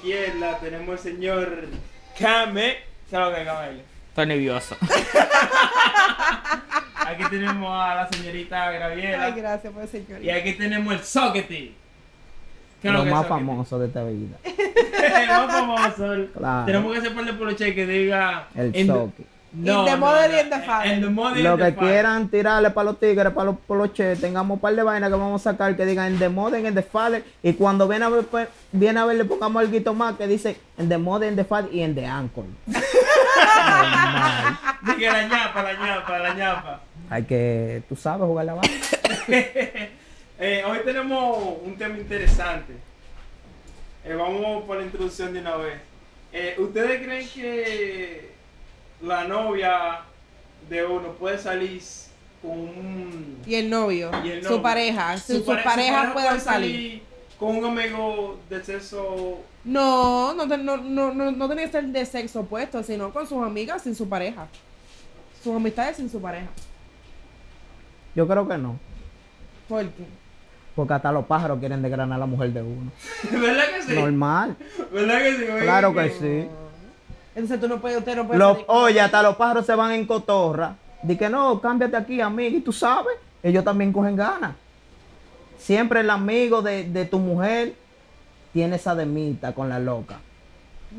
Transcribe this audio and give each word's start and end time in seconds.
izquierda 0.00 0.58
tenemos 0.58 1.04
el 1.06 1.12
señor 1.12 1.66
Kame. 2.18 2.76
¿Sabes 3.10 3.30
lo 3.30 3.36
que 3.36 3.44
Kame? 3.44 3.82
Estoy 4.08 4.26
nervioso. 4.26 4.76
Aquí 6.96 7.24
tenemos 7.30 7.70
a 7.70 7.94
la 7.94 8.08
señorita 8.08 8.70
Graviela. 8.72 9.24
Ay, 9.24 9.32
gracias 9.36 9.72
por 9.72 9.86
señor. 9.86 10.22
Y 10.22 10.30
aquí 10.30 10.54
tenemos 10.54 10.92
el 10.94 11.00
Sockety. 11.00 11.74
¿Qué 12.80 12.88
es 12.88 12.94
Lo 12.94 13.04
más 13.04 13.26
Sockety? 13.26 13.28
famoso 13.28 13.78
de 13.78 13.86
esta 13.88 14.04
vida. 14.04 14.36
el 14.44 15.28
más 15.28 15.52
famoso. 15.52 16.14
Claro. 16.36 16.66
Tenemos 16.66 16.92
que 16.92 16.98
hacer 16.98 17.14
par 17.14 17.24
de 17.24 17.32
poloche 17.34 17.74
que 17.74 17.86
diga. 17.86 18.48
El 18.54 18.86
Socky. 18.86 19.24
No, 19.52 19.80
In 19.80 19.84
the 19.84 19.90
no, 19.90 19.96
mother 19.98 20.28
no, 20.30 20.56
the 20.56 20.62
father. 20.64 20.92
in 20.92 21.00
the 21.00 21.10
mother 21.10 21.42
Lo 21.42 21.56
the 21.56 21.64
que 21.64 21.74
quieran 21.74 22.28
tirarle 22.28 22.70
para 22.70 22.84
los 22.84 23.00
tigres, 23.00 23.32
para 23.32 23.46
los 23.46 23.56
poloches, 23.66 24.20
tengamos 24.20 24.54
un 24.54 24.60
par 24.60 24.76
de 24.76 24.82
vainas 24.84 25.10
que 25.10 25.16
vamos 25.16 25.44
a 25.44 25.50
sacar 25.50 25.74
que 25.76 25.84
digan 25.84 26.12
en 26.12 26.18
the 26.20 26.28
mother 26.28 26.64
and 26.64 26.76
the 26.76 26.84
father. 26.84 27.24
Y 27.42 27.54
cuando 27.54 27.88
viene 27.88 28.04
a 28.04 28.10
ver, 28.10 28.24
pues, 28.26 28.46
viene 28.70 29.00
a 29.00 29.06
ver 29.06 29.16
le 29.16 29.24
pongamos 29.24 29.60
algo 29.64 29.94
más 29.94 30.14
que 30.16 30.28
dice 30.28 30.56
en 30.78 30.88
the 30.88 30.98
mother 30.98 31.28
and 31.28 31.36
the 31.36 31.44
father 31.44 31.68
y 31.74 31.80
en 31.80 31.96
the 31.96 32.06
ankle. 32.06 32.44
Diga 34.96 35.12
la 35.12 35.28
ñapa, 35.28 35.62
la 35.62 35.72
ñapa, 35.74 36.18
la 36.20 36.34
ñapa. 36.34 36.80
Hay 37.10 37.24
que, 37.24 37.82
tú 37.88 37.96
sabes, 37.96 38.26
jugar 38.26 38.46
la 38.46 38.54
vaina. 38.54 38.74
Eh, 40.42 40.64
hoy 40.66 40.78
tenemos 40.86 41.36
un 41.62 41.76
tema 41.76 41.98
interesante. 41.98 42.72
Eh, 44.06 44.14
vamos 44.14 44.64
por 44.64 44.78
la 44.78 44.84
introducción 44.84 45.34
de 45.34 45.40
una 45.40 45.56
vez. 45.56 45.74
Eh, 46.32 46.54
¿Ustedes 46.58 47.02
creen 47.04 47.28
que 47.28 48.30
la 49.02 49.24
novia 49.24 50.00
de 50.68 50.84
uno 50.84 51.12
puede 51.14 51.38
salir 51.38 51.80
con 52.42 52.50
un... 52.52 53.38
Y 53.46 53.54
el 53.54 53.68
novio, 53.70 54.10
y 54.24 54.30
el 54.30 54.44
su 54.44 54.60
pareja, 54.62 55.16
Su 55.18 55.26
si 55.26 55.38
sus 55.38 55.46
pare- 55.46 55.62
su 55.62 55.68
parejas 55.68 55.94
pareja 55.96 56.12
puedan 56.12 56.28
puede 56.34 56.40
salir. 56.40 57.02
con 57.38 57.56
un 57.56 57.64
amigo 57.78 58.38
de 58.48 58.62
sexo... 58.64 59.38
No, 59.64 60.32
no, 60.34 60.46
no, 60.46 60.56
no, 60.78 61.12
no, 61.12 61.30
no 61.32 61.48
tenía 61.48 61.66
que 61.66 61.72
ser 61.72 61.84
de 61.86 62.06
sexo 62.06 62.40
opuesto, 62.40 62.82
sino 62.82 63.12
con 63.12 63.26
sus 63.26 63.42
amigas 63.42 63.82
sin 63.82 63.94
su 63.94 64.08
pareja. 64.08 64.46
Sus 65.42 65.54
amistades 65.54 65.96
sin 65.98 66.08
su 66.10 66.20
pareja. 66.20 66.48
Yo 68.14 68.26
creo 68.26 68.48
que 68.48 68.56
no. 68.58 68.78
¿Por 69.68 69.84
qué? 69.88 70.04
Porque 70.74 70.94
hasta 70.94 71.12
los 71.12 71.26
pájaros 71.26 71.58
quieren 71.58 71.82
desgranar 71.82 72.16
a 72.16 72.20
la 72.20 72.26
mujer 72.26 72.52
de 72.52 72.62
uno. 72.62 72.90
¿Verdad 73.30 73.64
que 73.74 73.82
sí? 73.82 73.92
Normal. 73.94 74.56
¿Verdad 74.92 75.18
que 75.18 75.36
sí? 75.36 75.44
Claro 75.62 75.94
que 75.94 76.10
sí. 76.10 76.48
Entonces 77.40 77.60
tú 77.60 77.68
no 77.68 77.80
puedes, 77.80 77.98
usted 77.98 78.16
no 78.16 78.26
puede 78.26 78.38
Los- 78.38 78.58
oye, 78.66 79.00
hasta 79.00 79.22
los 79.22 79.36
pájaros 79.36 79.64
se 79.66 79.74
van 79.74 79.92
en 79.92 80.06
cotorra. 80.06 80.76
Di 81.02 81.16
que 81.16 81.28
no, 81.30 81.60
cámbiate 81.60 81.96
aquí, 81.96 82.20
amigo. 82.20 82.56
Y 82.56 82.60
tú 82.60 82.72
sabes, 82.72 83.14
ellos 83.42 83.64
también 83.64 83.92
cogen 83.92 84.16
ganas. 84.16 84.52
Siempre 85.58 86.00
el 86.00 86.10
amigo 86.10 86.62
de, 86.62 86.84
de 86.84 87.04
tu 87.06 87.18
mujer 87.18 87.74
tiene 88.52 88.76
esa 88.76 88.94
demita 88.94 89.52
con 89.54 89.68
la 89.68 89.78
loca. 89.78 90.18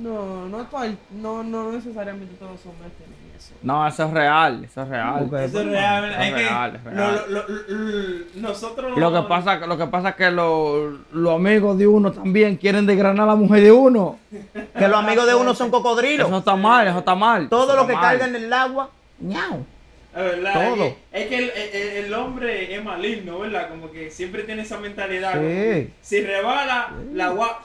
No, 0.02 0.48
no, 0.48 0.66
no, 1.12 1.44
no 1.44 1.72
necesariamente 1.72 2.36
todos 2.36 2.54
los 2.54 2.66
hombres 2.66 2.92
tienen 2.98 3.21
eso. 3.46 3.54
No, 3.64 3.88
eso 3.88 4.04
es 4.06 4.12
real, 4.12 4.64
eso 4.64 4.82
es 4.84 4.88
real. 4.90 5.30
Eso 5.34 5.60
es 5.62 5.66
real. 5.68 6.06
Es 6.12 6.18
Es 6.20 6.26
que 6.28 6.34
real, 6.36 6.76
es 6.76 6.84
lo- 6.84 6.92
real. 6.92 7.26
lo- 7.30 7.48
lo- 7.48 7.58
lo- 7.68 8.26
nosotros... 8.36 8.98
Lo 8.98 9.14
que 9.14 9.22
pasa, 9.28 9.56
lo 9.58 9.78
que 9.78 9.88
pasa 9.88 10.10
es 10.10 10.16
que 10.16 10.32
los 10.32 10.94
los 11.12 11.36
amigos 11.36 11.78
de 11.78 11.88
uno 11.88 12.12
también 12.12 12.56
quieren 12.58 12.86
desgranar 12.86 13.24
a 13.26 13.28
la 13.32 13.36
mujer 13.36 13.62
de 13.64 13.72
uno. 13.72 14.18
Que 14.78 14.88
los 14.88 14.98
amigos 14.98 15.26
de 15.28 15.36
uno 15.36 15.54
son 15.54 15.70
cocodrilos. 15.70 16.28
Eso 16.28 16.38
está 16.40 16.56
mal, 16.56 16.88
eso 16.88 17.00
está 17.00 17.16
mal. 17.16 17.50
Todo 17.50 17.76
lo 17.76 17.86
que 17.88 17.94
mal. 17.94 18.02
cargan 18.02 18.36
en 18.36 18.44
el 18.46 18.54
agua, 18.54 18.90
ñau. 19.20 19.66
Es 20.14 20.24
verdad, 20.24 20.54
Todo. 20.54 20.84
Es 20.86 20.94
que, 20.94 20.98
es 21.14 21.28
que 21.28 21.38
el, 21.38 21.50
el- 21.52 22.06
el 22.06 22.14
hombre 22.14 22.76
es 22.76 22.84
maligno, 22.84 23.40
¿verdad? 23.40 23.70
Como 23.70 23.90
que 23.92 24.12
siempre 24.12 24.44
tiene 24.44 24.64
esa 24.64 24.78
mentalidad. 24.78 25.34
Sí. 25.40 25.90
si 26.02 26.22
rebala, 26.22 26.92
la 27.14 27.26
agua, 27.28 27.60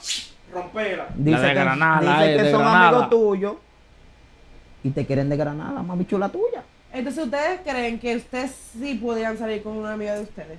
rompela. 0.52 1.06
Dice 1.14 1.40
de 1.40 1.48
que, 1.48 1.54
Granada, 1.54 2.00
dice 2.20 2.32
eh, 2.34 2.36
que 2.36 2.42
de 2.44 2.50
son 2.52 2.60
Granada. 2.60 2.88
amigos 2.88 3.10
tuyos 3.10 3.54
y 4.86 4.90
te 4.90 5.04
quieren 5.04 5.28
de 5.28 5.36
Granada, 5.36 5.82
mami 5.82 6.06
chula 6.06 6.28
tuya. 6.28 6.62
Entonces 6.92 7.24
ustedes 7.24 7.60
creen 7.64 7.98
que 7.98 8.16
ustedes 8.16 8.52
sí 8.78 8.94
podrían 8.94 9.36
salir 9.36 9.62
con 9.62 9.76
una 9.76 9.94
amiga 9.94 10.14
de 10.14 10.22
ustedes. 10.22 10.58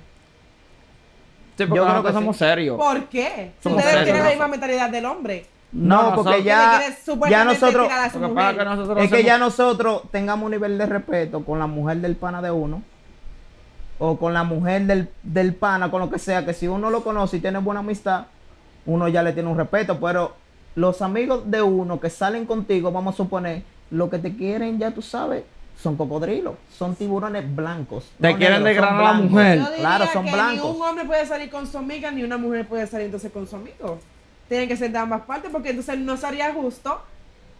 Sí, 1.56 1.64
Yo 1.64 1.84
creo 1.86 2.02
que 2.04 2.12
somos 2.12 2.36
sí. 2.36 2.44
serios. 2.44 2.76
¿Por 2.76 3.06
qué? 3.06 3.52
Si 3.56 3.62
Somos 3.64 3.78
ustedes 3.78 3.98
serios, 3.98 4.04
tienen 4.04 4.22
la 4.24 4.30
misma 4.30 4.48
mentalidad 4.48 4.90
del 4.90 5.06
hombre. 5.06 5.46
No, 5.72 6.10
No, 6.10 6.14
porque 6.16 6.42
ya, 6.42 6.80
ya 7.28 7.44
nosotros, 7.44 7.88
que 8.96 9.04
es 9.04 9.10
que 9.10 9.24
ya 9.24 9.38
nosotros 9.38 10.02
tengamos 10.10 10.44
un 10.44 10.52
nivel 10.52 10.78
de 10.78 10.86
respeto 10.86 11.44
con 11.44 11.58
la 11.58 11.66
mujer 11.66 11.98
del 11.98 12.16
pana 12.16 12.40
de 12.42 12.50
uno 12.50 12.82
o 13.98 14.18
con 14.18 14.32
la 14.34 14.44
mujer 14.44 14.82
del, 14.82 15.08
del 15.22 15.54
pana, 15.54 15.90
con 15.90 16.00
lo 16.00 16.10
que 16.10 16.18
sea, 16.18 16.44
que 16.44 16.54
si 16.54 16.68
uno 16.68 16.90
lo 16.90 17.02
conoce 17.02 17.38
y 17.38 17.40
tiene 17.40 17.58
buena 17.58 17.80
amistad, 17.80 18.26
uno 18.86 19.08
ya 19.08 19.22
le 19.22 19.32
tiene 19.32 19.48
un 19.48 19.58
respeto, 19.58 19.98
pero 19.98 20.34
los 20.74 21.02
amigos 21.02 21.50
de 21.50 21.60
uno 21.60 21.98
que 21.98 22.08
salen 22.08 22.46
contigo, 22.46 22.92
vamos 22.92 23.14
a 23.14 23.16
suponer, 23.16 23.62
lo 23.90 24.10
que 24.10 24.18
te 24.18 24.34
quieren, 24.36 24.78
ya 24.78 24.90
tú 24.90 25.02
sabes, 25.02 25.44
son 25.80 25.96
cocodrilos, 25.96 26.54
son 26.76 26.94
tiburones 26.96 27.54
blancos. 27.54 28.10
Te 28.20 28.36
quieren 28.36 28.62
negros, 28.62 28.86
son 28.86 28.96
desgranar 28.96 29.14
a 29.14 29.18
la 29.18 29.24
mujer. 29.28 29.58
Yo 29.58 29.64
diría 29.64 29.78
Claro, 29.78 30.04
son 30.12 30.24
que 30.24 30.32
blancos. 30.32 30.70
ni 30.72 30.76
un 30.76 30.82
hombre 30.86 31.04
puede 31.04 31.26
salir 31.26 31.50
con 31.50 31.66
su 31.66 31.78
amiga, 31.78 32.10
ni 32.10 32.22
una 32.24 32.36
mujer 32.38 32.66
puede 32.66 32.86
salir 32.86 33.06
entonces 33.06 33.30
con 33.32 33.46
su 33.46 33.56
amigo. 33.56 33.98
Tienen 34.48 34.68
que 34.68 34.76
ser 34.76 34.90
de 34.90 34.98
ambas 34.98 35.22
partes, 35.22 35.50
porque 35.50 35.70
entonces 35.70 35.98
no 35.98 36.16
sería 36.16 36.52
justo 36.52 37.00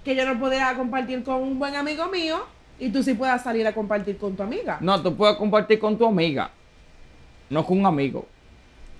que 0.05 0.15
yo 0.17 0.25
no 0.27 0.39
pudiera 0.39 0.75
compartir 0.75 1.23
con 1.23 1.37
un 1.43 1.59
buen 1.59 1.77
amigo 1.77 2.07
mío 2.09 2.39
y 2.79 2.91
tú 2.91 3.03
sí 3.03 3.15
puedas 3.15 3.43
salir 3.43 3.67
a 3.67 3.75
compartir 3.75 4.17
con 4.19 4.35
tu 4.37 4.43
amiga. 4.43 4.79
No, 4.81 5.01
tú 5.03 5.15
puedes 5.15 5.37
compartir 5.37 5.79
con 5.79 5.99
tu 5.99 6.07
amiga, 6.07 6.51
no 7.51 7.65
con 7.65 7.79
un 7.79 7.87
amigo. 7.87 8.27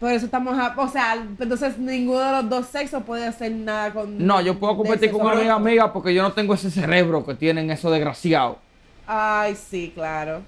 Por 0.01 0.13
eso 0.13 0.27
estamos, 0.27 0.57
a- 0.57 0.75
o 0.77 0.89
sea, 0.89 1.15
entonces 1.15 1.77
ninguno 1.79 2.21
de 2.21 2.31
los 2.43 2.49
dos 2.49 2.67
sexos 2.67 3.03
puede 3.03 3.27
hacer 3.27 3.51
nada 3.51 3.93
con. 3.93 4.25
No, 4.25 4.41
yo 4.41 4.59
puedo 4.59 4.75
sexo 4.97 5.19
con 5.19 5.27
una 5.27 5.37
amiga 5.37 5.55
amiga 5.55 5.93
porque 5.93 6.15
yo 6.15 6.23
no 6.23 6.33
tengo 6.33 6.55
ese 6.55 6.71
cerebro 6.71 7.25
que 7.27 7.35
tienen 7.35 7.71
esos 7.71 7.91
desgraciados. 7.91 8.59
Ay, 9.07 9.57
sí, 9.57 9.91
claro. 9.95 10.43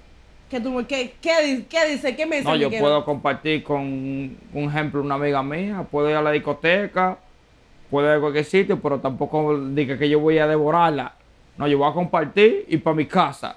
¿Qué, 0.48 0.60
tú, 0.60 0.84
qué, 0.86 1.14
qué, 1.20 1.42
di- 1.44 1.62
qué 1.62 1.86
dice? 1.92 2.14
¿Qué 2.14 2.26
me 2.26 2.36
dice? 2.36 2.48
No, 2.48 2.56
yo 2.56 2.68
Miguel? 2.68 2.82
puedo 2.82 3.04
compartir 3.04 3.62
con, 3.62 3.82
un 3.82 4.64
ejemplo, 4.68 5.00
una 5.00 5.14
amiga 5.14 5.42
mía, 5.42 5.84
puedo 5.90 6.10
ir 6.10 6.16
a 6.16 6.22
la 6.22 6.32
discoteca, 6.32 7.18
puedo 7.88 8.08
ir 8.08 8.18
a 8.18 8.20
cualquier 8.20 8.44
sitio, 8.44 8.80
pero 8.80 8.98
tampoco 8.98 9.58
diga 9.68 9.96
que 9.96 10.08
yo 10.08 10.18
voy 10.20 10.38
a 10.38 10.46
devorarla. 10.46 11.14
No, 11.56 11.66
yo 11.68 11.78
voy 11.78 11.88
a 11.90 11.94
compartir 11.94 12.64
y 12.68 12.76
para 12.78 12.96
mi 12.96 13.06
casa, 13.06 13.56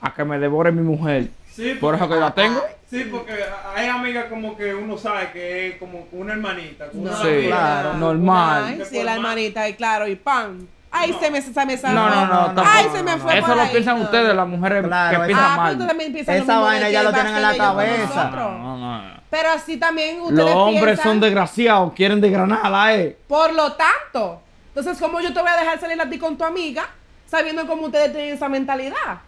a 0.00 0.12
que 0.14 0.24
me 0.24 0.38
devore 0.38 0.72
mi 0.72 0.82
mujer. 0.82 1.28
Sí, 1.56 1.74
Por 1.80 1.94
eso 1.94 2.06
que 2.08 2.16
la 2.16 2.30
tengo. 2.34 2.62
Sí, 2.90 3.08
porque 3.10 3.34
hay 3.74 3.88
amigas 3.88 4.26
como 4.26 4.56
que 4.56 4.74
uno 4.74 4.96
sabe 4.98 5.30
que 5.32 5.68
es 5.68 5.78
como 5.78 6.06
una 6.12 6.34
hermanita. 6.34 6.86
No, 6.92 7.10
la 7.10 7.16
Sí, 7.16 7.46
claro, 7.46 7.94
normal. 7.94 8.64
Ay, 8.66 8.82
sí, 8.88 9.02
la 9.02 9.14
hermanita, 9.14 9.68
y 9.68 9.74
claro, 9.74 10.06
y 10.06 10.16
pan. 10.16 10.68
Ay, 10.90 11.10
No. 11.12 11.18
se 11.20 11.30
me, 11.30 11.42
se 11.42 11.66
me 11.66 11.76
No, 11.76 12.08
no, 12.10 12.26
no, 12.26 12.44
tampoco. 12.46 12.68
Ay, 12.70 12.86
se 12.92 13.02
me 13.02 13.16
fue 13.16 13.38
Eso 13.38 13.46
por 13.46 13.56
lo 13.56 13.62
ahí, 13.62 13.68
piensan 13.72 13.98
no. 13.98 14.04
ustedes, 14.04 14.34
las 14.34 14.46
mujeres 14.46 14.84
Claro, 14.86 15.20
que 15.20 15.26
piensan 15.26 15.50
Ah, 15.50 15.56
mal. 15.56 15.86
también 15.86 16.12
piensas 16.12 16.36
Esa 16.36 16.58
vaina 16.60 16.86
que 16.86 16.92
ya 16.92 17.02
lo 17.02 17.12
tienen 17.12 17.34
en 17.36 17.42
la 17.42 17.56
cabeza. 17.56 18.30
No, 18.30 18.58
no, 18.58 18.76
no. 18.78 19.16
Pero 19.30 19.50
así 19.50 19.76
también 19.78 20.20
ustedes 20.20 20.38
Los 20.44 20.54
hombres 20.54 20.84
piensan- 20.84 21.04
son 21.04 21.20
desgraciados, 21.20 21.92
quieren 21.94 22.20
desgranarla, 22.20 22.94
eh. 22.96 23.16
Por 23.26 23.52
lo 23.54 23.72
tanto, 23.72 24.40
entonces, 24.68 24.98
¿cómo 24.98 25.20
yo 25.20 25.32
te 25.34 25.40
voy 25.40 25.50
a 25.50 25.56
dejar 25.56 25.80
salir 25.80 26.00
a 26.00 26.08
ti 26.08 26.18
con 26.18 26.36
tu 26.38 26.44
amiga 26.44 26.84
sabiendo 27.26 27.66
cómo 27.66 27.86
ustedes 27.86 28.12
tienen 28.12 28.34
esa 28.34 28.48
mentalidad? 28.48 29.18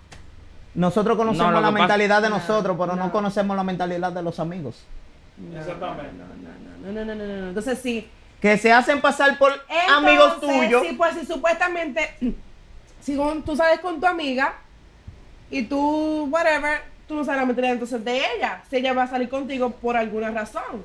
Nosotros 0.79 1.17
conocemos 1.17 1.53
No, 1.53 1.61
la 1.61 1.73
mentalidad 1.73 2.23
de 2.23 2.31
No, 2.31 2.37
nosotros, 2.37 2.77
pero 2.79 2.95
no. 2.95 3.07
no. 3.07 3.13
conocemos 3.13 3.57
la 3.57 3.65
mentalidad 3.65 4.13
de 4.13 4.23
los 4.23 4.39
amigos. 4.39 4.85
Exactamente. 5.57 6.13
No, 6.83 6.93
no, 6.93 7.05
no, 7.05 7.05
no, 7.05 7.15
no, 7.17 7.41
no. 7.43 7.49
Entonces, 7.49 7.81
sí. 7.81 8.09
Que 8.41 8.57
se 8.57 8.73
hacen 8.73 9.01
pasar 9.01 9.37
por 9.39 9.53
amigos 9.97 10.35
Entonces, 10.35 10.61
tuyos. 10.61 10.83
Sí, 10.87 10.95
pues 10.97 11.15
si 11.17 11.27
supuestamente, 11.27 12.15
si 13.01 13.17
tú 13.45 13.57
sales 13.57 13.81
con 13.81 13.99
tu 13.99 14.07
amiga 14.07 14.55
y 15.51 15.65
tú, 15.65 16.29
whatever, 16.31 16.83
tú 17.09 17.17
no 17.17 17.25
sabes 17.25 17.41
la 17.41 17.47
mentalidad 17.47 17.73
entonces 17.73 18.05
de 18.05 18.21
ella. 18.37 18.63
Si 18.71 18.77
ella 18.77 18.93
va 18.93 19.03
a 19.03 19.09
salir 19.09 19.29
contigo 19.29 19.71
por 19.71 19.97
alguna 19.97 20.31
razón. 20.31 20.85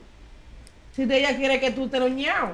Si 0.95 1.05
de 1.05 1.19
ella 1.19 1.37
quiere 1.37 1.59
que 1.59 1.69
tú 1.69 1.87
te 1.87 1.99
lo 1.99 2.07
ñao. 2.07 2.53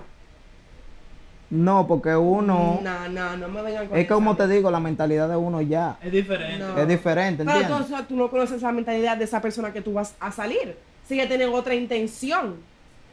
No, 1.50 1.88
porque 1.88 2.16
uno. 2.16 2.80
No, 2.84 3.10
no, 3.10 3.38
no 3.38 3.48
me 3.48 3.62
vengan 3.63 3.88
con 3.88 3.98
Es 3.98 4.07
como 4.07 4.36
te 4.36 4.48
digo, 4.48 4.69
la 4.69 4.80
mentalidad 4.80 5.28
de 5.28 5.36
uno 5.36 5.62
ya 5.62 5.98
Es 6.04 6.12
diferente. 6.12 6.60
No. 6.60 6.78
es 6.78 6.88
diferente, 6.88 7.44
Pero 7.44 7.57
¿entiendes? 7.57 7.81
entonces 7.88 8.07
tú 8.07 8.16
no 8.16 8.30
conoces 8.30 8.62
la 8.62 8.72
mentalidad 8.72 9.18
de 9.18 9.24
esa 9.25 9.42
persona 9.42 9.74
que 9.74 9.81
tú 9.81 9.94
vas 9.94 10.13
a 10.19 10.31
salir. 10.31 10.78
Si 11.07 11.16
ella 11.16 11.28
tiene 11.28 11.46
otra 11.46 11.74
intención 11.74 12.57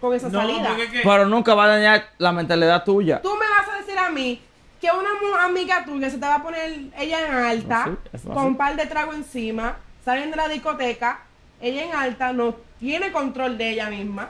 con 0.00 0.12
esa 0.14 0.28
No, 0.28 0.40
salida. 0.40 0.68
porque 0.68 0.84
es 0.84 0.90
que- 0.90 1.00
Pero 1.02 1.24
nunca 1.26 1.54
va 1.54 1.64
a 1.64 1.68
dañar 1.68 2.04
la 2.18 2.32
mentalidad 2.32 2.84
tuya. 2.84 3.22
Tú 3.22 3.30
me 3.34 3.46
vas 3.48 3.74
a 3.74 3.78
decir 3.78 3.98
a 3.98 4.10
mí 4.10 4.40
que 4.82 4.88
una 4.90 5.44
amiga 5.46 5.84
tuya 5.86 6.10
se 6.10 6.18
te 6.18 6.26
va 6.26 6.34
a 6.34 6.42
poner 6.42 6.78
ella 6.98 7.26
en 7.26 7.34
alta, 7.34 7.96
con 8.34 8.44
un 8.48 8.56
par 8.58 8.76
de 8.76 8.84
trago 8.84 9.14
encima, 9.14 9.76
salen 10.04 10.30
de 10.30 10.36
la 10.36 10.48
discoteca, 10.48 11.20
ella 11.62 11.84
en 11.84 11.94
alta, 11.94 12.34
no 12.34 12.54
tiene 12.78 13.10
control 13.10 13.56
de 13.56 13.70
ella 13.70 13.88
misma. 13.88 14.28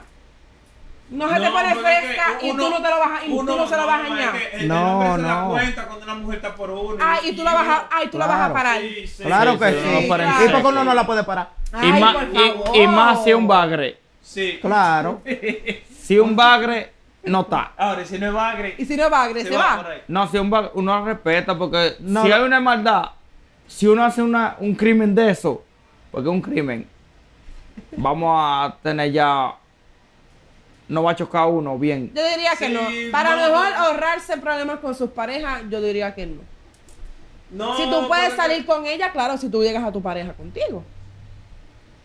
No 1.09 1.29
se 1.29 1.35
te 1.39 1.49
pone 1.49 1.73
porque 1.73 1.93
es 1.93 1.99
que 2.01 2.07
fresca 2.07 2.23
y 2.41 2.49
tú 2.51 2.57
no 2.69 2.75
te 2.81 2.89
lo 2.89 2.99
vas 2.99 3.21
a, 3.21 3.25
y 3.25 3.29
tú 3.29 3.43
no 3.43 3.67
se 3.67 3.77
lo 3.77 3.87
vas 3.87 4.01
a 4.01 4.57
el 4.57 4.67
No, 4.67 4.91
hombre 4.99 5.15
se 5.15 5.21
da 5.21 5.41
no. 5.41 5.49
cuenta 5.51 5.85
cuando 5.87 6.03
una 6.05 6.15
mujer 6.15 6.35
está 6.37 6.55
por 6.55 6.69
uno. 6.69 6.97
Ah, 7.01 7.17
y 7.23 7.33
tú 7.35 7.43
la 7.43 7.53
vas 7.53 7.67
a, 7.67 7.87
ay, 7.91 8.07
tú 8.09 8.17
la 8.17 8.27
vas 8.27 8.49
a 8.49 8.53
parar. 8.53 8.81
Sí, 8.81 9.07
sí, 9.07 9.23
Claro 9.23 9.53
sí, 9.53 9.59
que 9.59 9.71
sí, 9.71 10.05
¿Y 10.05 10.07
por 10.07 10.19
qué 10.19 10.47
seco. 10.47 10.69
uno 10.69 10.83
no 10.83 10.93
la 10.93 11.05
puede 11.05 11.23
parar? 11.23 11.49
y, 11.71 11.75
Ay, 11.77 12.01
más, 12.01 12.15
por 12.15 12.23
y- 12.33 12.35
favor. 12.49 12.75
y 12.75 12.87
más 12.87 13.23
si 13.23 13.29
es 13.29 13.35
un 13.35 13.47
bagre. 13.47 13.99
Sí. 14.21 14.57
Claro. 14.61 15.21
Si 16.07 16.17
un 16.17 16.37
bagre 16.37 16.93
no 17.23 17.41
está. 17.41 17.73
Ahora, 17.77 18.05
si 18.05 18.17
no 18.17 18.27
es 18.27 18.33
bagre, 18.33 18.75
Y 18.77 18.85
si 18.85 18.95
no 18.95 19.03
es 19.03 19.09
bagre, 19.09 19.43
se, 19.43 19.57
va. 19.57 19.85
No, 20.07 20.25
si 20.29 20.37
un 20.37 20.51
va- 20.53 20.71
uno 20.73 21.03
respeta, 21.03 21.57
porque 21.57 21.95
No, 21.99 22.23
si 22.23 22.29
no. 22.29 22.35
hay 22.35 22.41
una 22.43 22.61
maldad, 22.61 23.11
si 23.67 23.87
uno 23.87 24.05
hace 24.05 24.21
una, 24.21 24.55
un 24.59 24.73
crimen 24.73 25.13
de 25.13 25.31
eso, 25.31 25.65
porque 26.09 26.29
es 26.29 26.33
un 26.33 26.41
crimen, 26.41 26.87
vamos 27.97 28.33
a 28.39 28.75
tener 28.81 29.11
ya. 29.11 29.51
No 30.87 31.03
va 31.03 31.11
a 31.11 31.15
chocar 31.15 31.47
uno 31.47 31.77
bien. 31.77 32.11
Yo 32.13 32.25
diría 32.27 32.51
que 32.57 32.67
Sí, 32.67 32.73
no. 32.73 33.11
Para 33.11 33.35
no, 33.35 33.41
mejor 33.47 33.73
ahorrarse 33.73 34.37
problemas 34.37 34.79
con 34.79 34.95
sus 34.95 35.09
parejas, 35.09 35.63
yo 35.69 35.81
diría 35.81 36.15
que 36.15 36.25
no. 36.27 36.41
No, 37.51 37.77
si 37.77 37.83
tú 37.89 38.07
puedes 38.07 38.33
salir 38.33 38.65
con 38.65 38.85
ella, 38.85 39.11
claro, 39.11 39.37
si 39.37 39.49
tú 39.49 39.63
llegas 39.63 39.83
a 39.83 39.91
tu 39.91 40.01
pareja 40.01 40.33
contigo. 40.33 40.83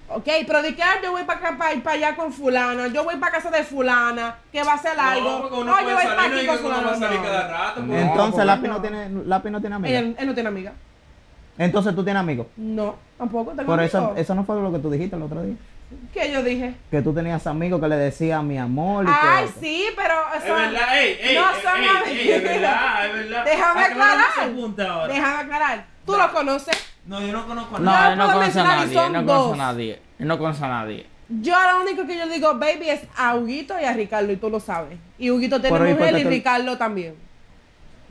Ok, 0.08 0.28
pero 0.46 0.62
de 0.62 0.74
que 0.74 0.82
yo 1.02 1.12
voy 1.12 1.22
para 1.24 1.38
acá, 1.38 1.56
para, 1.56 1.94
allá 1.94 2.16
con 2.16 2.32
fulana, 2.32 2.88
yo 2.88 3.02
voy 3.02 3.16
para 3.16 3.32
casa 3.32 3.50
de 3.50 3.64
fulana, 3.64 4.36
que 4.52 4.62
va 4.62 4.72
a 4.72 4.74
hacer 4.74 4.98
algo. 4.98 5.64
No, 5.64 5.80
yo 5.80 5.94
voy 5.94 6.04
para 6.04 6.24
aquí 6.24 6.46
con 6.46 6.58
fulana. 6.58 6.96
no. 7.76 7.96
Entonces, 7.96 8.44
Lápiz 8.44 8.68
no. 8.68 8.74
no 8.74 8.80
tiene, 8.80 9.08
no 9.08 9.60
tiene 9.60 9.76
amiga. 9.76 9.98
Él, 9.98 10.16
él 10.18 10.26
no 10.26 10.34
tiene 10.34 10.48
amiga. 10.48 10.72
Entonces 11.58 11.94
tú 11.94 12.02
tienes 12.04 12.20
amigos. 12.20 12.46
No, 12.56 12.96
tampoco 13.18 13.52
tengo 13.52 13.66
Por 13.66 13.82
eso, 13.82 14.14
eso 14.16 14.34
no 14.34 14.44
fue 14.44 14.60
lo 14.60 14.72
que 14.72 14.78
tú 14.78 14.90
dijiste 14.90 15.16
el 15.16 15.22
otro 15.22 15.42
día. 15.42 15.56
¿Qué 16.12 16.30
yo 16.32 16.42
dije? 16.42 16.74
Que 16.90 17.00
tú 17.02 17.12
tenías 17.14 17.46
amigos 17.46 17.80
que 17.80 17.88
le 17.88 17.96
decían 17.96 18.46
mi 18.46 18.58
amor 18.58 19.04
y 19.06 19.08
Ay, 19.10 19.46
sí, 19.60 19.86
pero 19.96 20.14
Es 20.36 20.44
eso- 20.44 20.54
verdad, 20.54 20.98
ey, 21.00 21.18
ey, 21.20 21.34
no 21.36 21.42
son 21.62 21.82
ey, 21.82 21.88
amigos. 21.88 22.08
ey, 22.08 22.30
es 22.30 22.42
verdad, 22.42 23.06
es 23.06 23.12
verdad. 23.14 23.44
Déjame 23.46 23.80
Aclaramos 23.84 24.38
aclarar. 24.38 25.08
Déjame 25.08 25.42
aclarar. 25.42 25.84
Tú 26.04 26.12
Dale. 26.12 26.24
lo 26.24 26.32
conoces. 26.32 26.76
No, 27.06 27.20
yo 27.20 27.32
no 27.32 27.46
conozco 27.46 27.76
a 27.76 27.78
No, 27.80 27.84
nadie. 27.90 28.12
él 28.12 28.18
no 28.18 28.24
puedo 28.26 28.38
conoce 28.40 28.58
a 28.58 28.62
y 28.62 28.66
nadie, 28.66 28.94
son 28.94 29.06
él 29.06 29.12
no 29.12 29.18
conoce 29.26 29.42
dos. 29.48 29.54
a 29.54 29.56
nadie. 29.56 30.02
Él 30.18 30.28
no 30.28 30.38
conoce 30.38 30.64
a 30.64 30.68
nadie. 30.68 31.06
Yo 31.28 31.54
lo 31.72 31.80
único 31.82 32.06
que 32.06 32.18
yo 32.18 32.28
digo, 32.28 32.58
baby, 32.58 32.90
es 32.90 33.00
a 33.16 33.34
Huguito 33.34 33.74
y 33.80 33.84
a 33.84 33.92
Ricardo, 33.94 34.30
y 34.32 34.36
tú 34.36 34.50
lo 34.50 34.60
sabes. 34.60 34.98
Y 35.18 35.30
Huguito 35.30 35.60
tiene 35.60 35.76
Pero, 35.78 35.88
¿y 35.90 35.94
mujer 35.94 36.18
y 36.18 36.22
tú- 36.24 36.28
Ricardo 36.28 36.76
también. 36.76 37.14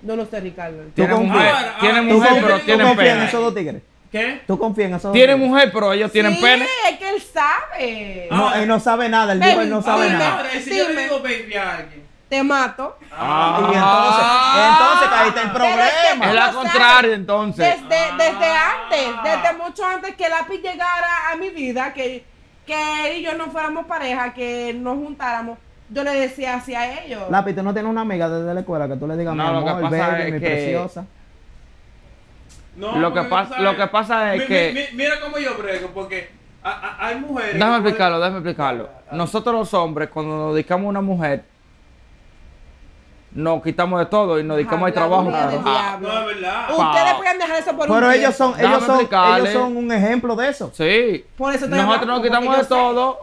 Yo 0.01 0.15
no 0.15 0.25
sé, 0.25 0.39
Ricardo. 0.39 0.77
Tiene 0.95 1.13
mujer, 1.13 1.53
tiene 1.79 1.99
ahora, 1.99 2.09
¿Tú, 2.09 2.15
mujer, 2.15 2.29
confías- 2.31 2.61
pero 2.65 2.95
tiene 2.95 3.25
esos 3.25 3.41
dos 3.41 3.53
tigres? 3.53 3.81
¿Qué? 4.11 4.41
¿Tú 4.45 4.59
confías 4.59 4.89
en 4.89 4.95
esos 4.95 5.03
dos 5.03 5.13
Tiene 5.13 5.35
mujer, 5.37 5.71
pero 5.73 5.93
ellos 5.93 6.11
tienen 6.11 6.35
sí, 6.35 6.41
pene. 6.41 6.67
es 6.89 6.97
que 6.99 7.09
él 7.09 7.21
sabe. 7.21 8.27
Ah. 8.29 8.35
No, 8.35 8.53
él 8.55 8.67
no 8.67 8.79
sabe 8.79 9.07
nada, 9.07 9.31
él 9.33 9.39
dijo 9.39 9.61
él 9.61 9.69
no 9.69 9.81
sabe 9.81 10.05
dime. 10.07 10.17
nada. 10.19 10.43
Si 10.61 10.69
yo 10.77 10.83
le 10.83 10.89
Dime. 10.89 11.03
digo 11.03 11.19
baby 11.21 11.53
a 11.55 11.75
alguien. 11.77 12.01
Te 12.27 12.43
mato. 12.43 12.97
Ah. 13.11 13.57
Y 13.61 13.75
entonces, 13.75 14.25
entonces 14.69 15.09
ahí 15.13 15.27
está 15.29 15.41
el 15.43 15.51
Pero 15.51 15.65
es 15.65 15.71
que 15.71 16.07
problema. 16.17 16.25
Es 16.29 16.33
la 16.35 16.51
lo 16.51 16.59
contraria, 16.59 17.13
entonces. 17.15 17.75
Desde, 17.89 18.03
desde 18.17 18.45
Ah. 18.45 18.71
antes, 18.83 19.07
desde 19.23 19.57
mucho 19.63 19.85
antes 19.85 20.15
que 20.15 20.29
Lápiz 20.29 20.57
llegara 20.61 21.29
a 21.31 21.35
mi 21.37 21.49
vida, 21.49 21.93
que, 21.93 22.25
que 22.65 23.07
él 23.11 23.17
y 23.17 23.21
yo 23.21 23.33
no 23.35 23.45
fuéramos 23.47 23.85
pareja, 23.85 24.33
que 24.33 24.73
nos 24.73 24.95
juntáramos, 24.95 25.57
yo 25.89 26.03
le 26.03 26.11
decía 26.11 26.55
así 26.55 26.73
a 26.75 27.01
ellos. 27.03 27.23
Lápiz, 27.29 27.53
tú 27.53 27.63
no 27.63 27.73
tienes 27.73 27.89
una 27.89 28.01
amiga 28.01 28.29
desde 28.29 28.53
la 28.53 28.59
escuela 28.61 28.87
que 28.87 28.95
tú 28.95 29.07
le 29.07 29.15
digas 29.17 29.35
No, 29.35 29.47
mi 29.53 29.59
lo 29.59 29.63
que 29.65 29.69
amor, 29.71 29.89
pasa 29.89 30.07
baby, 30.09 30.21
es 30.23 30.33
mi 30.33 30.39
que- 30.39 30.47
preciosa. 30.47 31.05
No, 32.75 32.95
Lo 32.97 33.13
que 33.13 33.23
pasa- 33.23 33.59
lo 33.59 33.75
que 33.75 33.87
pasa 33.87 34.33
es 34.33 34.41
mi- 34.41 34.47
que- 34.47 34.71
mi- 34.73 34.79
mi- 34.97 35.03
mira 35.03 35.19
cómo 35.19 35.37
yo 35.37 35.55
brego, 35.57 35.89
porque 35.93 36.29
a- 36.63 36.69
a- 36.69 37.07
hay 37.07 37.15
mujeres. 37.19 37.53
Déjame 37.55 37.75
explicarlo, 37.77 38.17
pueden- 38.17 38.33
déjame 38.33 38.49
explicarlo. 38.49 38.89
Nosotros 39.11 39.55
los 39.55 39.73
hombres, 39.73 40.09
cuando 40.09 40.37
nos 40.37 40.53
dedicamos 40.53 40.85
a 40.85 40.89
una 40.89 41.01
mujer, 41.01 41.43
nos 43.33 43.63
quitamos 43.63 43.99
de 43.99 44.05
todo 44.07 44.39
y 44.39 44.43
nos 44.43 44.57
dedicamos 44.57 44.87
al 44.87 44.93
trabajo. 44.93 45.31
Ah, 45.33 45.47
diablo. 45.49 46.07
No, 46.13 46.19
es 46.19 46.25
verdad. 46.35 46.67
Pa- 46.67 46.89
Ustedes 46.89 47.13
pueden 47.15 47.37
dejar 47.39 47.59
eso 47.59 47.75
por 47.77 47.89
un 47.89 47.95
Pero 47.95 48.11
ellos 48.11 48.35
tiempo. 48.37 48.55
son, 48.57 48.65
ellos 48.65 48.83
son, 48.83 48.99
ellos 49.37 49.49
son 49.53 49.77
un 49.77 49.91
ejemplo 49.91 50.35
de 50.35 50.49
eso. 50.49 50.71
Sí. 50.73 51.25
Por 51.37 51.53
eso 51.55 51.65
estoy 51.65 51.79
Nosotros 51.79 52.07
nos 52.07 52.21
quitamos 52.21 52.57
de 52.57 52.63
sé. 52.63 52.69
todo 52.69 53.19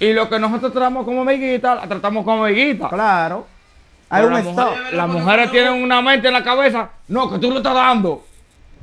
y 0.00 0.12
lo 0.12 0.28
que 0.28 0.38
nosotros 0.40 0.72
tratamos 0.72 1.04
como 1.04 1.22
amiguita, 1.22 1.76
la 1.76 1.86
tratamos 1.86 2.24
como 2.24 2.44
amiguita. 2.44 2.88
Claro. 2.88 3.46
Hay 4.08 4.22
Pero 4.22 4.26
un 4.36 4.44
la 4.44 4.50
stop. 4.50 4.70
mujer- 4.78 4.94
Las 4.94 5.08
mujeres 5.08 5.50
tienen 5.50 5.82
una 5.82 6.00
mente 6.02 6.26
en 6.28 6.34
la 6.34 6.42
cabeza. 6.44 6.90
No, 7.08 7.30
que 7.30 7.38
tú 7.38 7.50
lo 7.50 7.56
estás 7.58 7.74
dando. 7.74 8.24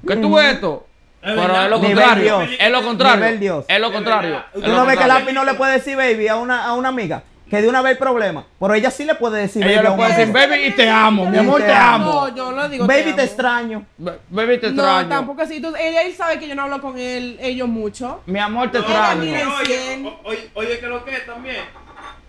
Que 0.08 0.16
tú 0.18 0.40
esto. 0.40 0.88
Es 1.22 1.34
Pero 1.34 1.62
es 1.64 1.70
lo 1.70 1.80
contrario. 1.80 2.42
Es 2.60 2.70
lo 2.72 2.84
contrario. 2.84 3.24
Nivel 3.26 3.40
Dios. 3.40 3.66
Es 3.68 3.80
lo 3.80 3.92
contrario. 3.94 4.44
Tú 4.54 4.60
lo 4.62 4.68
no 4.68 4.86
ves 4.86 4.98
que. 4.98 5.08
Lápiz 5.08 5.32
no 5.34 5.46
le 5.46 5.54
puede 5.54 5.74
decir 5.74 5.96
baby 5.96 6.28
a 6.28 6.36
una, 6.36 6.66
a 6.66 6.74
una 6.74 6.90
amiga. 6.90 7.24
Que 7.50 7.62
de 7.62 7.70
una 7.70 7.82
vez 7.84 7.92
hay 7.94 7.98
problema. 8.00 8.46
Pero 8.60 8.74
ella 8.74 8.90
sí 8.90 9.06
le 9.06 9.14
puede 9.16 9.42
decir 9.42 9.64
Ella 9.66 9.84
baby. 9.84 9.90
le 9.92 9.96
puede 9.96 10.16
decir, 10.16 10.34
baby, 10.34 10.66
y 10.66 10.72
te 10.72 10.90
amo. 10.90 11.30
Mi 11.30 11.38
amor, 11.38 11.62
te 11.62 11.68
te 11.68 11.74
amo. 11.74 12.12
amo. 12.12 12.28
No, 12.30 12.36
yo 12.36 12.52
no 12.52 12.68
digo 12.68 12.88
Baby, 12.88 13.14
te 13.14 13.24
extraño. 13.24 13.86
Ba- 13.98 14.16
Baby, 14.30 14.58
te 14.58 14.72
No, 14.72 14.82
extraño. 14.84 15.10
tampoco 15.10 15.42
así. 15.44 15.62
Él 15.80 16.14
sabe 16.16 16.40
que 16.40 16.48
yo 16.48 16.56
no 16.56 16.64
hablo 16.64 16.82
con 16.82 16.98
él, 16.98 17.38
ellos 17.40 17.68
mucho. 17.68 18.22
Mi 18.26 18.40
amor, 18.40 18.72
te 18.72 18.80
No, 18.80 18.86
extraño. 18.86 19.22
Oye, 19.22 20.14
oye, 20.24 20.50
oye, 20.56 20.80
que 20.80 20.88
lo 20.88 21.06
que 21.06 21.12
es 21.16 21.26
también. 21.28 21.58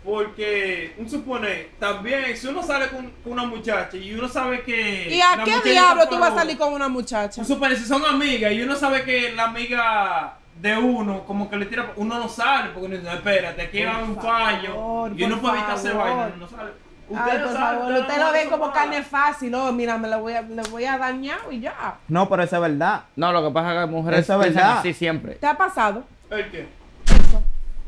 Porque, 0.04 0.94
un 0.98 1.08
supone, 1.08 1.70
también, 1.78 2.36
si 2.36 2.46
uno 2.46 2.62
sale 2.62 2.88
con 2.88 3.10
con 3.24 3.32
una 3.32 3.44
muchacha 3.44 3.96
y 3.96 4.12
uno 4.12 4.28
sabe 4.28 4.62
que. 4.62 5.08
¿Y 5.08 5.20
a 5.20 5.36
la 5.36 5.44
qué 5.44 5.70
diablo 5.70 6.06
tú 6.08 6.18
vas 6.18 6.32
a 6.32 6.36
salir 6.36 6.58
con 6.58 6.74
una 6.74 6.88
muchacha? 6.88 7.40
Un 7.40 7.46
supone, 7.46 7.74
si 7.74 7.86
son 7.86 8.04
amigas 8.04 8.52
y 8.52 8.62
uno 8.62 8.76
sabe 8.76 9.02
que 9.02 9.32
la 9.32 9.44
amiga 9.44 10.36
de 10.60 10.76
uno, 10.76 11.24
como 11.24 11.48
que 11.48 11.56
le 11.56 11.66
tira, 11.66 11.92
uno 11.96 12.18
no 12.18 12.28
sale, 12.28 12.70
porque 12.70 12.86
uno 12.86 12.96
dice, 12.96 13.08
no, 13.08 13.14
espérate, 13.14 13.62
aquí 13.62 13.82
va 13.82 13.98
un 13.98 14.16
fallo. 14.16 15.10
Y 15.16 15.24
uno 15.24 15.40
puede 15.40 15.54
evitarse 15.58 15.90
favor. 15.90 16.04
vaina, 16.04 16.32
uno 16.36 16.36
no 16.36 16.48
sale. 16.48 16.70
Ay, 17.10 17.16
saben, 17.16 17.54
favor, 17.54 17.82
ustedes 17.82 18.00
usted 18.00 18.18
no 18.18 18.26
lo 18.26 18.32
ven 18.32 18.50
como 18.50 18.72
carne 18.72 19.02
fácil. 19.02 19.54
Oh, 19.54 19.72
mira, 19.72 19.98
me 19.98 20.08
la 20.08 20.16
voy 20.18 20.34
a, 20.34 20.42
le 20.42 20.62
voy 20.70 20.84
a 20.84 20.98
dañar 20.98 21.38
y 21.50 21.60
ya. 21.60 21.96
No, 22.08 22.28
pero 22.28 22.42
eso 22.42 22.56
es 22.56 22.62
verdad. 22.62 23.04
No, 23.16 23.32
lo 23.32 23.42
que 23.46 23.52
pasa 23.52 23.68
es 23.68 23.74
que 23.74 23.80
las 23.80 23.90
mujeres 23.90 24.20
Eso 24.20 24.42
es 24.42 24.54
verdad. 24.54 24.78
así 24.78 24.92
siempre. 24.92 25.34
¿Te 25.34 25.46
ha 25.46 25.56
pasado? 25.56 26.04
¿El 26.30 26.50
qué? 26.50 26.68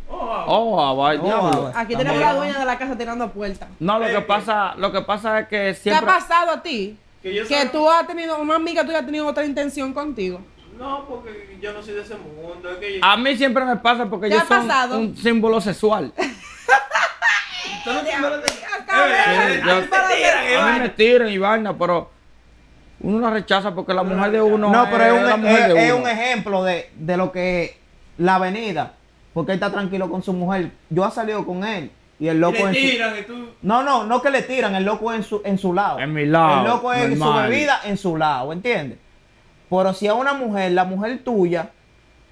Oh, 0.08 0.16
wow. 0.16 0.44
Oh, 0.46 0.96
vaya, 0.96 1.20
diablo. 1.20 1.72
Aquí 1.74 1.96
tenemos 1.96 2.20
la 2.20 2.34
dueña 2.34 2.58
de 2.58 2.64
la 2.64 2.78
casa 2.78 2.96
tirando 2.96 3.28
puertas. 3.32 3.68
No, 3.80 3.98
lo 3.98 4.06
¿El 4.06 4.12
que 4.12 4.18
qué? 4.18 4.24
pasa, 4.26 4.74
lo 4.76 4.92
que 4.92 5.00
pasa 5.02 5.40
es 5.40 5.48
que 5.48 5.56
¿Te 5.58 5.70
ha 5.70 5.74
siempre. 5.74 6.06
pasado 6.06 6.50
a 6.52 6.62
ti? 6.62 6.96
Que 7.22 7.34
yo 7.34 7.46
Que 7.46 7.62
soy- 7.62 7.68
tú 7.70 7.90
has 7.90 8.06
tenido, 8.06 8.38
una 8.38 8.54
amiga 8.56 8.84
tuya 8.84 8.98
ha 9.00 9.04
tenido 9.04 9.26
otra 9.26 9.44
intención 9.44 9.92
contigo. 9.92 10.40
No, 10.78 11.06
porque 11.08 11.58
yo 11.60 11.72
no 11.72 11.82
soy 11.82 11.94
de 11.94 12.02
ese 12.02 12.14
mundo. 12.16 12.70
Es 12.70 12.76
que 12.78 12.98
yo... 12.98 13.04
A 13.04 13.16
mí 13.16 13.36
siempre 13.36 13.64
me 13.64 13.76
pasa 13.76 14.06
porque 14.06 14.28
¿Te 14.28 14.34
yo 14.34 14.40
ha 14.42 14.44
soy 14.46 14.58
pasado? 14.58 14.98
un 14.98 15.16
símbolo 15.16 15.60
sexual. 15.60 16.12
Tú 17.84 17.92
no. 17.92 18.00
Eh, 18.00 19.62
Yo- 19.64 19.72
a 19.72 20.70
eh, 20.70 20.72
mí 20.74 20.80
me 20.80 20.88
tiran 20.90 21.28
y 21.28 21.38
vaina, 21.38 21.76
pero 21.76 22.10
uno 23.00 23.20
la 23.20 23.30
rechaza 23.30 23.74
porque 23.74 23.92
la 23.94 24.02
mujer 24.02 24.30
de 24.32 24.42
uno. 24.42 24.70
No, 24.70 24.88
pero 24.90 25.04
es 25.04 25.12
un, 25.12 25.26
la 25.26 25.36
mujer 25.36 25.58
es- 25.70 25.74
de 25.74 25.86
es 25.86 25.92
uno. 25.92 26.02
un 26.02 26.08
ejemplo 26.08 26.64
de, 26.64 26.90
de 26.96 27.16
lo 27.16 27.32
que 27.32 27.76
la 28.18 28.36
avenida. 28.36 28.92
Porque 29.36 29.52
él 29.52 29.56
está 29.56 29.70
tranquilo 29.70 30.08
con 30.10 30.22
su 30.22 30.32
mujer. 30.32 30.70
Yo 30.88 31.06
he 31.06 31.10
salido 31.10 31.44
con 31.44 31.62
él. 31.62 31.90
Y 32.18 32.28
el 32.28 32.38
Y 32.38 32.40
loco 32.40 32.54
le 32.56 32.62
en 32.62 32.74
su... 32.74 32.80
tiran 32.80 33.18
y 33.18 33.22
tú... 33.24 33.48
No, 33.60 33.82
no, 33.82 34.04
no 34.04 34.22
que 34.22 34.30
le 34.30 34.40
tiran, 34.40 34.74
el 34.74 34.84
loco 34.86 35.12
en 35.12 35.22
su, 35.22 35.42
en 35.44 35.58
su 35.58 35.74
lado. 35.74 35.98
En 35.98 36.14
mi 36.14 36.24
lado, 36.24 36.60
El 36.60 36.64
loco 36.68 36.90
es 36.94 37.12
su 37.12 37.18
normal. 37.18 37.50
bebida 37.50 37.80
en 37.84 37.98
su 37.98 38.16
lado, 38.16 38.54
¿entiendes? 38.54 38.96
Pero 39.68 39.92
si 39.92 40.06
a 40.08 40.14
una 40.14 40.32
mujer, 40.32 40.72
la 40.72 40.84
mujer 40.84 41.18
tuya, 41.22 41.68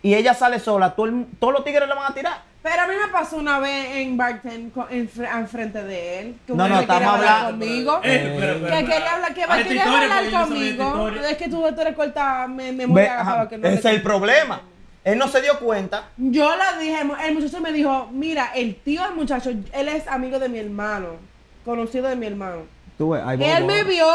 y 0.02 0.14
ella 0.14 0.32
sale 0.32 0.58
sola, 0.60 0.94
todo 0.94 1.04
el- 1.04 1.26
todos 1.38 1.52
los 1.52 1.62
tigres 1.62 1.86
le 1.86 1.94
van 1.94 2.10
a 2.10 2.14
tirar. 2.14 2.40
Pero 2.62 2.80
a 2.80 2.86
mí 2.86 2.94
me 2.98 3.12
pasó 3.12 3.36
una 3.36 3.58
vez 3.58 3.96
en 3.96 4.16
Barton 4.16 4.72
en, 4.88 5.10
en 5.30 5.48
frente 5.48 5.84
de 5.84 6.20
él. 6.20 6.36
Que 6.46 6.54
No, 6.54 6.66
no, 6.66 6.80
estamos 6.80 7.02
hablar 7.16 7.28
hablando- 7.44 7.66
conmigo. 7.66 8.00
Eh, 8.02 8.60
Que 8.70 8.84
quería 8.86 9.12
hablar, 9.16 9.34
que 9.34 9.40
esta 9.42 9.56
quería 9.58 9.84
historia, 9.84 10.16
hablar 10.18 10.42
conmigo. 10.48 11.08
Es 11.28 11.36
que 11.36 11.48
tú, 11.50 11.62
tú 11.74 11.80
eres 11.82 11.94
corta 11.94 12.46
me, 12.48 12.72
memoria 12.72 13.46
ese 13.50 13.58
le 13.58 13.74
es 13.74 13.84
el 13.84 14.00
problema. 14.00 14.62
Él 15.04 15.18
no 15.18 15.28
se 15.28 15.42
dio 15.42 15.58
cuenta. 15.58 16.08
Yo 16.16 16.48
le 16.56 16.82
dije, 16.82 16.98
el 17.26 17.34
muchacho 17.34 17.60
me 17.60 17.72
dijo, 17.72 18.08
mira, 18.10 18.52
el 18.54 18.74
tío 18.76 19.02
del 19.02 19.14
muchacho, 19.14 19.50
él 19.50 19.88
es 19.88 20.08
amigo 20.08 20.38
de 20.38 20.48
mi 20.48 20.58
hermano, 20.58 21.16
conocido 21.64 22.08
de 22.08 22.16
mi 22.16 22.26
hermano. 22.26 22.62
Tú 22.96 23.10
ves, 23.10 23.22
ay, 23.24 23.38
él 23.42 23.64
me 23.64 23.84
vio 23.84 24.06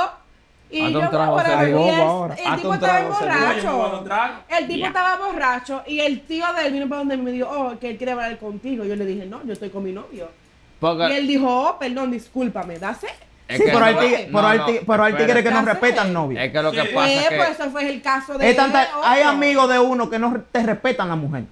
y 0.71 0.91
yo 0.91 0.99
me 1.01 1.05
ahora. 1.05 2.35
el 2.35 2.55
tipo 2.55 2.73
estaba 2.73 3.07
borracho. 3.07 4.05
El 4.49 4.67
tipo 4.67 4.85
estaba 4.87 5.15
borracho 5.17 5.83
y 5.85 5.99
el 5.99 6.21
tío 6.21 6.45
de 6.53 6.67
él 6.67 6.73
vino 6.73 6.89
para 6.89 6.99
donde 6.99 7.17
me 7.17 7.31
dijo, 7.31 7.49
oh, 7.49 7.77
que 7.79 7.91
él 7.91 7.97
quiere 7.97 8.13
hablar 8.13 8.37
contigo. 8.39 8.83
Yo 8.83 8.95
le 8.95 9.05
dije, 9.05 9.25
no, 9.27 9.43
yo 9.45 9.53
estoy 9.53 9.69
con 9.69 9.83
mi 9.83 9.91
novio. 9.91 10.29
Porque 10.79 11.09
Y 11.09 11.17
él 11.17 11.27
dijo, 11.27 11.47
oh, 11.47 11.77
perdón, 11.77 12.09
discúlpame, 12.11 12.79
dase. 12.79 13.09
Sí, 13.57 13.63
pero 13.65 13.83
hay 13.83 13.95
no- 13.95 13.99
tigres, 14.01 14.27
no, 14.29 14.37
pero 14.37 14.47
hay 14.47 14.57
no, 14.59 14.65
tigres- 14.67 14.83
pero 14.85 15.03
hay 15.03 15.13
tigres 15.13 15.43
que 15.43 15.51
no 15.51 15.61
respetan 15.63 16.13
novio. 16.13 16.39
Es 16.39 16.51
que 16.51 16.61
lo 16.61 16.71
que 16.71 16.81
Sí. 16.83 16.87
pasa 16.93 17.11
es 17.13 17.27
que. 17.29 17.35
pues 17.35 17.49
eso 17.59 17.71
fue 17.71 17.89
el 17.89 18.01
caso 18.01 18.37
de 18.37 18.49
Es 18.49 18.55
tanta- 18.55 18.83
él, 18.83 18.89
hay 19.03 19.21
amigos 19.23 19.69
de 19.69 19.79
uno 19.79 20.09
que 20.09 20.19
no 20.19 20.41
te 20.51 20.63
respetan 20.63 21.09
la 21.09 21.15
mujer. 21.15 21.43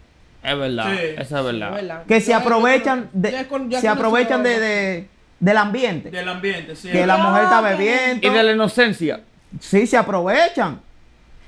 Es 0.44 0.58
verdad, 0.58 0.86
Sí. 0.96 1.00
eso 1.18 1.38
es 1.40 1.44
verdad. 1.46 1.72
¿verdad? 1.74 2.04
Que 2.08 2.22
se 2.22 2.34
aprovechan 2.34 3.10
de, 3.14 3.32
yo 3.32 3.38
he 3.40 3.48
con- 3.48 3.70
yo 3.70 3.78
he 3.78 3.82
se 3.82 3.88
aprovechan 3.88 4.44
de, 4.44 5.08
del 5.40 5.58
ambiente. 5.58 6.12
Del 6.12 6.30
ambiente, 6.30 6.76
sí. 6.76 6.90
que 6.92 7.06
la 7.08 7.18
mujer 7.18 7.44
está 7.46 7.62
bebiendo. 7.62 8.28
Y 8.28 8.30
de 8.30 8.44
la 8.44 8.52
inocencia. 8.52 9.22
Sí, 9.60 9.88
se 9.88 9.98
aprovechan. 9.98 10.80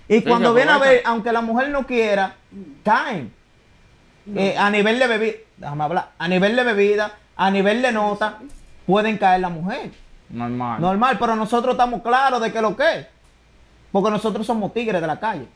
Y 0.08 0.16
Sí, 0.16 0.22
cuando 0.24 0.54
viene 0.56 0.72
a 0.72 0.80
ver, 0.80 1.04
aunque 1.06 1.32
la 1.32 1.42
mujer 1.42 1.70
no 1.70 1.86
quiera, 1.86 2.34
caen. 2.84 3.32
Eh, 4.36 4.56
a 4.58 4.70
nivel 4.70 4.98
de 5.00 5.08
bebida, 5.08 5.38
déjame 5.58 5.84
hablar, 5.84 6.10
a 6.18 6.28
nivel 6.28 6.56
de 6.56 6.64
bebida, 6.64 7.12
a 7.36 7.50
nivel 7.52 7.82
de 7.82 7.92
nota, 7.92 8.38
pueden 8.86 9.18
caer 9.18 9.42
la 9.42 9.50
mujer. 9.50 9.92
Normal. 10.30 10.82
Normal, 10.82 11.18
pero 11.20 11.36
nosotros 11.36 11.74
estamos 11.74 12.02
claros 12.02 12.42
de 12.42 12.52
que 12.52 12.62
lo 12.62 12.76
que 12.76 13.00
es. 13.00 13.08
Porque 13.92 14.12
nosotros 14.12 14.46
somos 14.46 14.74
tigres 14.74 15.02
de 15.02 15.08
la 15.08 15.20
calle. 15.20 15.48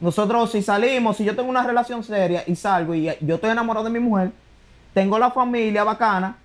Nosotros 0.00 0.50
si 0.50 0.62
salimos, 0.62 1.16
si 1.16 1.24
yo 1.24 1.34
tengo 1.34 1.48
una 1.48 1.62
relación 1.62 2.04
seria 2.04 2.44
y 2.46 2.54
salgo 2.54 2.94
y 2.94 3.10
yo 3.20 3.36
estoy 3.36 3.50
enamorado 3.50 3.84
de 3.84 3.90
mi 3.90 3.98
mujer, 3.98 4.30
tengo 4.92 5.18
la 5.18 5.30
familia 5.30 5.84
bacana 5.84 6.36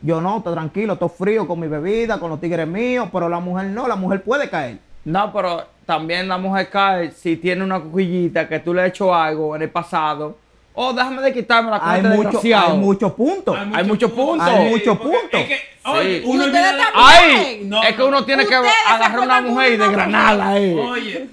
Yo 0.00 0.20
no, 0.20 0.38
estoy 0.38 0.52
tranquilo, 0.52 0.92
estoy 0.94 1.08
frío 1.08 1.46
con 1.46 1.58
mi 1.58 1.66
bebida, 1.66 2.18
con 2.20 2.30
los 2.30 2.40
tigres 2.40 2.66
míos, 2.66 3.08
pero 3.12 3.28
la 3.28 3.40
mujer 3.40 3.66
no, 3.66 3.88
la 3.88 3.96
mujer 3.96 4.22
puede 4.22 4.48
caer. 4.48 4.78
No, 5.04 5.32
pero 5.32 5.64
también 5.84 6.28
la 6.28 6.38
mujer 6.38 6.70
cae 6.70 7.10
si 7.10 7.36
tiene 7.36 7.64
una 7.64 7.80
cojillita 7.80 8.48
que 8.48 8.60
tú 8.60 8.72
le 8.72 8.82
has 8.82 8.88
hecho 8.88 9.12
algo 9.12 9.56
en 9.56 9.62
el 9.62 9.70
pasado. 9.70 10.36
Oh, 10.74 10.92
déjame 10.94 11.20
de 11.20 11.32
quitarme 11.34 11.70
la 11.70 11.76
Hay, 11.82 12.00
cuenta 12.00 12.08
mucho, 12.16 12.22
desgraciado. 12.30 12.72
hay 12.72 12.78
muchos 12.78 13.12
puntos. 13.12 13.58
Hay 13.74 13.84
muchos 13.84 14.10
puntos. 14.12 14.48
Hay 14.48 14.70
muchos 14.70 14.98
puntos. 14.98 15.40
Es 15.40 15.46
que, 15.48 15.60
oye, 15.84 16.18
Sí. 16.20 16.22
uno 16.26 16.44
olvida 16.44 16.72
la-. 16.72 16.84
¡Ay! 16.94 17.60
No, 17.64 17.82
es 17.82 17.94
que 17.94 18.02
uno 18.02 18.24
tiene 18.24 18.46
que 18.46 18.54
agarrar 18.54 19.20
una 19.20 19.40
mujer 19.42 19.72
y 19.72 19.76
desgranarla, 19.76 20.58
eh. 20.58 20.74
Oye. 20.78 21.28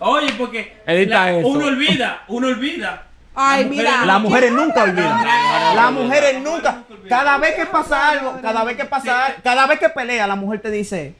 Oye, 0.00 0.32
porque 0.38 0.76
Edita 0.86 1.14
la- 1.26 1.32
eso. 1.38 1.48
uno 1.48 1.66
olvida, 1.66 2.22
uno 2.28 2.46
olvida. 2.48 3.02
Ay, 3.34 3.62
Las 3.64 3.70
mira. 3.70 4.04
Las 4.06 4.20
mujeres 4.20 4.52
nunca 4.52 4.82
olvidan. 4.82 5.24
Las 5.74 5.92
mujeres 5.92 6.40
nunca. 6.42 6.82
Cada 7.08 7.38
vez 7.38 7.54
que 7.54 7.66
pasa 7.66 8.08
algo, 8.10 8.38
cada 8.42 8.64
vez 8.64 8.76
que 8.76 8.84
pasa 8.84 9.26
algo, 9.26 9.38
cada 9.42 9.66
vez 9.66 9.78
que 9.78 9.88
pelea, 9.88 10.26
la 10.26 10.36
mujer 10.36 10.60
te 10.60 10.70
dice, 10.70 11.14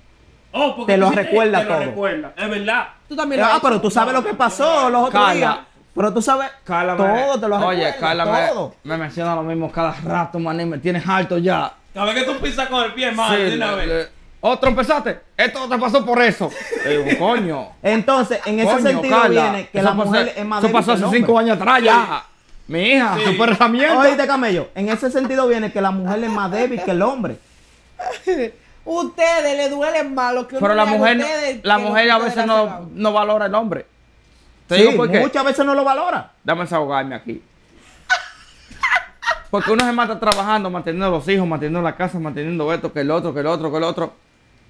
Oh, 0.55 0.77
porque 0.77 0.93
Te 0.93 0.99
lo 0.99 1.09
sí 1.09 1.15
recuerda 1.15 1.59
te 1.61 1.65
lo 1.65 1.71
todo. 1.77 1.81
recuerda. 1.87 2.33
Es 2.37 2.51
verdad. 2.51 2.89
Tú 3.09 3.17
también 3.17 3.41
lo 3.41 3.47
ah, 3.47 3.59
pero 3.63 3.81
tú 3.81 3.91
sabes 3.91 4.13
lo 4.13 4.23
que 4.23 4.35
pasó 4.35 4.91
los 4.91 5.09
otros 5.09 5.33
días. 5.35 5.57
Pero 5.95 6.13
tú 6.13 6.23
sabes 6.23 6.51
Carla 6.65 6.95
me- 6.95 6.99
todo, 7.23 7.41
te 7.41 7.49
lo 7.49 7.57
Oye, 7.57 7.85
recuerdas, 7.85 7.97
Carla 8.01 8.25
me, 8.25 8.49
todo. 8.49 8.75
me 8.85 8.97
menciona 8.97 9.35
lo 9.35 9.43
mismo 9.43 9.71
cada 9.71 9.93
rato, 10.05 10.39
maní, 10.39 10.65
me 10.65 10.79
tienes 10.79 11.07
harto 11.07 11.37
ya. 11.39 11.73
Cada 11.93 12.07
vez 12.07 12.25
que 12.25 12.33
tú 12.33 12.39
pisas 12.41 12.69
con 12.69 12.83
el 12.85 12.95
pie, 12.95 13.09
hermano, 13.09 13.35
Sí, 13.37 13.43
de 13.43 13.57
una 13.57 13.75
vez. 13.75 13.87
le- 13.89 14.09
Otro 14.45 14.71
empezaste. 14.71 15.21
Esto 15.37 15.69
te 15.69 15.79
pasó 15.79 16.05
por 16.05 16.21
eso. 16.23 16.51
Digo, 16.89 17.05
coño. 17.19 17.69
Entonces, 17.83 18.41
en 18.47 18.59
ese 18.59 18.69
coño, 18.73 18.81
sentido 18.83 19.17
Carla, 19.21 19.43
viene 19.43 19.69
que 19.69 19.79
eso 19.79 19.89
la 19.89 19.95
pasó- 19.97 20.05
mujer 20.07 20.33
es 20.37 20.45
más 20.47 20.59
Eso 20.59 20.67
débil 20.69 20.81
pasó 20.81 20.99
que 20.99 21.05
hace 21.07 21.17
cinco 21.17 21.39
años 21.39 21.57
atrás 21.59 21.83
ya. 21.83 22.25
Mi 22.69 22.81
hija, 22.93 23.17
Sí. 23.25 23.33
por 23.35 23.51
esa 23.51 23.69
mierda. 23.69 23.99
Oíste, 23.99 24.27
camello, 24.27 24.69
en 24.75 24.89
ese 24.89 25.11
sentido 25.11 25.47
viene 25.47 25.71
que 25.73 25.81
la 25.81 25.91
mujer 25.91 26.25
es 26.25 26.31
más 26.31 26.51
débil 26.51 26.83
que 26.83 26.91
el 26.93 27.03
hombre. 27.03 27.37
Ustedes 28.85 29.57
le 29.57 29.69
duelen 29.69 30.13
más 30.15 30.35
lo 30.35 30.49
que 30.49 30.57
Pero 30.59 30.75
la 30.75 30.85
mujer, 30.87 31.19
ustedes 31.19 31.61
la 31.63 31.79
mujer 31.79 32.11
a 32.11 32.19
veces 32.19 32.47
no, 32.47 32.89
no 32.93 33.13
valora 33.13 33.47
el 33.47 33.55
hombre. 33.55 33.87
Te 34.73 34.79
Sí, 34.79 34.87
digo 34.89 34.97
por 34.97 35.11
qué. 35.11 35.21
muchas 35.21 35.45
veces 35.45 35.67
no 35.67 35.75
lo 35.75 35.85
valora. 35.85 36.31
Dame 36.43 36.63
desahogarme 36.63 37.15
aquí. 37.15 37.43
Porque 39.51 39.71
uno 39.71 39.85
se 39.85 39.93
mata 39.93 40.19
trabajando, 40.19 40.71
manteniendo 40.71 41.07
a 41.07 41.11
los 41.11 41.29
hijos, 41.29 41.47
manteniendo 41.47 41.83
la 41.83 41.95
casa, 41.95 42.19
manteniendo 42.19 42.73
esto, 42.73 42.91
que 42.93 43.01
el 43.01 43.11
otro, 43.11 43.35
que 43.35 43.41
el 43.41 43.47
otro, 43.47 43.71
que 43.71 43.77
el 43.77 43.85
otro. 43.85 44.15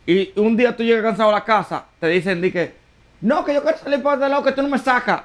Y 0.06 0.32
un 0.40 0.56
día 0.56 0.76
tú 0.76 0.82
llegas 0.82 1.04
cansado 1.04 1.28
a 1.30 1.32
la 1.34 1.44
casa, 1.44 1.84
te 2.00 2.08
dicen 2.08 2.40
di 2.42 2.50
que, 2.50 2.74
no, 3.20 3.44
que 3.44 3.54
yo 3.54 3.62
quiero 3.62 3.78
salir 3.78 4.02
para 4.02 4.24
el 4.26 4.30
lado, 4.32 4.42
que 4.42 4.50
tú 4.50 4.60
no 4.62 4.68
me 4.68 4.78
sacas. 4.78 5.22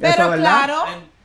Pero 0.00 0.32
claro, 0.32 0.84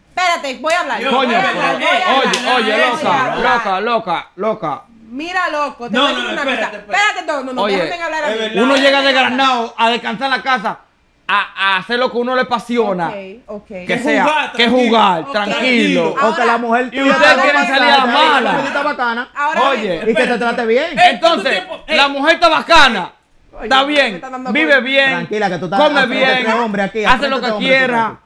espérate, 0.09 0.57
voy 0.59 0.73
a 0.73 0.79
hablar. 0.81 0.99
Yo- 1.01 1.11
voy 1.11 1.25
Coño, 1.27 1.37
a 1.37 1.39
Oye, 1.39 1.47
hablar, 1.47 1.75
pero- 1.77 1.79
voy 1.79 2.51
a 2.51 2.55
oye, 2.55 2.73
hablar, 2.73 3.37
loca, 3.37 3.39
loca, 3.39 3.79
loca, 3.81 4.27
loca. 4.35 4.81
Mira, 5.09 5.47
loco, 5.49 5.87
te 5.89 5.95
No, 5.95 6.01
voy 6.01 6.09
a 6.09 6.13
no, 6.15 6.19
decir 6.19 6.33
una 6.33 6.41
espérate, 6.41 6.65
cosa. 6.65 6.77
espérate. 6.81 7.07
Espérate, 7.19 7.31
no, 7.31 7.43
no, 7.43 7.53
no, 7.53 7.61
Oye, 7.61 7.77
déjame 7.77 8.03
hablar 8.03 8.23
a 8.25 8.27
mí. 8.29 8.35
Uno 8.55 8.65
No, 8.65 8.75
llega 8.75 8.97
hablar. 8.97 9.03
desgranado 9.13 9.73
a 9.77 9.89
descansar 9.89 10.25
en 10.25 10.31
la 10.31 10.43
casa, 10.43 10.79
a, 11.27 11.73
a 11.75 11.77
hacer 11.77 11.99
lo 11.99 12.11
que 12.11 12.17
uno 12.17 12.35
le 12.35 12.41
apasiona, 12.41 13.07
Ok, 13.07 13.15
ok. 13.47 13.67
que 13.67 13.85
Que 13.85 13.99
sea, 13.99 14.23
jugar, 14.25 14.51
que 14.51 14.67
jugar, 14.69 15.31
tranquilo. 15.31 16.15
O 16.21 16.35
que 16.35 16.45
la 16.45 16.57
mujer 16.57 16.87
y 16.87 16.89
quieren 16.91 17.11
haga 17.11 17.67
salir 17.67 17.91
a 17.91 18.03
una 18.03 18.13
mala. 18.13 18.83
bacana 18.83 19.29
Ahora 19.33 19.69
Oye, 19.69 20.01
y 20.07 20.13
que 20.13 20.27
te 20.27 20.37
trate 20.37 20.65
bien. 20.65 20.99
Entonces, 20.99 21.63
la 21.87 22.07
mujer 22.09 22.35
está 22.35 22.49
bacana, 22.49 23.11
Oye, 23.53 23.63
está 23.63 23.83
bien, 23.85 24.21
vive 24.51 24.73
por- 24.75 24.83
bien, 24.83 25.09
Tranquila, 25.11 25.49
que 25.49 25.57
tú 25.59 25.65
estás 25.65 25.79
come 25.79 26.05
bien, 26.07 26.47
hombre 26.51 26.81
aquí, 26.83 27.05
hace 27.05 27.29
lo 27.29 27.39
que 27.39 27.51
hombre, 27.51 27.67
quiera, 27.67 28.17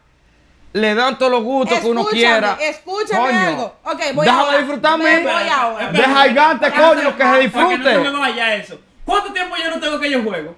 le 0.74 0.96
dan 0.96 1.18
todos 1.18 1.32
los 1.32 1.44
gustos 1.44 1.80
que 1.80 1.88
uno 1.88 2.06
quiera. 2.06 2.58
escúchame 2.60 3.20
Coño, 3.28 3.40
algo. 3.40 3.76
Ok, 3.84 4.02
voy 4.16 4.26
Déjame 4.26 4.44
ahora. 4.44 4.58
disfrutarme. 4.58 5.04
Me 5.04 5.24
voy 5.34 5.50
ahora. 5.50 5.92
Deja 5.92 6.26
el 6.26 6.34
gante, 6.34 6.72
coño, 6.72 7.16
que 7.18 7.24
se 7.24 7.40
disfrute. 7.40 7.94
no 7.94 8.04
se 8.04 8.10
me 8.12 8.20
vaya 8.20 8.56
eso. 8.56 8.80
¿Cuánto 9.06 9.32
tiempo 9.34 9.56
yo 9.56 9.70
no 9.70 9.80
tengo 9.80 10.00
que 10.00 10.10
yo 10.12 10.22
juego? 10.24 10.56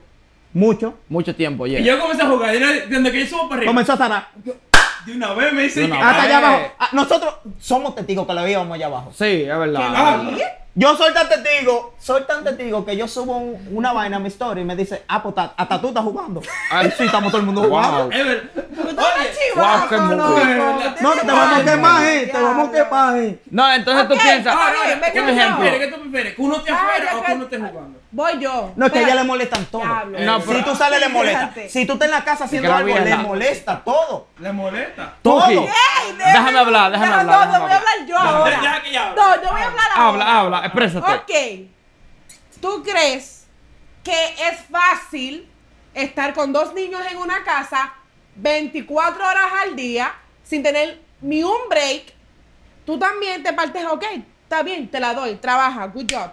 Mucho. 0.53 0.95
Mucho 1.09 1.35
tiempo, 1.35 1.67
Y 1.67 1.71
yeah. 1.71 1.81
yo 1.81 1.99
comencé 1.99 2.23
a 2.23 2.27
jugar, 2.27 2.51
desde 2.57 3.11
que 3.11 3.19
yo 3.21 3.25
subo 3.27 3.43
para 3.49 3.57
arriba. 3.57 3.69
Comenzó 3.71 3.93
a 3.93 3.97
zarar. 3.97 4.27
De 5.05 5.13
una 5.13 5.33
vez 5.33 5.53
me 5.53 5.61
que. 5.63 5.85
una 5.85 6.09
Hasta 6.09 6.21
vez. 6.23 6.25
allá 6.25 6.37
abajo. 6.39 6.71
Ah, 6.79 6.89
Nosotros 6.93 7.33
somos 7.59 7.95
testigos 7.95 8.27
que 8.27 8.33
lo 8.33 8.43
veíamos 8.43 8.73
allá 8.75 8.87
abajo. 8.87 9.11
Sí, 9.13 9.25
es 9.43 9.47
verdad. 9.59 9.81
Ah, 9.95 10.31
Yo 10.75 10.95
soy 10.95 11.11
tan 11.13 11.27
testigo, 11.27 11.95
soy 11.99 12.23
tan 12.23 12.43
testigo 12.43 12.85
que 12.85 12.95
yo 12.95 13.07
subo 13.07 13.35
un- 13.37 13.67
una 13.71 13.91
vaina 13.91 14.17
a 14.17 14.19
mi 14.19 14.27
story 14.27 14.61
y 14.61 14.63
me 14.63 14.75
dice, 14.75 15.03
ah, 15.07 15.21
pues 15.21 15.35
ta- 15.35 15.53
hasta 15.57 15.81
tú 15.81 15.89
estás 15.89 16.03
jugando. 16.03 16.41
Ay, 16.71 16.93
sí, 16.95 17.03
estamos 17.05 17.31
todo 17.31 17.39
el 17.41 17.45
mundo 17.47 17.63
jugando. 17.63 18.03
Wow. 18.03 18.11
Es 18.11 18.25
verdad. 18.25 18.43
Oye, 18.79 19.29
wow, 19.55 19.89
qué 19.89 19.97
mujer. 19.97 20.57
No, 21.01 21.11
que 21.13 21.19
te 21.21 21.25
vamos 21.31 21.59
a 21.59 21.63
quemar, 21.65 22.03
eh, 22.05 22.27
te 22.31 22.41
vamos 22.41 22.69
a 22.69 22.71
quemar, 22.71 23.17
eh. 23.17 23.39
No, 23.49 23.73
entonces 23.73 24.03
Ok, 24.05 24.09
tú 24.11 24.17
piensas, 24.21 24.53
ahora, 24.55 24.65
ahora, 24.85 25.11
¿qué 25.11 25.19
un 25.19 25.25
tú 25.25 25.31
ejemplo. 25.33 25.57
prefieres? 25.59 25.79
¿Qué 25.89 25.95
tú 25.95 26.01
prefieres? 26.01 26.35
¿Que 26.35 26.41
uno 26.41 26.55
esté 26.57 26.71
afuera 26.71 27.11
o 27.17 27.23
que- 27.23 27.33
uno 27.33 27.43
esté 27.43 27.57
jugando? 27.57 27.99
Voy 28.11 28.39
yo. 28.39 28.71
No, 28.75 28.85
es 28.87 28.91
que 28.91 28.99
a 28.99 29.01
ella 29.03 29.15
le 29.15 29.23
molestan 29.23 29.65
todo. 29.65 29.81
Diablo. 29.81 30.19
No, 30.19 30.41
Si 30.41 30.47
pero- 30.47 30.63
tú 30.63 30.75
sales, 30.75 30.99
le 30.99 31.09
molesta. 31.09 31.47
Fíjate. 31.49 31.69
Si 31.69 31.85
tú 31.85 31.93
estás 31.93 32.05
en 32.07 32.11
la 32.11 32.23
casa 32.23 32.45
haciendo 32.45 32.69
la 32.69 32.77
algo, 32.77 32.95
le 32.95 33.01
vieja. 33.03 33.17
molesta 33.21 33.81
todo. 33.83 34.27
¿Le 34.39 34.51
molesta? 34.51 35.13
Todo. 35.21 35.41
Tuki, 35.41 35.53
Ey, 35.57 36.15
Déjame 36.17 36.57
hablar, 36.59 36.91
déjame 36.91 37.07
no, 37.11 37.15
hablar, 37.19 37.35
No, 37.35 37.39
déjame 37.39 37.59
no, 37.59 37.59
voy 37.59 37.71
a 37.71 37.75
hablar. 37.75 37.77
hablar 37.77 38.07
yo 38.07 38.17
ahora. 38.17 38.81
que. 38.83 38.91
No, 38.99 39.35
yo 39.43 39.51
voy 39.51 39.61
a 39.61 39.65
hablar 39.67 39.85
ahora. 39.95 40.07
habla, 40.07 40.39
habla, 40.39 40.57
exprésate. 40.65 41.13
Ok. 41.13 41.69
¿Tú 42.61 42.83
crees 42.83 43.45
que 44.03 44.33
es 44.49 44.59
fácil 44.69 45.47
estar 45.93 46.33
con 46.33 46.51
dos 46.51 46.73
niños 46.73 47.01
en 47.09 47.17
una 47.17 47.43
casa 47.43 47.93
24 48.35 49.25
horas 49.25 49.51
al 49.63 49.75
día 49.75 50.13
sin 50.43 50.63
tener 50.63 51.01
ni 51.21 51.43
un 51.43 51.69
break? 51.69 52.13
Tú 52.85 52.97
también 52.97 53.43
te 53.43 53.53
partes, 53.53 53.85
ok, 53.85 54.03
está 54.43 54.63
bien, 54.63 54.89
te 54.89 54.99
la 54.99 55.13
doy, 55.13 55.35
trabaja, 55.35 55.85
good 55.87 56.11
job. 56.11 56.31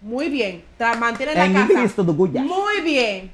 Muy 0.00 0.28
bien, 0.28 0.64
tra 0.78 0.94
mantienes 0.94 1.36
la 1.36 1.52
casa. 1.52 1.66
Muy 2.42 2.80
bien. 2.82 3.32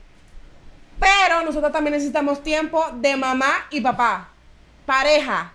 Pero 0.99 1.43
nosotros 1.43 1.73
también 1.73 1.95
necesitamos 1.95 2.43
tiempo 2.43 2.85
de 2.95 3.17
mamá 3.17 3.67
y 3.71 3.81
papá. 3.81 4.29
Pareja. 4.85 5.53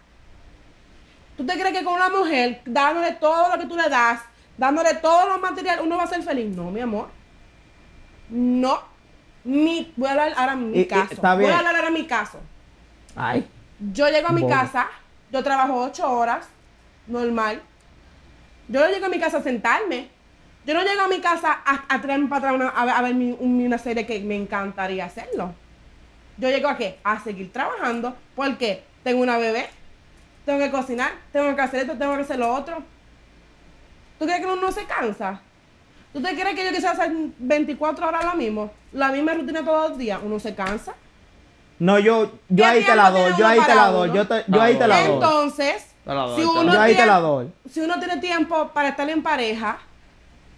¿Tú 1.35 1.45
te 1.45 1.53
crees 1.53 1.77
que 1.77 1.83
con 1.83 1.95
una 1.95 2.09
mujer, 2.09 2.61
dándole 2.65 3.13
todo 3.13 3.49
lo 3.49 3.59
que 3.59 3.65
tú 3.65 3.75
le 3.75 3.89
das, 3.89 4.21
dándole 4.58 4.93
todo 4.96 5.27
lo 5.29 5.38
material, 5.39 5.79
uno 5.84 5.98
va 5.98 6.03
a 6.03 6.08
ser 6.08 6.22
feliz? 6.24 6.55
No, 6.55 6.72
mi 6.72 6.79
amor. 6.81 7.08
No. 8.29 8.79
Mi, 9.43 9.91
voy 9.98 10.08
a 10.08 10.12
hablar 10.12 10.34
ahora 10.38 10.55
mi 10.55 10.77
Y- 10.77 10.81
y- 10.81 10.86
caso. 10.88 11.15
Voy 11.22 11.46
a 11.46 11.58
hablar 11.58 11.75
ahora 11.75 11.89
mi 11.91 12.05
caso. 12.05 12.39
Ay. 13.15 13.48
Yo 13.93 14.08
llego 14.10 14.27
a 14.27 14.31
mi 14.31 14.41
casa, 14.48 14.88
yo 15.31 15.43
trabajo 15.43 15.81
ocho 15.81 16.10
horas, 16.12 16.48
normal. 17.08 17.62
Yo 18.67 18.79
no 18.79 18.88
llego 18.88 19.08
a 19.08 19.10
mi 19.10 19.20
casa 19.20 19.38
a 19.38 19.41
sentarme. 19.43 20.10
Yo 20.65 20.75
no 20.75 20.84
llego 20.84 21.01
a 21.01 21.08
mi 21.08 21.20
casa 21.20 21.60
a, 21.65 21.84
a 21.89 22.01
traerme 22.01 22.27
para 22.27 22.50
atrás 22.50 22.53
una, 22.53 22.70
a, 22.70 22.86
ver- 22.86 22.93
a 22.96 23.01
ver 23.01 23.15
mi- 23.15 23.36
una 23.39 23.79
serie 23.79 24.05
que 24.05 24.20
me 24.20 24.36
encantaría 24.36 25.05
hacerlo. 25.05 25.53
Yo 26.38 26.50
llego 26.50 26.70
a 26.70 26.77
qué? 26.77 27.00
A 27.03 27.20
seguir 27.20 27.51
trabajando. 27.51 28.15
porque 28.36 28.84
Tengo 29.03 29.24
una 29.24 29.38
bebé, 29.39 29.67
tengo 30.46 30.60
que 30.60 30.70
cocinar, 30.70 31.12
tengo 31.34 31.55
que 31.55 31.62
hacer 31.63 31.79
esto, 31.81 31.98
tengo 31.98 32.15
que 32.15 32.22
hacer 32.22 32.38
lo 32.38 32.53
otro. 32.53 32.84
¿Tú 34.21 34.27
crees 34.27 34.39
que 34.41 34.45
uno 34.45 34.55
no 34.61 34.71
se 34.71 34.85
cansa? 34.85 35.41
¿Tú 36.13 36.21
te 36.21 36.35
crees 36.35 36.53
que 36.55 36.63
yo 36.63 36.69
quisiera 36.69 36.91
hacer 36.91 37.11
24 37.39 38.07
horas 38.07 38.23
lo 38.23 38.35
mismo? 38.35 38.69
La 38.93 39.07
misma 39.09 39.33
rutina 39.33 39.65
todos 39.65 39.89
los 39.89 39.97
días. 39.97 40.19
Uno 40.23 40.39
se 40.39 40.53
cansa. 40.53 40.93
No, 41.79 41.97
yo, 41.97 42.25
yo 42.47 42.57
¿Qué 42.57 42.63
ahí 42.65 42.83
te 42.85 42.95
la 42.95 43.09
doy, 43.09 43.33
yo 43.35 43.47
ahí 43.47 43.59
te 43.65 43.73
la 43.73 43.87
doy, 43.87 44.11
yo, 44.13 44.27
te- 44.27 44.43
yo 44.47 44.61
ahí 44.61 44.75
te 44.77 44.87
la 44.87 45.01
doy. 45.01 45.13
Entonces, 45.15 45.87
Te 46.05 46.13
la 46.13 46.21
doy, 46.21 46.35
si 46.35 46.41
te 46.47 46.53
la 46.53 46.59
uno, 46.61 46.63
doy. 46.65 46.73
Yo 46.75 46.79
ahí 46.81 46.91
te 46.91 46.95
tiene, 46.97 47.11
la 47.11 47.19
doy. 47.19 47.51
si 47.67 47.79
uno 47.81 47.97
tiene 47.97 48.17
tiempo 48.17 48.67
para 48.71 48.89
estar 48.89 49.09
en 49.09 49.23
pareja, 49.23 49.79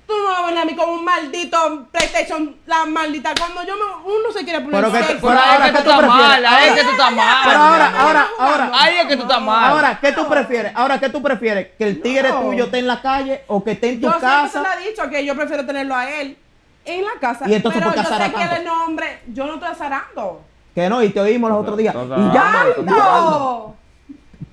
tú 0.08 0.14
no 0.18 0.24
vas 0.30 0.40
a 0.40 0.46
venir 0.46 0.60
a 0.60 0.66
mí 0.66 0.76
con 0.76 0.90
un 0.90 1.04
maldito 1.06 1.88
PlayStation, 1.92 2.56
la 2.66 2.86
maldita. 2.86 3.34
Cuando 3.38 3.64
yo 3.64 3.74
me, 3.76 4.06
uno 4.12 4.32
se 4.34 4.44
quiere 4.44 4.60
poner 4.62 4.82
Pero 4.82 4.92
que-. 4.94 5.00
Pero 5.00 5.20
Pero 5.22 5.40
ahora, 5.40 5.54
es 5.68 5.72
que 5.72 5.78
¿qué 5.78 5.84
tú 5.84 5.90
estás 5.90 5.98
prefieres? 6.00 6.28
mal, 6.30 6.46
ahí 6.46 6.68
es 6.70 6.74
que 6.76 6.84
tú 6.84 6.90
estás 6.92 7.12
mal. 7.14 7.38
Pero 7.46 7.60
ahora, 7.60 7.94
ahora, 7.98 8.28
ahora, 8.40 8.72
Ahí 8.74 8.96
es 8.98 9.06
que 9.08 9.16
tú 9.18 9.22
estás 9.24 9.42
mal. 9.42 9.72
ahora, 9.72 9.98
¿qué 10.02 10.12
tú 10.12 10.28
prefieres? 10.28 10.72
Ahora, 10.76 11.00
¿qué 11.00 11.10
tú 11.10 11.22
prefieres? 11.22 11.68
¿Que 11.78 11.84
el 11.86 12.02
tigre 12.02 12.30
No. 12.30 12.42
tuyo 12.42 12.66
esté 12.66 12.80
en 12.80 12.88
la 12.88 13.02
calle 13.02 13.44
o 13.48 13.64
que 13.64 13.72
esté 13.72 13.90
en 13.90 13.96
tu 14.02 14.08
yo 14.08 14.12
siempre 14.20 14.50
se 14.50 14.60
casa? 14.62 14.76
le 14.78 14.86
he 14.86 14.90
dicho 14.90 15.10
que 15.10 15.26
yo 15.26 15.36
prefiero 15.36 15.66
tenerlo 15.66 15.96
a 15.96 16.10
él 16.10 16.38
en 16.86 17.04
la 17.06 17.12
casa. 17.20 17.48
Y 17.48 17.54
entonces, 17.54 17.82
pero 17.82 17.94
¿por 17.94 17.96
qué 17.96 18.04
yo 18.04 18.08
sé 18.10 18.14
azara 18.16 18.34
que 18.34 18.42
él 18.44 18.50
tanto? 18.50 18.62
es 18.62 18.66
nombre, 18.66 19.22
yo 19.28 19.46
no 19.46 19.54
estoy 19.56 19.70
azarando. 19.70 20.42
Que 20.76 20.90
no, 20.90 21.04
y 21.04 21.10
te 21.10 21.20
oímos 21.20 21.50
los 21.52 21.60
otros 21.62 21.78
días. 21.78 21.96
Y 21.96 22.34
ya. 22.34 22.66
¡No! 22.84 23.76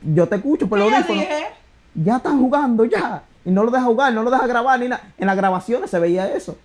yo 0.03 0.29
te 0.29 0.37
escucho 0.37 0.69
por 0.69 0.79
¿Qué 0.79 0.85
los 0.85 0.91
yo 0.93 0.97
audífonos. 0.97 1.23
dije? 1.23 1.47
Ya 1.95 2.17
están 2.17 2.39
jugando, 2.41 2.85
ya. 2.85 3.23
Y 3.45 3.51
no 3.51 3.65
lo 3.65 3.71
deja 3.71 3.85
jugar, 3.85 4.13
no 4.13 4.23
lo 4.23 4.31
deja 4.31 4.47
grabar 4.47 4.79
ni 4.81 4.89
nada. 4.89 5.03
En 5.19 5.27
las 5.27 5.37
grabaciones 5.37 5.91
se 5.91 5.99
veía 5.99 6.27
eso. 6.29 6.57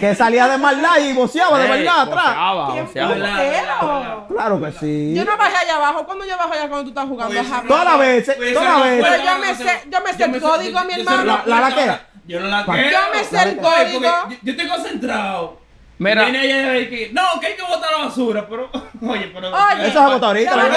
que 0.00 0.14
salía 0.16 0.48
de 0.48 0.58
maldad 0.58 0.98
y 0.98 1.12
boceaba 1.12 1.58
de 1.60 1.68
verdad 1.68 2.00
atrás. 2.00 2.34
Claro 4.28 4.60
que 4.60 4.72
sí. 4.72 5.14
Yo 5.14 5.24
no 5.24 5.36
bajé 5.36 5.56
allá 5.56 5.76
abajo. 5.76 6.04
¿Cuándo 6.04 6.24
yo 6.26 6.36
bajo 6.36 6.52
allá 6.52 6.68
cuando 6.68 6.82
tú 6.84 6.88
estás 6.88 7.06
jugando? 7.06 7.34
Pues, 7.34 7.46
Jamás. 7.48 7.66
Todas 7.68 7.84
las 7.84 7.98
veces, 7.98 8.36
Pues, 8.36 8.54
todas 8.54 8.68
las 8.78 8.82
veces. 8.84 9.04
Pero 9.04 9.16
yo 9.18 9.24
la- 9.24 9.38
me 9.38 9.54
sé- 9.54 9.82
yo 9.90 10.00
me 10.00 10.12
sé 10.12 10.24
el 10.24 10.40
código, 10.40 10.80
mi 10.84 10.94
hermano. 10.94 11.24
La- 11.24 11.42
la 11.46 11.60
laquea. 11.60 12.06
Yo 12.26 12.40
no 12.40 12.48
la 12.48 12.64
Yo 12.66 12.98
me 13.12 13.24
sé 13.24 13.42
el 13.48 13.56
La- 13.56 13.62
código. 13.62 14.12
Yo, 14.42 14.52
estoy 14.52 14.66
concentrado. 14.68 15.60
Mira. 15.98 16.24
Viene 16.24 16.44
ella 16.44 16.76
y 16.78 16.88
que, 16.90 17.10
no, 17.12 17.22
que 17.40 17.46
hay 17.46 17.54
que 17.54 17.62
botar 17.62 17.92
la 17.92 18.06
basura, 18.06 18.46
pero, 18.48 18.68
oye, 19.08 19.30
pero. 19.32 19.48
Oye, 19.52 19.86
Eso 19.88 20.00
se 20.00 20.12
votó 20.14 20.26
ahorita, 20.26 20.56
la 20.56 20.62
no, 20.64 20.68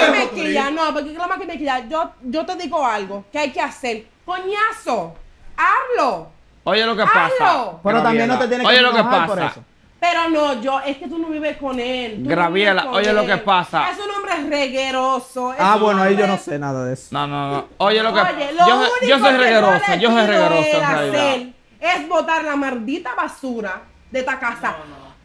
porque 0.94 1.12
lo 1.12 1.26
más 1.26 1.38
que 1.38 1.46
me 1.46 1.58
quilla, 1.58 1.80
yo, 1.88 2.12
yo 2.22 2.46
te 2.46 2.54
digo 2.54 2.86
algo 2.86 3.24
que 3.32 3.38
hay 3.40 3.50
que 3.50 3.60
hacer. 3.60 4.06
Coñazo. 4.28 5.14
hazlo. 5.56 6.28
Oye 6.64 6.84
lo 6.84 6.94
que 6.94 7.02
Hazlo. 7.02 7.14
pasa. 7.14 7.70
Pero 7.82 8.02
también 8.02 8.28
no 8.28 8.38
te 8.38 8.46
tienes 8.48 8.66
que 8.66 8.72
Oye 8.74 8.82
lo 8.82 8.92
que 8.92 8.98
enojar 9.00 9.26
por 9.26 9.36
pasa. 9.38 9.50
eso. 9.52 9.64
Pero 10.00 10.28
no, 10.28 10.60
yo, 10.60 10.80
es 10.80 10.96
que 10.98 11.08
tú 11.08 11.18
no 11.18 11.28
vives 11.28 11.56
con 11.56 11.80
él. 11.80 12.20
tú 12.22 12.28
Graviela, 12.28 12.84
con 12.84 12.94
oye 12.96 13.12
lo 13.12 13.24
que 13.24 13.32
él. 13.32 13.40
pasa. 13.40 13.90
Es 13.90 13.98
un 13.98 14.10
hombre 14.14 14.34
regueroso. 14.48 15.52
es 15.54 15.58
Ah, 15.60 15.76
bueno, 15.76 16.02
ahí 16.02 16.14
yo 16.14 16.26
no 16.26 16.36
sé 16.36 16.58
nada 16.58 16.84
de 16.84 16.92
eso. 16.92 17.08
No, 17.10 17.26
no, 17.26 17.50
no. 17.52 17.64
Oye 17.78 18.02
lo 18.02 18.12
que 18.12 18.20
Oye, 18.20 18.52
lo 18.52 18.66
yo, 18.68 18.76
único 18.76 18.94
yo 19.08 19.18
soy 19.18 19.32
que 19.32 19.38
reguerosa, 19.38 19.80
no 19.88 19.94
le 19.94 20.00
yo 20.00 20.10
soy 20.10 20.20
en 20.20 20.26
realidad. 20.28 20.94
hacer 20.94 21.48
es 21.80 22.08
botar 22.08 22.44
la 22.44 22.54
maldita 22.56 23.14
basura 23.14 23.80
de 24.10 24.18
esta 24.20 24.38
casa. 24.38 24.76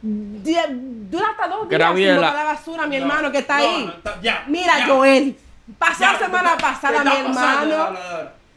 Die- 0.01 0.57
Dura 1.11 1.27
hasta 1.31 1.47
dos 1.49 1.67
días 1.69 1.79
Graviela. 1.79 2.15
botar 2.15 2.33
la 2.33 2.43
basura, 2.53 2.87
mi 2.87 2.95
hermano, 2.95 3.31
que 3.31 3.37
está 3.39 3.57
No, 3.57 3.63
ahí. 3.63 3.85
no, 3.85 3.91
está- 3.91 4.21
ya, 4.21 4.43
Mira, 4.47 4.79
ya. 4.79 4.87
Joel. 4.87 5.37
Pasó 5.77 5.99
Ya, 6.01 6.13
la 6.13 6.19
semana 6.19 6.57
pasada, 6.57 7.03
mi 7.03 7.11
hermano. 7.15 7.89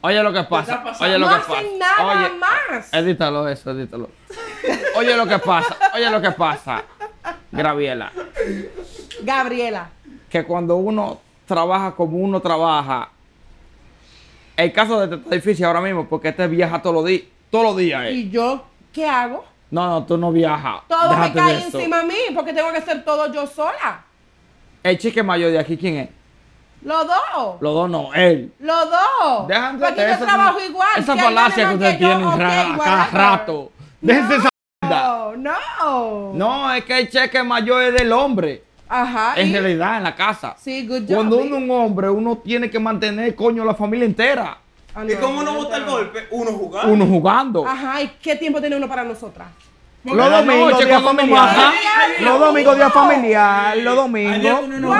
Oye 0.07 0.23
lo 0.23 0.31
que 0.31 0.43
pasa. 0.43 0.83
Oye 1.01 1.17
lo 1.17 1.27
No 1.27 1.33
que 1.35 1.39
pasa. 1.41 1.53
hacen 1.59 1.79
nada 1.79 2.05
Oye, 2.27 2.29
más. 2.37 2.93
edítalo 2.93 3.47
eso, 3.49 3.71
edítalo. 3.71 4.09
Oye 4.95 5.17
lo 5.17 5.27
que 5.27 5.39
pasa. 5.39 5.75
Oye 5.95 6.09
lo 6.09 6.21
que 6.21 6.31
pasa. 6.31 6.83
Graviela. 7.51 8.11
Gabriela. 9.23 9.89
que 10.29 10.43
cuando 10.45 10.75
uno 10.77 11.19
trabaja 11.45 11.91
como 11.95 12.17
uno 12.17 12.39
trabaja, 12.41 13.09
el 14.55 14.71
caso 14.73 14.99
de 14.99 15.05
este 15.05 15.15
está 15.17 15.35
difícil 15.35 15.65
ahora 15.65 15.81
mismo 15.81 16.07
porque 16.07 16.29
este 16.29 16.47
viaja 16.47 16.81
todos 16.81 16.95
los 16.95 17.05
días, 17.05 17.23
todos 17.49 17.65
los 17.65 17.77
días. 17.77 18.05
eh. 18.05 18.11
¿Y 18.13 18.29
yo 18.29 18.65
qué 18.93 19.07
hago? 19.07 19.45
No, 19.71 19.87
no, 19.89 20.05
tú 20.05 20.17
no 20.17 20.31
viajas. 20.31 20.81
Todo 20.87 21.09
Déjate 21.09 21.29
me 21.29 21.35
cae 21.35 21.63
encima 21.63 21.99
a 21.99 22.03
mí 22.03 22.15
porque 22.33 22.53
tengo 22.53 22.71
que 22.71 22.77
hacer 22.77 23.03
todo 23.03 23.31
yo 23.33 23.45
sola. 23.45 24.03
El 24.83 24.97
chique 24.97 25.21
mayor 25.23 25.51
de 25.51 25.59
aquí, 25.59 25.75
¿quién 25.77 25.97
es? 25.97 26.09
Los 26.81 27.05
dos. 27.07 27.55
Los 27.61 27.73
dos 27.73 27.89
no, 27.89 28.13
él. 28.13 28.53
Los 28.59 28.89
dos. 28.89 29.47
Dejan 29.47 29.77
de 29.79 29.85
Porque 29.85 30.01
yo 30.01 30.07
eso, 30.07 30.25
trabajo 30.25 30.59
igual. 30.59 30.89
Esa 30.97 31.13
que 31.15 31.19
falacia 31.21 31.67
que 31.69 31.73
ustedes 31.75 31.97
tienen 31.97 32.23
ok, 32.23 32.37
ra- 32.37 32.73
a 32.73 32.77
cada 32.77 33.05
rato. 33.07 33.71
Déjense 33.99 34.35
esa 34.37 34.49
mierda. 34.81 35.01
No, 35.01 35.35
no. 35.35 36.33
No, 36.33 36.73
es 36.73 36.83
que 36.85 36.99
el 36.99 37.09
cheque 37.09 37.43
mayor 37.43 37.83
es 37.83 37.93
del 37.93 38.11
hombre. 38.11 38.63
Ajá. 38.87 39.33
En 39.35 39.49
y- 39.49 39.53
realidad, 39.53 39.97
en 39.97 40.03
la 40.03 40.15
casa. 40.15 40.55
Sí, 40.57 40.87
good 40.87 41.01
job. 41.07 41.15
Cuando 41.15 41.37
uno 41.37 41.57
es 41.57 41.61
un 41.63 41.71
hombre, 41.71 42.09
uno 42.09 42.37
tiene 42.37 42.69
que 42.69 42.79
mantener, 42.79 43.35
coño, 43.35 43.65
la 43.65 43.73
familia 43.73 44.05
entera. 44.05 44.57
Ah, 44.95 45.03
¿Y 45.03 45.13
no, 45.13 45.19
cómo 45.19 45.43
no 45.43 45.53
bota 45.55 45.77
el 45.77 45.85
no. 45.85 45.91
golpe? 45.91 46.27
Uno 46.31 46.51
jugando. 46.51 46.93
Uno 46.93 47.05
jugando. 47.05 47.67
Ajá, 47.67 48.01
¿y 48.01 48.07
qué 48.21 48.35
tiempo 48.35 48.59
tiene 48.61 48.77
uno 48.77 48.87
para 48.87 49.03
nosotras? 49.03 49.47
Los 50.15 50.31
domingos, 50.31 50.71
noche, 50.71 50.85
día 50.85 50.99
familiar. 51.01 51.73
Los 52.19 52.39
domingos, 52.39 52.75
día 52.75 52.89
familiar. 52.89 53.77
Los 53.77 53.95
domingos. 53.95 54.97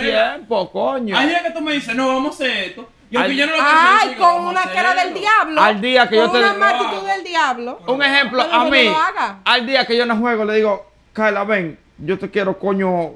tiempo, 0.00 0.70
coño. 0.70 1.20
Días 1.20 1.42
que 1.42 1.50
tú 1.50 1.60
me 1.60 1.72
dices, 1.72 1.94
no, 1.94 2.08
vamos 2.08 2.32
a 2.40 2.44
hacer 2.44 2.64
esto. 2.64 2.88
Y 3.10 3.16
aunque 3.16 3.32
Ay. 3.32 3.38
yo 3.38 3.46
no 3.46 3.52
lo 3.52 3.58
Ay, 3.62 4.14
con 4.16 4.20
vamos 4.20 4.50
una 4.50 4.62
cara 4.64 4.94
del 4.94 5.14
diablo. 5.14 5.62
Al 5.62 5.80
día 5.80 6.08
que 6.08 6.16
yo 6.16 6.30
con 6.30 6.42
te 6.42 6.50
una 6.50 6.68
actitud 6.68 7.06
del 7.06 7.24
diablo. 7.24 7.80
Un 7.86 8.02
ejemplo, 8.02 8.42
a 8.42 8.64
mí, 8.66 8.92
al 9.44 9.66
día 9.66 9.86
que 9.86 9.96
yo 9.96 10.04
no 10.04 10.16
juego, 10.18 10.44
le 10.44 10.56
digo, 10.56 10.90
Kyla, 11.14 11.44
ven, 11.44 11.78
yo 11.96 12.18
te 12.18 12.30
quiero, 12.30 12.58
coño, 12.58 13.12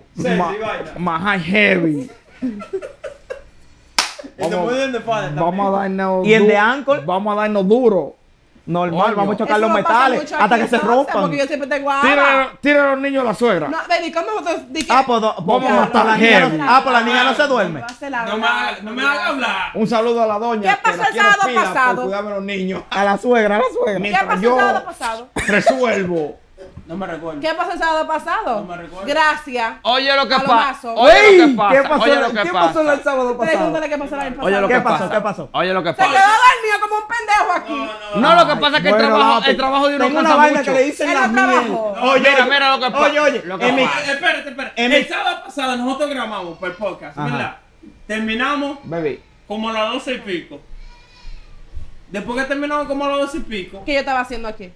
más 0.97 1.23
high 1.23 1.41
heavy. 1.41 2.11
Padre 5.05 5.33
Vamos 5.35 5.69
a 5.69 5.79
darnos 5.79 6.27
¿Y 6.27 6.35
el 6.35 6.47
de 6.47 6.57
Ancol? 6.57 7.01
Vamos 7.05 7.33
a 7.33 7.41
darnos 7.43 7.69
duro. 7.69 8.17
Normal, 8.65 9.03
Coño. 9.07 9.17
vamos 9.17 9.35
a 9.35 9.39
chocar 9.39 9.57
Eso 9.57 9.67
los 9.67 9.71
metales 9.77 10.21
mucho 10.23 10.37
hasta 10.37 10.55
aquí, 10.55 10.65
que 10.65 10.71
se 10.71 10.79
rompan. 10.79 11.21
Porque 11.23 11.37
yo 11.39 11.47
siempre 11.47 11.69
tengo 11.69 11.91
agua. 11.91 12.09
Tira, 12.09 12.53
tira 12.61 12.85
a 12.85 12.91
los 12.93 13.01
niños 13.01 13.23
a 13.23 13.27
la 13.27 13.35
suegra. 13.35 13.69
No, 13.69 13.79
baby, 13.89 14.13
¿cómo 14.13 14.27
nosotros 14.31 14.61
di 14.73 14.85
que- 14.85 14.93
Ah, 14.93 15.03
pues, 15.05 15.21
do- 15.21 15.35
pues, 15.35 15.47
Vamos 15.47 15.65
a 15.65 15.75
pues, 15.75 15.81
matar 15.81 16.07
la 16.07 16.17
niña 16.17 16.41
no- 16.49 16.65
ah, 16.69 16.81
pues 16.85 16.93
la 16.93 17.01
niña 17.03 17.25
no 17.25 17.35
se 17.35 17.47
duerme. 17.49 17.81
Va 17.81 17.87
a 17.87 17.91
hacer 17.91 18.11
la 18.13 18.25
No 18.25 18.37
me 18.37 18.43
verdad, 18.43 18.59
haga- 18.69 18.79
no 18.83 18.91
me 18.93 19.03
haga 19.03 19.27
hablar. 19.27 19.71
Un 19.75 19.87
saludo 19.89 20.23
a 20.23 20.27
la 20.27 20.39
doña. 20.39 20.75
¿Qué 20.77 20.81
pasó 20.83 20.97
la 20.99 21.05
el 21.05 21.13
quiero 21.13 21.29
sábado 21.31 21.49
pila 21.49 21.61
por 21.65 21.73
pasado? 21.73 22.03
cuidarme 22.05 22.31
a 22.31 22.35
los 22.37 22.45
niños. 22.45 22.83
A 22.91 23.05
la 23.05 23.19
suegra, 23.19 23.57
a 23.57 23.59
la 23.59 23.65
suegra. 23.73 23.93
¿Qué 23.95 23.99
Mientras 23.99 24.25
pasó 24.27 24.41
yo 24.43 24.55
el 24.55 24.61
sábado 24.61 24.85
pasado? 24.85 25.29
resuelvo. 25.49 26.37
No 26.85 26.97
me 26.97 27.07
recuerdo. 27.07 27.41
¿Qué 27.41 27.55
pasó 27.55 27.73
el 27.73 27.79
sábado 27.79 28.07
pasado? 28.09 28.61
No 28.61 28.65
me 28.67 28.77
recuerdo. 28.77 29.07
Gracias. 29.07 29.75
Oye 29.83 30.17
lo 30.17 30.27
que 30.27 30.35
pasa. 30.35 30.93
Oye 30.95 31.13
lo 31.39 31.45
que 31.45 31.45
Ey, 31.45 31.55
pasa. 31.57 31.75
¿Qué 31.83 31.89
pasó, 31.89 32.03
Oye 32.03 32.17
lo 32.17 32.27
que 32.29 32.33
¿qué 32.43 32.49
pasa. 32.53 32.67
pasó 32.67 32.93
el 32.93 33.03
sábado 33.05 33.39
pasado? 33.39 33.57
Pregúntale 33.57 33.89
qué 33.89 33.99
pasó 33.99 34.15
el 34.17 34.21
año 34.21 34.31
pasado. 34.31 34.47
Oye 34.49 34.61
lo 34.61 34.69
¿Qué 34.69 34.75
que 34.75 34.81
pasó? 34.81 34.99
pasa. 35.05 35.15
¿Qué 35.15 35.21
pasó? 35.21 35.49
Oye 35.53 35.73
lo 35.75 35.83
que 35.85 35.89
Se 35.91 35.95
quedó 35.97 36.07
pasa. 36.09 36.21
dormido 36.27 36.81
como 36.81 36.95
un 36.97 37.03
pendejo 37.09 37.53
aquí. 37.55 37.73
No, 37.73 38.21
no, 38.21 38.29
No, 38.29 38.35
lo 38.45 38.49
que 38.55 38.61
pasa 38.61 38.77
es 38.79 38.83
que 38.83 38.89
el 38.89 38.97
trabajo, 38.97 39.45
el 39.47 39.57
trabajo 39.57 39.89
de 39.89 39.97
uno 39.97 40.05
Tengo 40.07 40.19
una 40.21 40.29
cansa 40.29 40.43
vaina 40.43 40.59
mucho. 40.59 40.73
que 40.73 40.79
le 40.79 40.85
dicen 40.87 41.09
miel. 41.09 41.71
No, 41.73 42.15
mira, 42.19 42.45
mira 42.47 42.77
lo 42.77 42.85
que 42.85 42.91
pasa. 42.91 43.05
Oye, 43.05 43.21
oye, 43.21 43.43
Lo 43.45 43.59
que 43.59 43.69
en 43.69 43.75
mi- 43.77 43.85
pasa. 43.87 44.01
Eh, 44.01 44.13
Espérate, 44.13 44.49
espérate. 44.51 44.83
En 44.85 44.91
mi- 44.91 44.97
El 44.97 45.09
sábado 45.09 45.43
pasado 45.45 45.77
nosotros 45.77 46.11
grabamos 46.11 46.59
por 46.59 46.69
el 46.69 46.75
podcast, 46.75 47.17
Ajá. 47.17 47.29
¿verdad? 47.29 47.57
Terminamos 48.09 48.79
Baby. 48.83 49.23
como 49.47 49.71
a 49.71 49.73
las 49.73 49.93
doce 49.93 50.15
y 50.15 50.19
pico. 50.19 50.61
Después 52.11 52.39
que 52.43 52.45
terminamos 52.49 52.87
como 52.89 53.05
a 53.05 53.09
las 53.09 53.21
doce 53.21 53.39
y 53.39 53.41
pico, 53.41 53.83
¿Qué 53.87 53.95
yo 53.95 54.01
estaba 54.01 54.21
haciendo 54.21 54.49
aquí? 54.49 54.73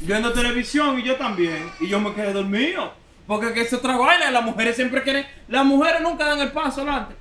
Viendo 0.00 0.32
televisión 0.32 0.98
y 0.98 1.02
yo 1.02 1.16
también. 1.16 1.70
Y 1.80 1.88
yo 1.88 2.00
me 2.00 2.12
quedé 2.14 2.32
dormido. 2.32 2.92
Porque 3.26 3.52
que 3.52 3.60
es 3.62 3.72
otra 3.72 3.96
vaina. 3.96 4.30
Las 4.30 4.44
mujeres 4.44 4.76
siempre 4.76 5.02
quieren. 5.02 5.26
Las 5.48 5.64
mujeres 5.64 6.00
nunca 6.00 6.24
dan 6.24 6.40
el 6.40 6.50
paso 6.52 6.80
adelante. 6.82 7.14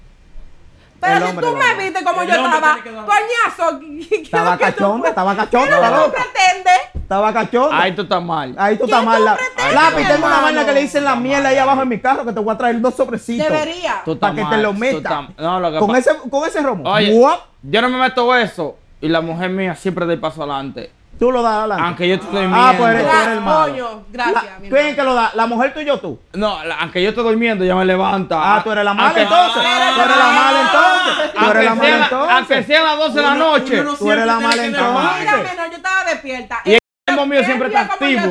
Pero 0.99 1.27
El 1.27 1.31
si 1.31 1.37
tú 1.37 1.55
me 1.55 1.83
viste 1.83 2.03
como 2.03 2.21
El 2.23 2.27
yo 2.27 2.33
estaba, 2.35 2.77
coñazo, 2.81 3.79
¿qué- 3.79 4.07
qué 4.09 4.15
es 4.15 4.21
Estaba 4.23 4.57
cachonda, 4.57 5.09
estaba 5.09 5.31
¿Qué 5.33 5.37
cachonda, 5.37 5.75
es 5.75 5.81
lo 5.91 5.97
que 5.97 6.05
tú 6.05 6.11
pretendes? 6.11 6.73
Estaba 6.95 7.33
cachonda. 7.33 7.79
Ahí 7.81 7.91
tú 7.95 8.01
estás 8.01 8.23
mal. 8.23 8.55
Ahí 8.57 8.77
tú 8.77 8.85
¿Qué 8.85 8.91
estás 8.91 9.05
mal. 9.05 9.23
Lápiz, 9.23 10.07
tengo 10.07 10.25
una 10.25 10.41
vaina 10.41 10.65
que 10.65 10.71
le 10.71 10.81
dicen 10.81 11.03
la 11.03 11.15
miel 11.15 11.45
ahí 11.45 11.57
abajo 11.57 11.83
en 11.83 11.89
mi 11.89 11.99
carro 11.99 12.25
que 12.25 12.33
te 12.33 12.39
voy 12.39 12.55
a 12.55 12.57
traer 12.57 12.81
dos 12.81 12.95
sobrecitos. 12.95 13.47
Debería. 13.47 14.01
Tú 14.05 14.13
estás 14.13 14.31
Para 14.31 14.35
que 14.35 14.41
te 14.41 14.47
mal, 14.55 14.63
lo 14.63 14.73
metas. 14.73 14.97
estás- 14.97 15.37
No, 15.37 15.59
lo 15.59 15.71
que 15.71 15.77
Con 15.77 15.95
ese, 15.95 16.11
con 16.31 16.47
ese 16.47 16.61
romo. 16.63 16.89
Oye, 16.89 17.13
yo 17.61 17.81
no 17.83 17.89
me 17.89 17.97
meto 17.99 18.35
eso 18.35 18.75
y 18.99 19.07
la 19.07 19.21
mujer 19.21 19.51
mía 19.51 19.75
siempre 19.75 20.03
da 20.07 20.13
el 20.13 20.19
paso 20.19 20.41
adelante. 20.41 20.91
Tú 21.19 21.31
lo 21.31 21.41
das 21.41 21.53
adelante. 21.53 21.83
Aunque 21.83 22.07
yo 22.09 22.19
te 22.19 22.25
estoy 22.25 22.45
Ah, 22.53 22.73
pues 22.77 22.89
eres, 22.91 23.01
tú 23.01 23.07
durmiendo. 23.07 23.23
eres 23.23 23.37
el 23.37 23.41
malo. 23.43 23.59
Coño, 23.71 24.03
gracias, 24.11 24.43
La- 24.45 24.59
mi 24.59 24.69
¿Quién 24.69 24.95
que 24.95 25.03
lo 25.03 25.13
da? 25.15 25.31
¿La 25.33 25.45
mujer 25.47 25.73
tú 25.73 25.79
y 25.79 25.85
yo 25.85 25.99
tú? 25.99 26.19
No, 26.33 26.63
la- 26.63 26.75
aunque 26.75 27.01
yo 27.01 27.09
esté 27.09 27.21
durmiendo, 27.21 27.65
ya 27.65 27.75
me 27.75 27.85
levanta. 27.85 28.37
Ah, 28.39 28.61
tú 28.63 28.71
eres 28.71 28.83
la 28.85 28.93
mala 28.93 29.07
Aunque- 29.07 29.21
entonces. 29.23 29.63
Ah, 29.65 29.91
Tú 29.95 30.01
eres 30.01 30.17
la 30.17 30.27
mala 30.27 30.61
entonces. 30.61 31.33
Tú 31.33 31.45
eres 31.51 31.65
la 31.65 31.75
mala 31.75 31.87
sea- 31.89 32.07
Aunque 32.07 32.37
entonces. 32.37 32.65
sean 32.67 32.83
las 32.85 32.97
12 32.97 33.15
de 33.15 33.21
la 33.23 33.33
noche. 33.35 33.81
uno 33.81 33.91
no 33.91 33.97
Tú 33.97 34.11
eres 34.11 34.25
la 34.25 34.39
mala 34.39 34.65
entonces. 34.65 35.19
Mira, 35.19 35.31
madre. 35.31 35.43
menor, 35.49 35.69
yo 35.71 35.77
estaba 35.77 36.03
despierta. 36.05 36.61
Y 36.65 36.71
el 36.73 36.79
mismo 37.09 37.25
mío 37.25 37.43
siempre 37.43 37.67
está 37.69 37.81
activo. 37.81 38.21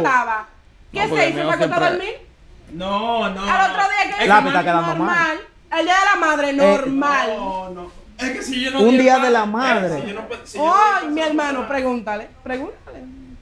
¿Qué 0.93 1.07
No, 1.09 1.17
se 1.17 1.29
hizo? 1.29 1.39
¿Se 1.39 1.43
acostó 1.65 1.75
a 1.75 1.91
dormir? 1.91 2.15
No, 2.73 3.29
no. 3.31 3.43
Al 3.43 3.71
otro 3.71 3.83
día 3.83 4.17
que 4.17 4.23
Es 4.23 4.29
Lápiz 4.29 4.43
que 4.45 4.49
está 4.49 4.63
quedando 4.63 4.83
mal. 4.83 4.99
normal. 4.99 5.37
El 5.79 5.85
día 5.85 5.95
de 5.99 6.05
la 6.05 6.27
madre, 6.27 6.53
normal. 6.53 7.29
No, 7.37 7.71
no. 7.71 8.06
Es 8.19 8.31
que 8.31 8.43
si 8.43 8.61
yo 8.63 8.71
no 8.71 8.81
Un 8.81 8.97
día 8.99 9.15
paso- 9.15 9.25
de 9.27 9.31
la 9.33 9.47
madre. 9.47 10.03
si 10.03 10.13
no- 10.13 10.29
paso, 10.29 11.07
mi 11.09 11.21
no 11.21 11.27
hermano, 11.27 11.69
pregúntale. 11.69 12.29
Pregúntale. 12.43 12.99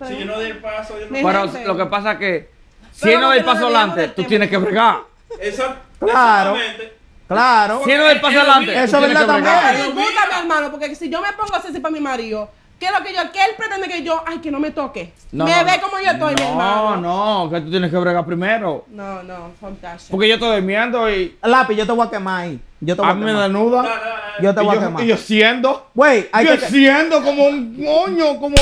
Si 0.06 0.18
yo 0.18 0.24
no 0.26 0.40
di 0.40 0.50
el 0.50 0.58
paso, 0.58 0.98
yo 0.98 1.06
no. 1.06 1.12
Pero 1.12 1.48
gente. 1.52 1.66
lo 1.66 1.76
que 1.76 1.86
pasa 1.86 2.12
es 2.12 2.18
que 2.18 2.50
si 2.92 3.14
no 3.16 3.28
da 3.28 3.36
el 3.36 3.44
paso 3.44 3.64
adelante, 3.66 4.00
del 4.00 4.14
tú 4.14 4.24
tienes 4.24 4.50
que 4.50 4.56
bregar. 4.56 4.98
Esa- 5.40 5.76
Claro. 6.00 6.56
exactamente. 6.56 6.96
Claro. 7.26 7.80
Si 7.84 7.90
no 7.94 8.02
da 8.04 8.12
el 8.12 8.20
paso 8.20 8.38
adelante, 8.40 8.72
Eso 8.84 8.96
es 8.98 9.02
verdad 9.08 9.26
también. 9.26 9.54
Me 9.94 10.02
gusta 10.02 10.20
mi 10.32 10.38
hermano, 10.40 10.70
porque 10.70 10.94
si 10.94 11.08
yo 11.08 11.20
me 11.22 11.32
pongo 11.32 11.54
así 11.54 11.80
para 11.80 11.92
mi 11.92 12.00
marido, 12.00 12.50
¿qué 12.84 12.90
es 12.90 12.98
lo 12.98 13.04
que 13.04 13.14
yo, 13.14 13.32
qué 13.32 13.38
él 13.38 13.56
pretende 13.56 13.88
que 13.88 14.02
yo, 14.02 14.22
ay, 14.26 14.38
que 14.38 14.50
no 14.50 14.60
me 14.60 14.70
toque? 14.70 15.12
No, 15.32 15.44
me 15.46 15.50
no, 15.56 15.64
ve 15.64 15.76
no. 15.76 15.82
como 15.82 15.98
yo 16.02 16.10
estoy, 16.10 16.34
mi 16.34 16.42
hermano. 16.42 16.96
No, 16.96 17.44
no, 17.44 17.50
que 17.50 17.60
tú 17.62 17.70
tienes 17.70 17.90
que 17.90 17.96
bregar 17.96 18.26
primero. 18.26 18.84
No, 18.88 19.22
no, 19.22 19.52
shit. 19.60 20.10
Porque 20.10 20.28
yo 20.28 20.34
estoy 20.34 20.56
durmiendo 20.56 21.10
y 21.10 21.36
Lápiz, 21.42 21.76
yo 21.76 21.86
te 21.86 21.92
voy 21.92 22.06
a 22.06 22.10
quemar 22.10 22.42
ahí. 22.42 22.60
Yo 22.80 22.94
te 22.94 23.00
voy 23.00 23.08
a 23.08 23.12
a 23.12 23.14
me 23.14 23.32
desnuda. 23.32 24.00
Yo 24.42 24.54
te 24.54 24.60
Y 24.60 24.64
voy 24.66 24.76
a 24.76 24.80
yo, 24.80 24.86
quemar. 24.86 25.04
y 25.04 25.06
yo 25.06 25.16
siendo. 25.16 25.86
Güey, 25.94 26.28
hay 26.30 26.46
yo 26.46 26.58
que... 26.58 26.66
siendo 26.66 27.22
como 27.22 27.46
un 27.46 27.82
coño, 27.82 28.38
como. 28.38 28.56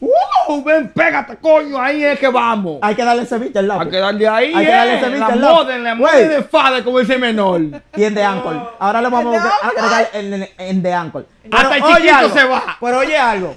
¡Wow! 0.00 0.64
Ven, 0.64 0.90
pégate, 0.94 1.36
coño. 1.36 1.78
Ahí 1.78 2.02
es 2.02 2.18
que 2.18 2.28
vamos. 2.28 2.78
Hay 2.80 2.94
que 2.94 3.04
darle 3.04 3.26
ceviche 3.26 3.58
al 3.58 3.70
Hay 3.70 3.78
lápiz. 3.78 3.90
que 3.90 3.96
darle 3.98 4.28
ahí. 4.28 4.52
Hay 4.54 4.64
que 4.64 4.70
eh, 4.72 4.74
darle 4.74 4.94
ese 4.96 5.02
la 5.10 5.14
bicho 5.14 5.26
al 5.26 5.40
lado. 5.40 5.64
moda 5.64 5.94
Güey. 5.96 6.28
de 6.28 6.42
fade, 6.42 6.84
como 6.84 6.98
dice 7.00 7.18
menor. 7.18 7.60
Y 7.96 8.04
en 8.04 8.14
de 8.14 8.24
Ancol. 8.24 8.70
Ahora 8.78 9.02
le 9.02 9.08
vamos 9.10 9.34
¿En 9.36 9.40
a 9.42 9.50
agregar 9.68 10.08
en, 10.14 10.48
en 10.56 10.82
de 10.82 10.92
Ancol. 10.94 11.26
Hasta 11.52 11.76
el 11.76 11.82
oye 11.82 11.94
chiquito 11.96 12.16
algo, 12.16 12.34
se 12.38 12.44
va. 12.44 12.76
Pero 12.80 12.98
oye 12.98 13.16
algo. 13.18 13.56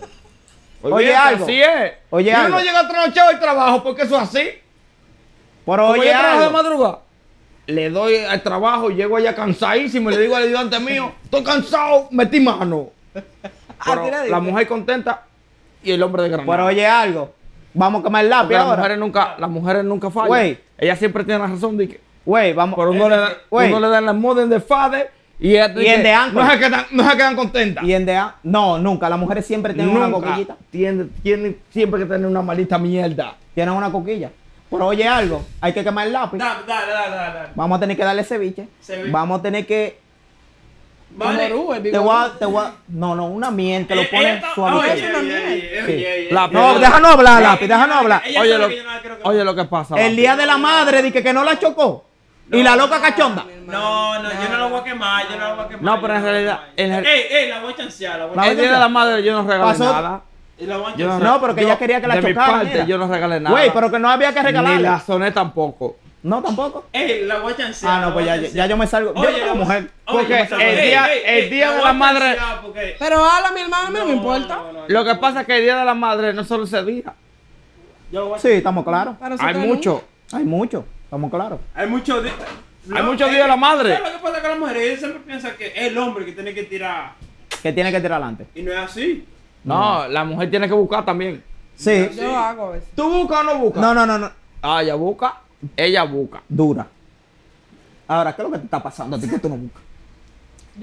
Oye 0.82 0.94
Olvídate, 0.96 1.16
algo. 1.16 1.44
Así 1.46 1.62
es. 1.62 1.94
Oye 2.10 2.32
y 2.32 2.34
uno 2.34 2.44
algo. 2.46 2.60
llega 2.60 2.88
trasnochado 2.90 3.30
al 3.30 3.40
trabajo 3.40 3.84
porque 3.84 4.02
eso 4.02 4.16
es 4.18 4.22
así. 4.24 4.50
Pero 5.66 5.88
oye 5.88 6.06
yo 6.06 6.12
trabajo 6.12 6.40
de 6.40 6.46
algo. 6.46 6.58
madrugada. 6.58 7.00
Le 7.68 7.90
doy 7.90 8.18
al 8.18 8.44
trabajo, 8.44 8.90
llego 8.90 9.16
allá 9.16 9.34
cansadísimo 9.34 10.12
y 10.12 10.16
le 10.16 10.22
digo 10.24 10.36
al 10.36 10.44
ayudante 10.44 10.78
mío, 10.82 11.14
estoy 11.24 11.42
cansado, 11.46 12.10
metí 12.12 12.42
mano. 12.42 12.90
Pero 13.14 14.02
Así 14.02 14.12
le 14.12 14.30
la 14.30 14.40
mujer 14.42 14.68
contenta 14.68 15.24
y 15.84 15.92
el 15.92 16.02
hombre 16.04 16.24
de 16.24 16.30
granada. 16.30 16.52
Pero 16.52 16.66
oye 16.68 16.86
algo. 16.86 17.34
Vamos 17.74 18.02
a 18.02 18.04
quemar 18.04 18.24
el 18.24 18.30
lápiz 18.30 18.44
Porque 18.44 18.54
las 18.56 18.64
ahora. 18.66 18.78
mujeres 18.78 19.00
nunca, 19.00 19.36
las 19.40 19.50
mujeres 19.50 19.84
nunca 19.84 20.10
fallan. 20.12 20.28
Güey. 20.28 20.58
Ellas 20.78 21.00
siempre 21.00 21.24
tienen 21.24 21.42
la 21.42 21.48
razón 21.48 21.76
de 21.78 21.88
que 21.90 22.00
Güey, 22.26 22.54
vamos. 22.54 22.76
pero 22.78 22.92
uno, 22.92 23.10
le, 23.10 23.18
da, 23.18 23.30
Güey. 23.50 23.70
uno 23.70 23.80
le 23.80 23.88
dan 23.90 24.06
las 24.06 24.16
modas 24.16 24.48
de 24.50 24.60
fade 24.60 25.10
y, 25.40 25.50
Y 25.54 25.58
en 25.58 25.74
de 26.04 26.12
Anchor. 26.14 26.44
no 26.44 26.50
se 26.52 26.60
quedan, 26.60 26.86
no 26.92 27.10
se 27.10 27.18
quedan 27.18 27.36
contentas. 27.36 27.84
Y 27.84 27.94
en 27.94 28.06
de 28.06 28.22
No, 28.44 28.78
nunca. 28.78 29.10
Las 29.10 29.20
mujeres 29.20 29.46
siempre 29.46 29.74
tienen 29.74 29.94
una 29.96 30.08
Nunca. 30.08 30.28
coquillita. 30.28 30.56
Tienen, 30.70 31.10
tienen 31.22 31.58
siempre 31.70 32.00
que 32.00 32.06
tener 32.06 32.28
una 32.28 32.42
malita 32.42 32.78
mierda. 32.78 33.36
Tienen 33.56 33.74
una 33.74 33.92
coquilla. 33.92 34.30
Pero 34.70 34.88
oye 34.88 35.08
algo. 35.08 35.44
Hay 35.60 35.74
que 35.74 35.84
quemar 35.84 36.08
el 36.08 36.14
lápiz. 36.14 36.38
Dale, 36.38 36.60
dale, 36.66 36.92
dale, 36.92 37.16
dale, 37.16 37.34
dale. 37.40 37.50
Vamos 37.56 37.78
a 37.78 37.80
tener 37.82 37.98
que 37.98 38.04
darle 38.04 38.24
ceviche. 38.24 38.68
Ceviche. 38.82 39.12
Vamos 39.12 39.40
a 39.40 39.42
tener 39.44 39.66
que 39.66 40.00
Vale. 41.16 41.46
El 41.46 41.92
Te 41.92 41.98
voy 41.98 42.16
a, 42.16 42.32
te 42.40 42.46
voy 42.46 42.64
a- 42.66 42.72
no, 42.90 43.16
no, 43.16 43.26
una 43.26 43.52
miel, 43.52 43.86
te 43.86 43.96
lo 43.96 44.02
Eh, 44.02 44.10
esta- 44.12 44.54
suave. 44.56 44.94
Es 44.94 45.10
una 45.10 45.20
miel. 45.22 46.30
No, 46.52 46.80
déjanos 46.80 47.12
hablar, 47.14 47.42
lápiz, 47.42 47.68
déjanos 47.68 47.98
hablar. 47.98 48.22
ella 48.26 48.42
Oye 48.42 48.50
sabe 48.52 48.62
lo, 48.64 48.70
que 48.70 48.78
yo 48.78 48.84
no 48.84 48.92
la 48.92 49.00
quiero 49.00 49.18
que- 49.18 49.24
oye 49.30 49.44
lo 49.44 49.56
que 49.56 49.66
pasa. 49.66 49.96
El 49.96 50.16
día 50.16 50.36
de 50.36 50.46
la 50.46 50.58
madre, 50.58 51.02
di 51.04 51.12
que, 51.12 51.22
que 51.24 51.34
no 51.34 51.44
la 51.44 51.58
chocó. 51.60 52.06
Y 52.52 52.62
la 52.62 52.76
loca 52.76 53.00
cachonda. 53.00 53.46
No, 53.66 54.22
no, 54.22 54.30
yo 54.30 54.50
no 54.52 54.58
la 54.58 54.66
voy 54.68 54.80
a 54.80 54.84
quemar, 54.84 55.24
yo 55.30 55.38
no 55.38 55.48
la 55.48 55.54
voy 55.54 55.66
a 55.66 55.68
quemar. 55.70 55.84
No, 55.84 56.02
pero 56.02 56.16
en 56.16 56.24
realidad- 56.24 56.60
en 56.76 56.90
real- 56.90 57.06
Ey, 57.06 57.22
ey, 57.30 57.50
la 57.50 57.60
voy 57.62 57.74
a 57.74 57.76
chancear, 57.78 58.20
la 58.20 58.26
voy 58.26 58.38
a 58.38 58.42
La 58.42 58.48
El 58.52 58.58
día 58.58 58.72
de 58.74 58.80
la 58.80 58.90
madre 58.90 59.24
yo 59.24 59.34
no 59.34 59.48
regalé 59.50 59.72
Pasó- 59.72 59.86
nada. 59.86 60.22
Y 60.58 60.66
la 60.66 60.78
voy 60.78 60.92
a 60.94 60.96
Yo 60.96 61.08
chancear. 61.08 61.32
No, 61.34 61.42
pero 61.42 61.56
que 61.56 61.62
yo- 61.62 61.68
ella 61.68 61.78
quería 61.78 62.02
que 62.02 62.08
la 62.08 62.16
de 62.16 62.22
mi 62.22 62.28
chocaran, 62.34 62.52
parte, 62.60 62.74
era. 62.76 62.86
yo 62.86 62.98
no 62.98 63.08
regalé 63.08 63.40
nada. 63.40 63.56
Güey, 63.56 63.72
pero 63.74 63.90
que 63.92 64.00
no 64.00 64.10
había 64.10 64.34
que 64.34 64.44
Ni 64.44 64.80
la 64.80 65.00
soné 65.00 65.32
tampoco. 65.32 65.96
No, 66.24 66.42
tampoco. 66.42 66.86
Ey, 66.94 67.26
la 67.26 67.40
voy 67.40 67.52
a 67.52 67.56
chancear. 67.58 67.92
Ah, 67.92 68.02
no, 68.06 68.14
pues 68.14 68.26
ya, 68.26 68.38
ya 68.38 68.66
yo 68.66 68.78
me 68.78 68.88
salgo. 68.88 69.14
Yo 69.14 69.20
Oye, 69.20 69.32
no 69.32 69.38
la 69.38 69.44
tengo 69.44 69.54
voy- 69.56 69.64
mujer. 69.66 69.92
oye, 70.06 70.18
Porque 70.20 70.48
yo 70.50 70.58
el 70.58 70.76
día- 70.82 71.14
ey, 71.14 71.22
el 71.44 71.50
día 71.50 71.72
de 71.72 71.82
la 71.84 71.94
madre- 71.94 72.38
porque- 72.62 72.96
Pero 72.98 73.26
habla, 73.26 73.52
mi 73.52 73.60
hermano, 73.62 73.88
a 73.88 73.92
mí 73.92 74.00
no, 74.00 74.06
me 74.06 74.14
importa. 74.14 74.56
no, 74.56 74.72
no, 74.72 74.80
Lo 74.88 75.04
que 75.04 75.14
no. 75.14 75.20
pasa 75.20 75.42
es 75.42 75.48
que 75.48 75.58
el 75.58 75.64
día 75.64 75.78
de 75.78 75.86
la 75.86 75.94
madre 75.94 76.34
no 76.34 76.44
solo 76.46 76.64
ese 76.64 76.84
día. 76.86 77.14
Yo 78.12 78.36
Sí, 78.40 78.50
estamos 78.52 78.84
claros. 78.86 79.16
Hay 79.40 79.56
mucho. 79.56 80.04
Hay 80.32 80.44
mucho, 80.46 80.86
estamos 81.04 81.30
claros. 81.30 81.60
Hay 81.76 81.88
muchos 81.88 82.24
días. 82.24 82.36
Hay 82.96 83.04
muchos 83.04 83.30
días 83.30 83.42
de 83.44 83.48
la 83.48 83.56
madre. 83.56 83.96
¿Sabes 83.98 84.14
lo 84.14 84.18
que 84.20 84.24
pasa 84.24 84.42
con 84.42 84.50
las 84.50 84.60
mujeres? 84.60 84.84
Ellos 84.84 85.00
siempre 85.00 85.20
piensan 85.26 85.52
que 85.58 85.68
es 85.68 85.74
el 85.76 85.98
hombre 85.98 86.26
que 86.26 86.32
tiene 86.32 86.54
que 86.54 86.64
tirar. 86.64 87.12
Que 87.62 87.72
tiene 87.74 87.92
que 87.92 88.00
tirar 88.02 88.22
adelante. 88.22 88.48
Y 88.56 88.62
no 88.62 88.72
es 88.72 88.78
así. 88.78 89.26
No, 89.64 90.08
la 90.08 90.24
mujer 90.24 90.50
tiene 90.50 90.68
que 90.68 90.74
buscar 90.74 91.04
también. 91.06 91.44
Sí. 91.76 92.10
no. 92.16 92.22
Yo 92.22 92.38
hago 92.38 92.68
a 92.68 92.72
veces. 92.72 92.90
¿Tú 92.96 93.10
buscas 93.10 93.40
o 93.40 93.44
no 93.44 93.58
buscas? 93.58 93.82
No, 93.82 93.94
no, 93.94 94.06
no, 94.06 94.18
no. 94.20 94.32
Ah, 94.62 94.82
ella 94.84 94.96
busca, 94.96 95.36
ella 95.78 96.04
busca. 96.04 96.42
Dura. 96.50 96.88
Ahora, 98.08 98.36
¿qué 98.36 98.42
es 98.42 98.48
lo 98.48 98.52
que 98.52 98.60
te 98.60 98.66
está 98.66 98.82
pasando 98.84 99.16
a 99.16 99.20
ti 99.20 99.30
que 99.30 99.40
tú 99.40 99.50
no 99.50 99.56
buscas? 99.56 99.82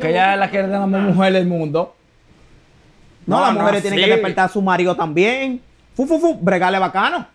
Que 0.01 0.11
ella 0.11 0.35
es 0.35 0.39
la 0.41 0.51
que 0.51 0.61
es 0.61 0.69
la 0.69 0.87
mejor 0.87 1.15
mujer 1.15 1.33
del 1.33 1.47
mundo. 1.47 1.95
No, 3.27 3.37
No, 3.39 3.47
las 3.47 3.55
no, 3.55 3.61
mujeres 3.61 3.83
tienen 3.83 3.99
sí. 3.99 4.05
que 4.05 4.11
despertar 4.13 4.47
a 4.47 4.49
su 4.49 4.63
marido 4.63 4.97
también. 4.97 5.61
Fu, 5.95 6.07
fu, 6.07 6.19
fu, 6.19 6.35
bregarle 6.41 6.79
bacano. 6.79 7.27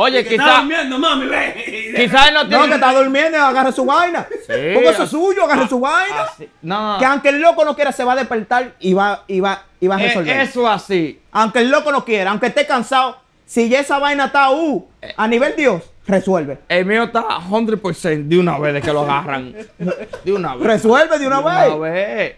Oye, 0.00 0.22
Que 0.22 0.36
está 0.36 0.44
quizás 0.44 0.58
durmiendo, 0.60 0.98
mami, 1.00 1.26
ve. 1.26 1.92
quizá 1.96 2.28
él 2.28 2.34
no 2.34 2.44
No, 2.44 2.48
tiene... 2.48 2.68
que 2.68 2.74
está 2.74 2.92
durmiendo 2.92 3.36
y 3.36 3.40
agarre 3.40 3.72
su 3.72 3.84
vaina. 3.84 4.28
Porque 4.46 4.88
eso 4.90 5.02
ah, 5.02 5.04
es 5.04 5.10
suyo, 5.10 5.42
agarre 5.42 5.66
su 5.68 5.80
vaina. 5.80 6.22
así- 6.22 6.48
No, 6.62 6.96
Que 7.00 7.04
aunque 7.04 7.30
el 7.30 7.40
loco 7.40 7.64
no 7.64 7.74
quiera, 7.74 7.90
se 7.90 8.04
va 8.04 8.12
a 8.12 8.16
despertar 8.16 8.74
y 8.78 8.92
va, 8.92 9.24
y 9.26 9.40
va, 9.40 9.64
y 9.80 9.88
va 9.88 9.96
a 9.96 10.00
eh, 10.00 10.06
resolver. 10.06 10.38
eso 10.40 10.68
así. 10.68 11.20
Aunque 11.32 11.58
el 11.58 11.70
loco 11.70 11.90
no 11.90 12.04
quiera, 12.04 12.30
aunque 12.30 12.46
esté 12.46 12.64
cansado, 12.64 13.18
si 13.44 13.68
ya 13.68 13.80
esa 13.80 13.98
vaina 13.98 14.26
está 14.26 14.50
uh, 14.52 14.88
a 15.16 15.26
nivel 15.26 15.56
Dios, 15.56 15.82
resuelve. 16.08 16.58
El 16.68 16.84
mío 16.86 17.04
está 17.04 17.22
100% 17.22 18.26
de 18.28 18.38
una 18.38 18.58
vez 18.58 18.74
de 18.74 18.82
que 18.82 18.92
lo 18.92 19.00
agarran. 19.02 19.54
De 20.24 20.32
una 20.32 20.56
vez. 20.56 20.66
Resuelve 20.66 21.18
de 21.18 21.26
una 21.26 21.36
De 21.42 21.44
vez. 21.44 21.68
una 21.74 21.76
vez. 21.90 22.36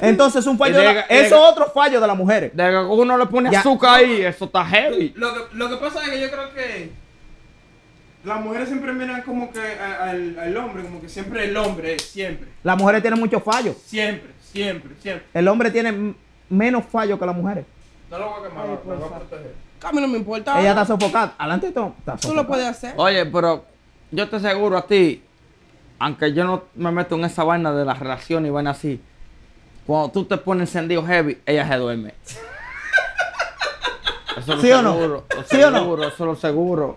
Entonces 0.00 0.46
un 0.46 0.56
fallo 0.58 0.76
de 0.78 0.84
la- 0.84 0.90
llega- 0.92 1.06
eso 1.08 1.34
es 1.36 1.50
otro 1.52 1.70
fallo 1.72 2.00
de 2.00 2.06
las 2.06 2.16
mujeres. 2.16 2.54
De 2.54 2.62
que 2.70 2.76
uno 2.76 3.16
le 3.18 3.26
pone 3.26 3.50
Ya. 3.50 3.60
azúcar 3.60 3.96
ahí, 3.96 4.20
eso 4.22 4.44
está 4.44 4.64
heavy. 4.64 5.12
Lo 5.16 5.32
que, 5.32 5.56
lo 5.56 5.68
que 5.70 5.76
pasa 5.78 6.04
es 6.04 6.10
que 6.10 6.20
yo 6.20 6.30
creo 6.30 6.52
que 6.54 6.90
las 8.24 8.40
mujeres 8.40 8.68
siempre 8.68 8.92
miran 8.92 9.22
como 9.22 9.50
que 9.50 9.60
al, 9.60 10.38
al 10.38 10.56
hombre, 10.56 10.82
como 10.84 11.00
que 11.00 11.08
siempre 11.08 11.44
el 11.46 11.56
hombre, 11.56 11.98
siempre, 11.98 12.48
Las 12.62 12.76
mujeres 12.76 13.00
tienen 13.00 13.18
muchos 13.18 13.42
fallos. 13.42 13.76
siempre, 13.86 14.30
siempre, 14.52 14.94
siempre. 15.00 15.26
El 15.32 15.48
hombre 15.48 15.70
tiene 15.70 16.14
menos 16.50 16.84
fallos 16.84 17.18
que 17.18 17.24
las 17.26 17.34
mujeres. 17.36 17.64
No 18.10 18.18
lo 18.18 18.30
voy 18.30 18.40
a 18.44 18.48
quemar, 18.48 18.64
Ay, 18.66 18.70
lo 18.86 18.96
voy 18.96 19.04
a 19.14 19.18
proteger. 19.18 19.54
A 19.82 19.92
mí 19.92 20.00
no 20.00 20.08
me 20.08 20.18
importa. 20.18 20.58
Ella 20.60 20.70
está 20.70 20.84
sofocada. 20.86 21.34
Adelante 21.38 21.70
tú. 21.72 21.92
Tú 22.20 22.34
lo 22.34 22.46
puedes 22.46 22.66
hacer. 22.66 22.94
Oye, 22.96 23.24
pero 23.26 23.64
yo 24.10 24.28
te 24.28 24.36
aseguro 24.36 24.76
a 24.78 24.86
ti, 24.86 25.22
aunque 25.98 26.32
yo 26.32 26.44
no 26.44 26.64
me 26.74 26.90
meto 26.90 27.14
en 27.14 27.24
esa 27.24 27.44
vaina 27.44 27.72
de 27.72 27.84
las 27.84 27.98
relaciones 27.98 28.48
y 28.48 28.52
vaina 28.52 28.70
así, 28.70 29.00
cuando 29.86 30.10
tú 30.10 30.24
te 30.24 30.36
pones 30.36 30.68
encendido 30.68 31.04
heavy, 31.06 31.40
ella 31.46 31.66
se 31.68 31.76
duerme. 31.76 32.14
Eso 34.36 34.54
lo 34.54 34.60
¿Sí 34.62 34.70
o 34.70 34.82
no? 34.82 34.92
seguro, 34.94 35.24
lo 35.34 35.42
¿Sí 35.44 35.62
o 35.62 35.70
no? 35.70 35.78
seguro, 35.78 36.08
Eso 36.08 36.26
lo 36.26 36.36
seguro. 36.36 36.96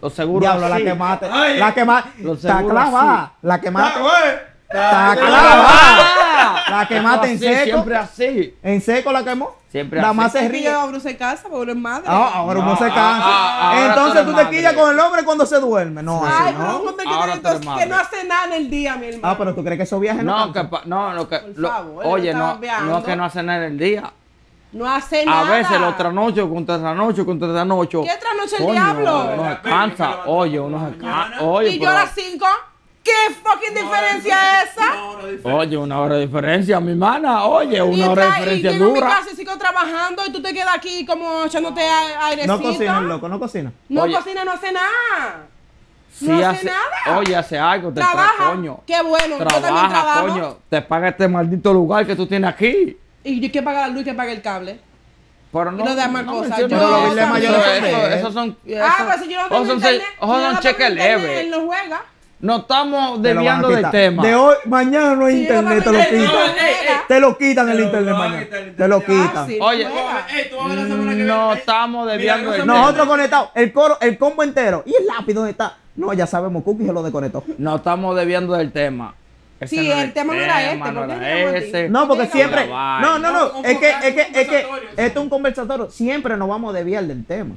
Lo 0.00 0.10
seguro. 0.10 0.40
Diablo, 0.40 0.68
la 0.68 0.76
que 0.78 0.94
mate. 0.94 1.26
Ay. 1.30 1.58
La 1.58 1.74
que 1.74 1.84
mate. 1.84 2.08
Está 2.32 2.56
seguro 2.58 2.74
clavada. 2.74 3.32
La 3.42 3.60
que 3.60 3.70
mate. 3.70 3.98
Está 4.68 5.12
Ah, 5.12 5.16
La 6.70 6.86
que 6.88 6.94
Eso 6.96 7.02
mate 7.02 7.26
en 7.30 7.36
así, 7.36 7.44
seco. 7.44 7.64
Siempre 7.64 7.96
así. 7.96 8.54
En 8.62 8.80
seco 8.80 9.12
la 9.12 9.24
quemó. 9.24 9.56
Siempre 9.70 10.00
así. 10.00 10.16
más 10.16 10.32
se 10.32 10.48
ríe. 10.48 10.68
abro 10.68 10.96
ese 10.96 11.16
casa 11.16 11.46
uno 11.50 11.70
es 11.70 11.76
madre. 11.76 12.04
Ah, 12.06 12.30
ahora 12.34 12.60
uno 12.60 12.70
No, 12.70 12.76
se 12.76 12.84
ah, 12.84 12.88
cansa. 12.88 13.22
ah, 13.26 13.70
ahora 13.72 13.86
Entonces 13.88 14.26
tú 14.26 14.34
te 14.34 14.48
quillas 14.56 14.72
con 14.72 14.90
el 14.92 14.98
hombre 15.00 15.24
cuando 15.24 15.44
se 15.44 15.60
duerme. 15.60 16.02
No, 16.02 16.24
así 16.24 16.34
Ay, 16.38 16.54
pero 16.56 16.68
no. 16.68 16.96
que, 16.96 17.08
Ahora 17.08 17.32
que 17.78 17.86
no 17.86 17.96
hace 17.96 18.24
nada 18.24 18.44
en 18.46 18.52
el 18.54 18.70
día, 18.70 18.96
mi 18.96 19.06
hermano. 19.08 19.28
Ah, 19.28 19.36
pero 19.36 19.54
tú 19.54 19.62
crees 19.62 19.76
que 19.76 19.82
esos 19.82 20.00
viajes 20.00 20.24
no, 20.24 20.46
No, 20.46 20.52
que 20.52 20.68
no, 20.86 21.12
lo 21.12 21.28
que, 21.28 21.38
Por 21.38 21.66
favor, 21.70 22.06
oye, 22.06 22.32
no, 22.32 22.58
no 22.86 22.98
es 22.98 23.04
que 23.04 23.16
no 23.16 23.24
hacen 23.24 23.46
nada 23.46 23.58
en 23.66 23.72
el 23.72 23.78
día. 23.78 24.10
No 24.72 24.86
hace 24.86 25.22
A 25.22 25.24
nada. 25.24 25.50
veces 25.50 25.80
lo 25.80 25.94
trasnocho 25.94 26.48
contra 26.48 26.78
trasnocho 26.78 27.24
contra 27.24 27.48
trasnocho. 27.48 28.02
¿Qué 28.02 28.10
trasnocho 28.20 28.56
el 28.56 28.62
Coño, 28.64 28.72
diablo? 28.72 29.30
Uno 29.34 29.50
se 29.50 29.60
cansa. 29.62 30.16
Oye, 30.26 30.60
uno 30.60 30.78
se 30.90 30.96
la 30.96 31.10
cansa. 31.12 31.36
y 31.64 31.78
yo 31.78 31.80
pero- 31.80 31.90
a 31.90 31.94
las 31.94 32.10
5. 32.14 32.46
¿Qué 33.08 33.34
fucking 33.34 33.74
diferencia 33.74 34.62
es 34.62 34.70
esa? 34.70 34.82
Una 34.92 35.04
hora 35.10 35.24
de 35.24 35.30
diferencia. 35.32 35.54
Oye, 35.60 35.76
una 35.76 36.00
hora 36.00 36.14
de 36.16 36.20
diferencia, 36.26 36.80
mi 36.80 36.90
hermana. 36.92 37.44
Oye, 37.44 37.76
y 37.76 37.80
una 37.80 38.10
hora 38.10 38.24
de 38.24 38.28
tra- 38.30 38.36
y 38.36 38.40
diferencia 38.40 38.70
llego 38.72 38.84
a 38.84 38.88
mi 38.88 38.94
dura. 38.94 39.08
casa 39.08 39.30
y 39.32 39.36
sigo 39.36 39.56
trabajando 39.58 40.22
y 40.26 40.32
tú 40.32 40.42
te 40.42 40.52
quedas 40.52 40.74
aquí 40.74 41.06
como 41.06 41.44
echándote 41.44 41.80
a- 41.86 42.26
airecito. 42.26 42.56
No 42.56 42.62
cocina 42.62 43.00
loco, 43.00 43.28
no 43.28 43.38
cocina. 43.38 43.72
No 43.88 44.02
Oye. 44.02 44.14
cocina, 44.14 44.44
no 44.44 44.52
hace 44.52 44.72
nada. 44.72 45.46
Si 46.12 46.26
no 46.26 46.34
hace 46.34 46.44
hace, 46.46 46.64
nada. 46.66 47.18
Oye, 47.18 47.36
hace 47.36 47.58
algo, 47.58 47.88
te 47.90 48.00
Trabaja. 48.00 48.34
trae 48.36 48.48
coño. 48.50 48.80
Qué 48.86 49.00
bueno, 49.02 49.38
yo 49.38 49.44
también 49.44 49.62
Trabaja, 49.62 49.88
trabajo. 49.88 50.26
coño. 50.28 50.56
Te 50.68 50.82
paga 50.82 51.08
este 51.08 51.28
maldito 51.28 51.72
lugar 51.72 52.06
que 52.06 52.16
tú 52.16 52.26
tienes 52.26 52.50
aquí. 52.50 52.96
Y 53.24 53.40
yo 53.40 53.52
que 53.52 53.62
paga 53.62 53.82
la 53.82 53.88
luz 53.88 54.02
y 54.02 54.04
que 54.04 54.14
paga 54.14 54.32
el 54.32 54.42
cable. 54.42 54.80
Pero 55.52 55.72
no. 55.72 55.82
Y 55.82 55.86
lo 55.88 55.94
demás 55.94 56.24
no 56.26 56.32
cosas, 56.32 56.58
yo- 56.58 56.66
eso, 56.66 56.68
Pero 56.68 56.90
los 56.90 58.34
son. 58.34 58.56
Esos 58.66 58.82
ah, 58.86 59.04
pues 59.06 59.20
si 59.22 59.28
yo 59.32 59.42
no 59.42 59.48
tengo 59.48 59.72
internet, 59.74 60.02
esos 60.20 60.28
yo 60.28 60.50
son 60.52 60.60
cheques 60.60 60.90
leves. 60.90 61.40
Él 61.40 61.50
no 61.50 61.60
juega. 61.66 62.02
No 62.40 62.58
estamos 62.58 63.20
desviando 63.20 63.68
del 63.68 63.90
tema. 63.90 64.22
De 64.22 64.34
hoy, 64.36 64.54
mañana 64.66 65.16
no 65.16 65.26
hay 65.26 65.34
Sí, 65.34 65.40
internet, 65.42 65.82
te 65.82 65.90
lo 65.92 65.98
quitan. 65.98 66.24
no, 66.24 66.44
ey, 66.44 66.52
ey. 66.60 66.94
Te 67.08 67.20
lo 67.20 67.38
quitan 67.38 67.68
el 67.68 67.80
internet 67.80 68.14
mañana. 68.16 68.46
Te 68.76 68.88
lo 68.88 69.00
quitan. 69.00 69.32
Ah, 69.34 69.46
Oye, 69.60 69.84
juega. 69.86 70.26
Ey, 70.30 70.48
tú 70.48 70.56
vas 70.56 70.66
a 70.66 70.68
ver 70.68 70.78
la 70.78 70.84
semana 70.84 71.10
que 71.10 71.16
viene. 71.16 71.24
No 71.32 71.52
estamos 71.52 72.06
desviando 72.08 72.50
del 72.52 72.60
tema. 72.60 72.74
Nosotros 72.74 73.08
conectados, 73.08 73.48
el 73.56 73.72
coro, 73.72 73.98
el 74.00 74.18
combo 74.18 74.42
entero. 74.44 74.84
¿Y 74.86 74.94
el 74.94 75.06
lápiz 75.06 75.34
dónde 75.34 75.50
está? 75.50 75.76
No, 75.96 76.12
ya 76.12 76.28
sabemos, 76.28 76.62
Cookie 76.62 76.86
se 76.86 76.92
lo 76.92 77.02
desconectó. 77.02 77.42
No 77.58 77.76
estamos 77.76 78.14
desviando 78.14 78.54
del 78.54 78.70
tema. 78.70 79.14
Ese 79.58 79.74
Sí, 79.74 79.88
no 79.88 79.94
el 79.94 80.12
tema 80.12 80.34
no 80.34 80.40
era 80.40 81.56
este, 81.56 81.88
no 81.88 82.06
porque 82.06 82.26
siempre. 82.26 82.68
No, 82.68 83.18
no, 83.18 83.32
no. 83.32 83.64
Es 83.64 83.78
que, 83.78 83.90
es 83.90 84.14
que, 84.14 84.20
es 84.40 84.48
que, 84.48 84.66
esto 84.96 85.18
es 85.18 85.24
un 85.24 85.28
conversatorio. 85.28 85.90
Siempre 85.90 86.36
nos 86.36 86.48
vamos 86.48 86.72
a 86.72 86.78
desviar 86.78 87.02
del 87.02 87.24
tema. 87.24 87.56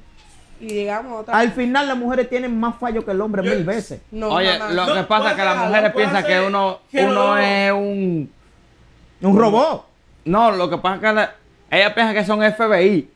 Y 0.62 0.88
otra. 0.88 1.38
Al 1.38 1.52
final, 1.52 1.88
las 1.88 1.98
mujeres 1.98 2.30
tienen 2.30 2.60
más 2.60 2.76
fallo 2.80 3.04
que 3.04 3.12
el 3.12 3.22
hombre 3.22 3.44
Yo- 3.44 3.54
mil 3.56 3.64
veces. 3.64 4.02
No, 4.12 4.30
Oye, 4.30 4.58
lo 4.60 4.86
No, 4.86 4.94
que 4.94 5.04
pasa 5.04 5.32
es 5.32 5.36
que 5.36 5.44
las 5.44 5.58
ser, 5.58 5.68
mujeres 5.68 5.92
puede 5.92 6.06
piensan 6.08 6.24
ser 6.26 6.42
que 6.42 6.48
uno, 6.48 6.80
que 6.92 7.04
uno 7.04 7.14
no. 7.14 7.38
es 7.38 7.72
un... 7.72 8.32
Un 9.22 9.38
robot. 9.40 9.86
No, 10.26 10.52
lo 10.52 10.70
que 10.70 10.78
pasa 10.78 10.96
es 10.96 11.02
que 11.02 11.14
la- 11.14 11.36
ellas 11.72 11.94
piensan 11.94 12.14
que 12.16 12.26
son 12.26 12.40
FBI. 12.44 13.10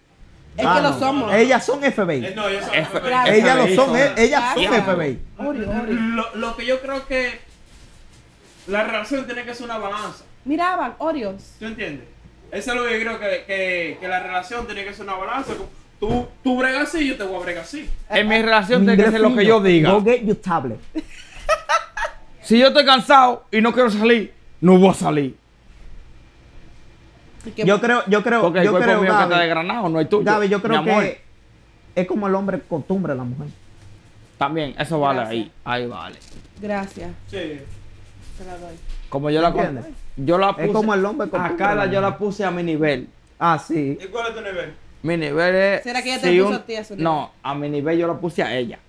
Es 0.57 0.65
Ah, 0.65 0.75
que 0.77 0.81
lo 0.83 0.89
no. 0.91 0.99
somos. 0.99 1.33
Ellas 1.33 1.65
son 1.65 1.81
FBI. 1.81 2.25
Eh, 2.25 2.33
No, 2.35 2.47
F- 2.47 2.99
Gracias. 3.03 3.35
Ellas 3.37 3.55
lo 3.57 3.63
FBI 3.65 3.75
son, 3.75 3.85
son- 3.87 3.97
eh, 3.97 4.13
ellas 4.17 4.43
son. 4.53 4.63
FBI. 4.63 5.19
Ori, 5.37 5.63
ori. 5.65 5.93
Lo, 5.93 6.35
lo 6.35 6.55
que 6.55 6.65
yo 6.65 6.79
creo 6.81 7.05
que 7.07 7.39
la 8.67 8.83
relación 8.83 9.25
tiene 9.25 9.43
que 9.43 9.53
ser 9.53 9.65
una 9.65 9.77
balanza. 9.77 10.23
Miraban, 10.45 10.95
Oreos. 10.99 11.43
¿Tú 11.59 11.65
entiendes? 11.65 12.07
Eso 12.51 12.71
es 12.71 12.77
lo 12.77 12.85
que 12.87 12.93
yo 12.93 12.99
creo 13.01 13.19
que, 13.19 13.43
que, 13.45 13.97
que 13.99 14.07
la 14.07 14.19
relación 14.21 14.65
tiene 14.65 14.85
que 14.85 14.93
ser 14.93 15.03
una 15.03 15.15
balanza. 15.15 15.53
Tú, 15.99 16.27
tú 16.43 16.57
bregas 16.57 16.89
así, 16.89 17.07
yo 17.07 17.17
te 17.17 17.23
voy 17.23 17.37
a 17.37 17.43
bregar 17.43 17.63
así. 17.63 17.89
En 18.09 18.27
mi 18.27 18.41
relación 18.41 18.85
tiene 18.85 19.03
que 19.03 19.11
ser 19.11 19.21
lo 19.21 19.35
que 19.35 19.45
yo 19.45 19.61
diga. 19.61 19.91
Go 19.91 20.03
get 20.03 20.23
your 20.23 20.35
tablet. 20.37 20.79
Si 22.41 22.59
yo 22.59 22.67
estoy 22.67 22.85
cansado 22.85 23.45
y 23.49 23.59
no 23.59 23.73
quiero 23.73 23.89
salir, 23.89 24.31
no 24.61 24.77
voy 24.77 24.89
a 24.89 24.93
salir. 24.93 25.35
Y 27.43 27.65
Yo 27.65 27.81
creo, 27.81 28.03
yo 28.07 28.21
creo, 28.21 28.41
Porque 28.41 28.59
el 28.59 28.65
yo 28.65 28.71
cuerpo 28.71 28.85
creo, 28.87 29.01
mío 29.01 29.15
que 29.17 29.23
está 29.23 29.39
desgranado, 29.39 29.89
no 29.89 29.97
hay 29.97 30.05
tuyo. 30.05 30.23
Gaby, 30.23 30.49
yo 30.49 30.61
creo 30.61 30.83
mi 30.83 30.91
amor. 30.91 31.03
que 31.05 31.21
es 31.95 32.07
como 32.07 32.27
el 32.27 32.35
hombre 32.35 32.59
costumbre 32.61 33.13
de 33.13 33.17
la 33.17 33.23
mujer. 33.23 33.47
También, 34.37 34.75
eso 34.77 34.99
vale 34.99 35.21
Gracias. 35.21 35.31
ahí. 35.41 35.51
Ahí 35.63 35.87
vale. 35.87 36.15
Gracias. 36.61 37.11
Sí. 37.31 37.37
Te 38.37 38.45
la 38.45 38.57
doy. 38.59 38.75
Como 39.09 39.31
yo 39.31 39.41
la 39.41 39.47
¿Entiendes? 39.47 39.85
yo 40.17 40.37
la 40.37 40.53
puse. 40.53 40.65
Es 40.67 40.71
como 40.71 40.93
el 40.93 41.03
hombre 41.03 41.25
A 41.27 41.29
costumbre 41.31 41.57
Carla 41.57 41.81
de 41.81 41.87
la 41.87 41.93
yo 41.93 42.01
la 42.01 42.15
puse 42.17 42.43
a 42.45 42.51
mi 42.51 42.61
nivel. 42.61 43.07
Ah, 43.39 43.57
sí. 43.57 43.97
¿Y 43.99 44.05
cuál 44.05 44.27
es 44.27 44.35
tu 44.35 44.41
nivel? 44.41 44.73
Mi 45.05 45.17
nivel 45.17 45.55
es. 45.55 45.83
¿Será 45.83 46.01
que 46.01 46.13
ella 46.13 46.21
te 46.21 46.31
si 46.31 46.37
puso 46.39 46.49
un- 46.49 46.55
a 46.55 46.65
ti 46.65 46.75
a 46.75 46.83
su 46.83 46.93
nivel? 46.93 47.03
No, 47.03 47.31
a 47.43 47.53
mi 47.55 47.69
nivel 47.69 47.97
yo 47.99 48.07
la 48.07 48.15
puse 48.15 48.41
a 48.43 48.55
ella. 48.55 48.79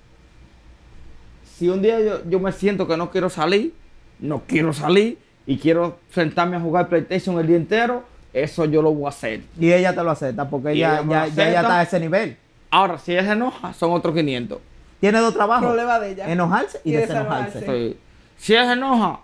Si 1.56 1.68
un 1.68 1.82
día 1.82 2.00
yo, 2.00 2.22
yo 2.28 2.40
me 2.40 2.52
siento 2.52 2.86
que 2.86 2.96
no 2.96 3.10
quiero 3.10 3.30
salir, 3.30 3.74
no 4.18 4.42
quiero 4.46 4.72
salir 4.72 5.18
y 5.46 5.58
quiero 5.58 5.98
sentarme 6.10 6.56
a 6.56 6.60
jugar 6.60 6.88
PlayStation 6.88 7.38
el 7.38 7.46
día 7.46 7.56
entero, 7.56 8.04
eso 8.32 8.64
yo 8.64 8.82
lo 8.82 8.92
voy 8.92 9.06
a 9.06 9.08
hacer. 9.10 9.42
Y 9.58 9.72
ella 9.72 9.94
te 9.94 10.02
lo 10.02 10.10
acepta 10.10 10.48
porque 10.48 10.72
ella, 10.72 11.02
ya, 11.08 11.26
ella 11.26 11.60
está 11.60 11.78
a 11.80 11.82
ese 11.82 12.00
nivel. 12.00 12.36
Ahora, 12.70 12.98
si 12.98 13.12
ella 13.12 13.24
se 13.24 13.32
enoja, 13.32 13.72
son 13.74 13.92
otros 13.92 14.14
500. 14.14 14.58
Tiene 15.00 15.18
dos 15.20 15.34
trabajos. 15.34 15.64
Problema 15.66 15.98
de 16.00 16.12
ella. 16.12 16.30
Enojarse 16.32 16.80
y 16.84 16.90
Y 16.90 16.92
desenojarse. 16.96 17.60
desenojarse. 17.60 17.90
Sí. 17.92 17.98
Si 18.38 18.52
ella 18.54 18.66
se 18.66 18.72
enoja, 18.72 19.20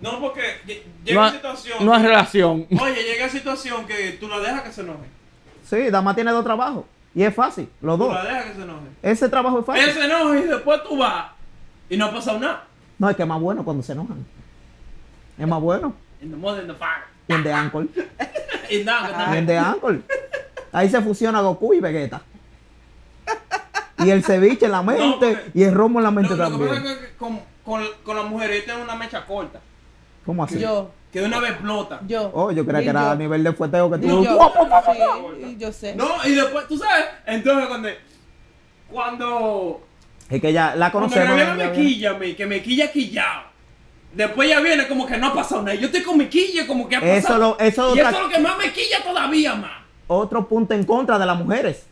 No, 0.00 0.18
porque 0.20 0.40
lle- 0.66 0.82
llega 1.04 1.22
No, 1.26 1.30
situación. 1.30 1.84
no 1.86 1.94
es 1.96 2.02
relación. 2.02 2.66
Oye, 2.80 3.02
llega 3.04 3.28
situación 3.28 3.86
que 3.86 4.12
tú 4.20 4.28
la 4.28 4.40
dejas 4.40 4.62
que 4.62 4.72
se 4.72 4.80
enoje. 4.80 5.06
Sí, 5.72 5.88
Dama 5.90 6.14
tiene 6.14 6.30
dos 6.32 6.44
trabajos. 6.44 6.84
Y 7.14 7.22
es 7.22 7.34
fácil, 7.34 7.66
los 7.80 7.98
Tú 7.98 8.04
dos. 8.04 8.14
la 8.14 8.24
dejas 8.24 8.44
que 8.44 8.54
se 8.56 8.62
enoje. 8.62 8.86
Ese 9.02 9.28
trabajo 9.30 9.58
es 9.60 9.64
fácil. 9.66 9.84
Él 9.84 9.90
se 9.92 10.04
enoja 10.04 10.38
y 10.38 10.42
después 10.42 10.82
tú 10.84 10.98
vas 10.98 11.26
y 11.88 11.96
no 11.96 12.06
ha 12.06 12.12
pasado 12.12 12.38
nada. 12.38 12.64
No, 12.98 13.08
es 13.08 13.16
que 13.16 13.22
es 13.22 13.28
más 13.28 13.40
bueno 13.40 13.64
cuando 13.64 13.82
se 13.82 13.92
enojan. 13.92 14.24
Es 15.38 15.48
más 15.48 15.60
bueno. 15.62 15.94
In 16.20 16.30
the 16.30 16.36
mother 16.36 16.62
in 16.62 16.68
the 16.68 16.74
fire. 16.74 17.04
Y 17.28 17.32
en 17.32 17.42
The. 17.42 17.50
Y 18.70 18.76
Y 18.76 18.80
en 18.80 18.86
también. 18.86 19.46
The 19.46 19.60
Uncle. 19.60 20.02
Ahí 20.72 20.88
se 20.90 21.00
fusiona 21.00 21.40
Goku 21.40 21.72
y 21.74 21.80
Vegeta. 21.80 22.20
Y 23.98 24.10
el 24.10 24.22
ceviche 24.24 24.66
en 24.66 24.72
la 24.72 24.82
mente 24.82 25.04
porque- 25.36 25.50
y 25.54 25.62
el 25.62 25.74
romo 25.74 26.00
en 26.00 26.04
la 26.04 26.10
Lo, 26.10 26.14
mente 26.16 26.30
lo 26.36 26.36
que 26.36 26.42
pasa 26.50 26.58
también. 26.74 26.86
es 26.86 26.98
que 26.98 27.16
con, 27.16 27.40
con, 27.64 27.82
con 28.04 28.16
las 28.16 28.24
mujeres 28.26 28.64
tienen 28.64 28.82
una 28.82 28.94
mecha 28.94 29.24
corta. 29.26 29.60
¿Cómo 30.26 30.44
así? 30.44 30.58
Yo, 30.58 30.90
Que 31.12 31.20
de 31.20 31.26
una 31.26 31.40
vez 31.40 31.50
explota. 31.50 32.00
yo. 32.06 32.30
Oh, 32.32 32.50
yo 32.52 32.64
creía 32.64 32.80
Y 32.80 32.84
que 32.84 32.90
era 32.90 33.00
yo. 33.02 33.10
a 33.10 33.14
nivel 33.16 33.42
de 33.44 33.52
fueteo 33.52 33.90
que 33.90 33.96
Y 33.98 34.08
tú. 34.08 34.24
yo, 34.24 34.52
sí, 35.40 35.46
y 35.46 35.56
yo 35.58 35.72
sé. 35.72 35.94
No, 35.96 36.08
y 36.24 36.30
después, 36.32 36.66
tú 36.68 36.78
sabes, 36.78 37.04
entonces 37.26 37.66
cuando. 37.68 37.88
Cuando. 38.90 39.80
Es 40.30 40.40
que 40.40 40.52
ya 40.52 40.74
la 40.76 40.90
Cuando 40.90 41.10
conocemos. 41.10 41.36
Ya 41.38 41.54
me 41.54 41.72
quilla 41.72 42.10
a 42.10 42.14
mí, 42.14 42.34
que 42.34 42.46
me 42.46 42.62
quilla 42.62 42.90
quillado. 42.90 43.42
Después 44.14 44.48
ya 44.48 44.60
viene 44.60 44.86
como 44.88 45.06
que 45.06 45.16
no 45.16 45.28
ha 45.28 45.34
pasado 45.34 45.62
nada. 45.62 45.74
Yo 45.74 45.86
estoy 45.86 46.02
con 46.02 46.18
mi 46.18 46.26
quilla 46.26 46.66
como 46.66 46.88
que 46.88 46.96
ha 46.96 47.00
pasado. 47.00 47.16
Eso 47.18 47.38
lo- 47.38 47.58
eso 47.58 47.88
y 47.96 48.00
otra- 48.00 48.10
eso 48.10 48.18
es 48.18 48.24
lo 48.24 48.28
que 48.30 48.38
más 48.40 48.58
me 48.58 48.72
quilla 48.72 49.02
todavía 49.02 49.54
más. 49.54 49.70
Otro 50.06 50.46
punto 50.46 50.74
en 50.74 50.84
contra 50.84 51.18
de 51.18 51.24
las 51.26 51.38
mujeres. 51.38 51.86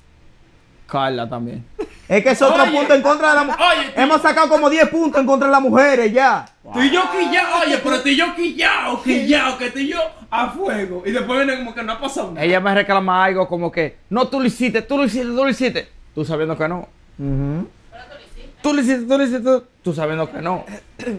Carla 0.86 1.28
también. 1.28 1.64
Es 2.08 2.22
que 2.22 2.30
es 2.30 2.42
otro 2.42 2.62
Oye. 2.62 2.72
punto 2.72 2.92
en 2.94 3.02
contra 3.02 3.30
de 3.30 3.34
las 3.36 3.46
mujeres. 3.46 3.92
Hemos 3.96 4.20
sacado 4.20 4.48
como 4.48 4.68
10 4.68 4.88
puntos 4.88 5.20
en 5.20 5.26
contra 5.26 5.46
de 5.48 5.52
las 5.52 5.62
mujeres 5.62 6.12
ya. 6.12 6.46
Tú 6.72 6.80
y 6.80 6.90
yo 6.90 7.02
quillado, 7.10 7.64
oye, 7.64 7.78
pero 7.82 8.00
tú 8.02 8.08
y 8.08 8.16
yo 8.16 8.34
quillado, 8.34 9.02
quillado, 9.02 9.58
que 9.58 9.70
tú 9.70 9.78
y 9.78 9.88
yo 9.88 9.98
a 10.30 10.50
fuego. 10.50 11.02
Y 11.04 11.10
después 11.10 11.44
viene 11.44 11.58
como 11.58 11.74
que 11.74 11.82
no 11.82 11.92
ha 11.92 12.00
pasado 12.00 12.32
nada. 12.32 12.44
Ella 12.44 12.60
me 12.60 12.74
reclama 12.74 13.24
algo 13.24 13.48
como 13.48 13.70
que, 13.72 13.96
no, 14.10 14.28
tú 14.28 14.40
lo 14.40 14.46
hiciste, 14.46 14.82
tú 14.82 14.96
lo 14.96 15.04
hiciste, 15.04 15.26
tú 15.26 15.34
lo 15.34 15.48
hiciste. 15.48 15.88
Tú 16.14 16.24
sabiendo 16.24 16.56
que 16.56 16.68
no. 16.68 16.88
Ujú. 17.18 17.68
Tú 18.62 18.74
lo 18.74 18.80
hiciste, 18.80 19.02
tú 19.06 19.18
lo 19.18 19.22
hiciste, 19.24 19.40
tú, 19.40 19.64
tú 19.82 19.94
sabiendo 19.94 20.30
que 20.30 20.40
no. 20.40 20.64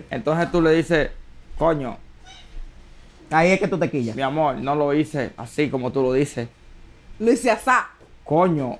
Entonces 0.10 0.52
tú 0.52 0.62
le 0.62 0.72
dices, 0.72 1.10
coño, 1.58 1.98
Ahí 3.32 3.52
es 3.52 3.60
que 3.60 3.68
tú 3.68 3.78
te 3.78 3.90
quillas. 3.90 4.16
mi 4.16 4.22
amor, 4.22 4.58
no 4.58 4.76
lo 4.76 4.94
hice 4.94 5.32
así 5.38 5.70
como 5.70 5.92
tú 5.92 6.02
lo 6.02 6.12
dices. 6.14 6.50
Lo 7.18 7.32
hice 7.32 7.50
asá. 7.50 7.90
Coño, 8.26 8.78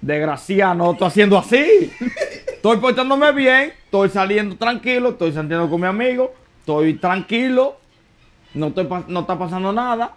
desgraciado, 0.00 0.74
no 0.74 0.92
estoy 0.92 1.08
haciendo 1.08 1.36
así. 1.38 1.92
Estoy 2.58 2.78
portándome 2.78 3.30
bien, 3.30 3.72
estoy 3.84 4.08
saliendo 4.08 4.56
tranquilo, 4.56 5.10
estoy 5.10 5.32
saliendo 5.32 5.70
con 5.70 5.80
mi 5.80 5.86
amigo, 5.86 6.32
estoy 6.58 6.94
tranquilo, 6.94 7.76
no, 8.52 8.66
estoy, 8.66 8.84
pa- 8.86 9.04
no 9.06 9.20
está 9.20 9.38
pasando 9.38 9.72
nada. 9.72 10.14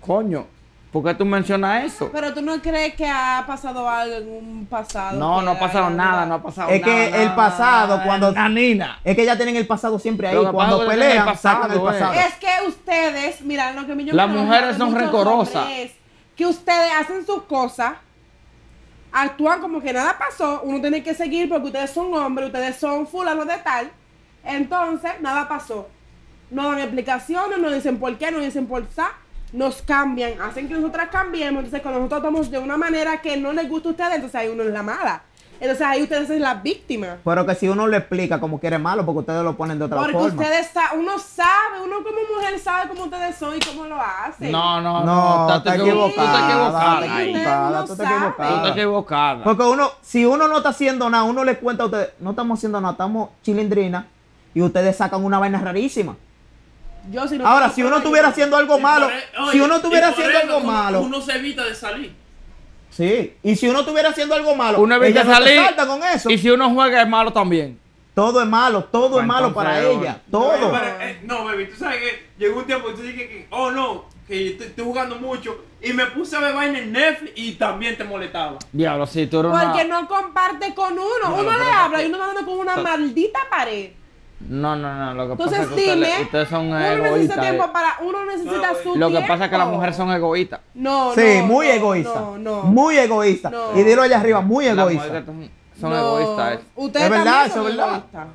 Coño, 0.00 0.46
¿por 0.90 1.04
qué 1.04 1.12
tú 1.12 1.26
mencionas 1.26 1.84
eso? 1.84 2.08
Pero 2.10 2.32
tú 2.32 2.40
no 2.40 2.58
crees 2.62 2.94
que 2.94 3.06
ha 3.06 3.44
pasado 3.46 3.86
algo 3.86 4.16
en 4.16 4.28
un 4.30 4.66
pasado. 4.66 5.18
No, 5.18 5.42
no 5.42 5.50
ha 5.50 5.58
pasado 5.58 5.90
nada, 5.90 6.24
no 6.24 6.36
ha 6.36 6.42
pasado 6.42 6.70
Es 6.70 6.80
nada. 6.80 6.94
que 6.94 7.22
el 7.22 7.34
pasado, 7.34 7.96
nada, 7.96 8.04
cuando- 8.06 8.32
Nanina. 8.32 8.98
Es 9.04 9.14
que 9.14 9.26
ya 9.26 9.36
tienen 9.36 9.56
el 9.56 9.66
pasado 9.66 9.98
siempre 9.98 10.28
ahí. 10.28 10.38
Cuando 10.50 10.76
es 10.76 10.82
el 10.84 10.88
pelean, 10.88 11.36
sacan 11.36 11.70
el 11.72 11.80
pasado, 11.82 12.14
eh. 12.14 12.24
Es 12.28 12.34
que 12.36 12.66
ustedes, 12.66 13.42
mira, 13.42 13.72
lo 13.74 13.86
que 13.86 13.94
me 13.94 14.06
yo 14.06 14.14
Las 14.14 14.30
mujeres 14.30 14.78
son 14.78 14.94
rencorosas. 14.94 15.68
Es 15.70 15.92
que 16.34 16.46
ustedes 16.46 16.92
hacen 16.98 17.26
sus 17.26 17.42
cosas, 17.42 17.92
actúan 19.12 19.60
como 19.60 19.80
que 19.80 19.92
nada 19.92 20.18
pasó, 20.18 20.62
uno 20.62 20.80
tiene 20.80 21.02
que 21.02 21.14
seguir 21.14 21.48
porque 21.48 21.66
ustedes 21.66 21.90
son 21.90 22.12
hombres, 22.14 22.48
ustedes 22.48 22.76
son 22.76 23.06
fulanos 23.06 23.46
de 23.46 23.58
tal, 23.58 23.90
entonces 24.44 25.12
nada 25.20 25.48
pasó. 25.48 25.88
No 26.50 26.70
dan 26.70 26.78
explicaciones, 26.78 27.58
no 27.58 27.70
dicen 27.70 27.98
por 27.98 28.16
qué, 28.16 28.30
no 28.30 28.38
dicen 28.38 28.66
por 28.66 28.86
qué, 28.86 29.02
nos 29.52 29.82
cambian, 29.82 30.40
hacen 30.40 30.68
que 30.68 30.74
nosotras 30.74 31.08
cambiemos, 31.10 31.64
entonces 31.64 31.82
cuando 31.82 32.00
nosotros 32.00 32.20
estamos 32.20 32.50
de 32.50 32.58
una 32.58 32.76
manera 32.76 33.20
que 33.20 33.36
no 33.36 33.52
les 33.52 33.68
gusta 33.68 33.88
a 33.88 33.92
ustedes, 33.92 34.14
entonces 34.14 34.34
ahí 34.34 34.48
uno 34.48 34.62
es 34.62 34.70
la 34.70 34.82
mala. 34.82 35.22
Entonces 35.60 35.84
ahí 35.86 36.02
ustedes 36.04 36.28
son 36.28 36.40
las 36.40 36.62
víctimas. 36.62 37.18
Pero 37.24 37.44
que 37.44 37.54
si 37.56 37.68
uno 37.68 37.88
le 37.88 37.96
explica 37.96 38.38
como 38.38 38.60
quiere 38.60 38.78
malo, 38.78 39.04
porque 39.04 39.20
ustedes 39.20 39.42
lo 39.42 39.56
ponen 39.56 39.78
de 39.78 39.86
otra 39.86 39.96
Porque 39.98 40.12
forma. 40.12 40.28
ustedes 40.28 40.68
saben, 40.68 41.00
uno 41.00 41.18
sabe, 41.18 41.80
uno 41.84 41.96
como 42.04 42.16
mujer 42.36 42.58
sabe 42.60 42.88
cómo 42.88 43.04
ustedes 43.04 43.34
son 43.36 43.56
y 43.56 43.60
cómo 43.60 43.86
lo 43.86 44.00
hacen. 44.00 44.52
No, 44.52 44.80
no, 44.80 45.04
No, 45.04 45.04
no, 45.04 45.40
está 45.54 45.56
estás 45.70 45.74
equivocada. 45.80 46.08
Tú 46.14 46.20
estás 46.20 47.02
equivocada, 47.18 47.84
tú 47.86 47.92
estás 47.92 48.10
equivocada. 48.10 48.56
estás 48.56 48.70
equivocada. 48.76 49.44
Porque 49.44 49.62
uno, 49.64 49.90
si 50.00 50.24
uno 50.24 50.46
no 50.48 50.58
está 50.58 50.68
haciendo 50.68 51.10
nada, 51.10 51.24
uno 51.24 51.42
le 51.42 51.56
cuenta 51.58 51.82
a 51.82 51.86
ustedes, 51.86 52.10
no 52.20 52.30
estamos 52.30 52.58
haciendo 52.58 52.80
nada, 52.80 52.92
estamos 52.92 53.30
chilindrina, 53.42 54.06
y 54.54 54.62
ustedes 54.62 54.96
sacan 54.96 55.24
una 55.24 55.38
vaina 55.40 55.60
rarísima. 55.60 56.14
Yo, 57.10 57.26
si 57.26 57.38
no 57.38 57.46
Ahora, 57.46 57.70
si 57.70 57.82
uno 57.82 57.96
estuviera 57.96 58.28
haciendo 58.28 58.56
algo 58.56 58.78
Y 58.78 58.82
malo, 58.82 59.08
e- 59.10 59.50
si 59.52 59.60
uno 59.60 59.76
estuviera 59.76 60.08
haciendo 60.08 60.38
algo 60.38 60.60
malo, 60.60 61.00
Uno 61.00 61.20
se 61.20 61.32
evita 61.36 61.64
de 61.64 61.74
salir. 61.74 62.14
Sí, 62.98 63.34
y 63.42 63.56
si 63.56 63.66
uno 63.68 63.80
estuviera 63.80 64.10
haciendo 64.10 64.34
algo 64.34 64.54
malo, 64.54 64.80
Uno 64.80 64.94
evita 64.96 65.20
ella 65.22 65.24
no 65.24 65.34
salir. 65.34 65.56
salta 65.64 65.86
con 65.86 66.02
eso. 66.04 66.28
Y 66.30 66.36
si 66.36 66.50
uno 66.50 66.68
juega 66.74 67.00
es 67.02 67.08
malo 67.08 67.32
también. 67.32 67.78
Todo 68.14 68.42
es 68.42 68.48
malo, 68.48 68.82
todo 68.84 69.20
es 69.20 69.26
malo 69.26 69.54
para 69.54 69.80
ella, 69.80 70.20
No, 70.26 70.40
todo. 70.40 70.72
pero, 70.72 71.00
eh, 71.00 71.20
no, 71.22 71.44
baby, 71.44 71.66
tú 71.68 71.76
sabes 71.76 72.00
que 72.00 72.26
llegó 72.36 72.58
un 72.58 72.66
tiempo 72.66 72.90
y 72.90 72.94
tú 72.94 73.02
dijiste 73.02 73.28
que, 73.28 73.46
oh 73.50 73.70
no, 73.70 74.04
que 74.26 74.48
estoy, 74.50 74.66
estoy 74.66 74.84
jugando 74.84 75.16
mucho. 75.16 75.56
Y 75.80 75.92
me 75.92 76.06
puse 76.06 76.34
a 76.36 76.40
ver 76.40 76.52
vaina 76.52 76.80
en 76.80 76.90
Netflix 76.92 77.32
y 77.36 77.52
también 77.52 77.96
te 77.96 78.02
molestaba. 78.02 78.58
Diablo, 78.72 79.06
si 79.06 79.28
tú 79.28 79.38
eres 79.38 79.52
una... 79.52 79.70
Porque 79.72 79.84
no 79.86 80.08
comparte 80.08 80.74
con 80.74 80.94
uno. 80.94 81.04
No, 81.28 81.34
uno 81.36 81.52
le 81.52 81.58
¿por 81.64 81.72
habla 81.72 82.02
y 82.02 82.06
uno 82.06 82.18
va 82.18 82.26
dando 82.26 82.44
con 82.44 82.58
una 82.58 82.76
maldita 82.78 83.38
pared. 83.48 83.90
No, 84.40 84.76
no, 84.76 84.94
no, 84.94 85.14
lo 85.14 85.26
que 85.26 85.32
Entonces 85.32 85.58
pasa 85.58 85.70
es 85.70 85.74
que 85.74 85.80
dime, 85.94 86.06
ustedes, 86.06 86.22
ustedes 86.26 86.48
son 86.48 86.66
uno 86.66 86.78
necesita 86.78 87.06
egoístas. 87.08 87.40
tiempo 87.40 87.72
para, 87.72 87.96
uno 88.02 88.24
necesita 88.26 88.72
No, 88.72 88.78
su 88.82 88.96
Lo 88.96 89.10
que 89.10 89.20
pasa 89.26 89.44
es 89.46 89.50
que 89.50 89.58
las 89.58 89.68
mujeres 89.68 89.96
son 89.96 90.12
egoístas. 90.12 90.60
No, 90.74 91.12
Sí, 91.14 91.38
no, 91.40 91.46
muy 91.46 91.66
no, 91.66 91.72
egoísta. 91.72 92.20
No, 92.20 92.38
no. 92.38 92.62
Muy 92.62 92.98
egoísta. 92.98 93.50
No. 93.50 93.76
Y 93.78 93.82
dilo 93.82 94.02
allá 94.02 94.20
arriba, 94.20 94.40
muy 94.40 94.66
Las 94.66 94.74
egoísta. 94.78 95.04
mujeres 95.06 95.24
son, 95.80 95.92
egoístas. 95.92 96.58
Ustedes 96.76 97.04
Es 97.06 97.10
verdad, 97.10 97.24
también 97.24 97.46
eso 97.50 97.54
son 97.54 97.66
es 97.70 97.76
verdad. 97.76 97.88
egoístas. 97.96 98.26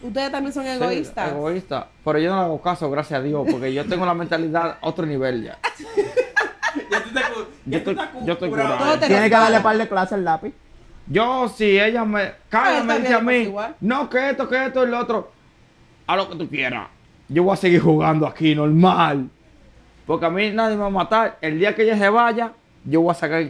Ustedes 0.00 0.30
también 0.32 0.52
son 0.54 0.62
Sí, 0.64 0.70
egoístas. 0.70 1.30
egoístas. 1.32 1.84
Pero 2.04 2.18
yo 2.20 2.30
no 2.30 2.36
le 2.36 2.42
hago 2.44 2.60
caso, 2.62 2.90
gracias 2.90 3.20
a 3.20 3.22
Dios, 3.22 3.46
porque 3.50 3.74
yo 3.74 3.84
tengo 3.86 4.06
la 4.06 4.14
mentalidad 4.14 4.78
a 4.80 4.86
otro 4.88 5.04
nivel 5.04 5.44
ya. 5.44 5.58
Ya 6.90 7.02
tú 7.02 7.10
te, 7.10 7.20
cu- 7.20 7.46
Yo 7.66 7.78
ya 7.78 7.84
tú 7.84 7.90
estoy- 7.90 8.08
yo 8.24 8.32
estoy 8.34 8.50
curado. 8.50 8.72
curado. 8.76 8.90
Todo 8.92 9.00
te 9.00 9.06
Tiene 9.08 9.24
que 9.28 9.34
darle 9.36 9.60
par 9.60 9.76
de 9.78 9.88
clases 9.88 10.12
al 10.12 10.24
lápiz. 10.24 10.54
Yo, 11.10 11.48
si 11.48 11.78
ella 11.80 12.04
me. 12.04 12.32
Carla 12.48 12.80
Ah, 12.80 12.84
me 12.84 12.98
dice 13.00 13.14
a 13.14 13.20
mí, 13.20 13.24
pues 13.26 13.46
igual. 13.46 13.76
no, 13.80 14.10
que 14.10 14.30
esto, 14.30 14.48
que 14.48 14.66
esto 14.66 14.86
y 14.86 14.90
lo 14.90 14.98
otro. 14.98 15.32
A 16.06 16.16
lo 16.16 16.28
que 16.28 16.36
tú 16.36 16.48
quieras. 16.48 16.88
Yo 17.28 17.42
voy 17.42 17.52
a 17.54 17.56
seguir 17.56 17.80
jugando 17.80 18.26
aquí, 18.26 18.54
normal. 18.54 19.28
Porque 20.06 20.26
a 20.26 20.30
mí 20.30 20.50
nadie 20.50 20.76
me 20.76 20.82
va 20.82 20.86
a 20.88 20.90
matar. 20.90 21.38
El 21.40 21.58
día 21.58 21.74
que 21.74 21.82
ella 21.82 21.96
se 21.98 22.08
vaya, 22.08 22.52
yo 22.84 23.02
voy 23.02 23.10
a 23.10 23.14
sacar, 23.14 23.46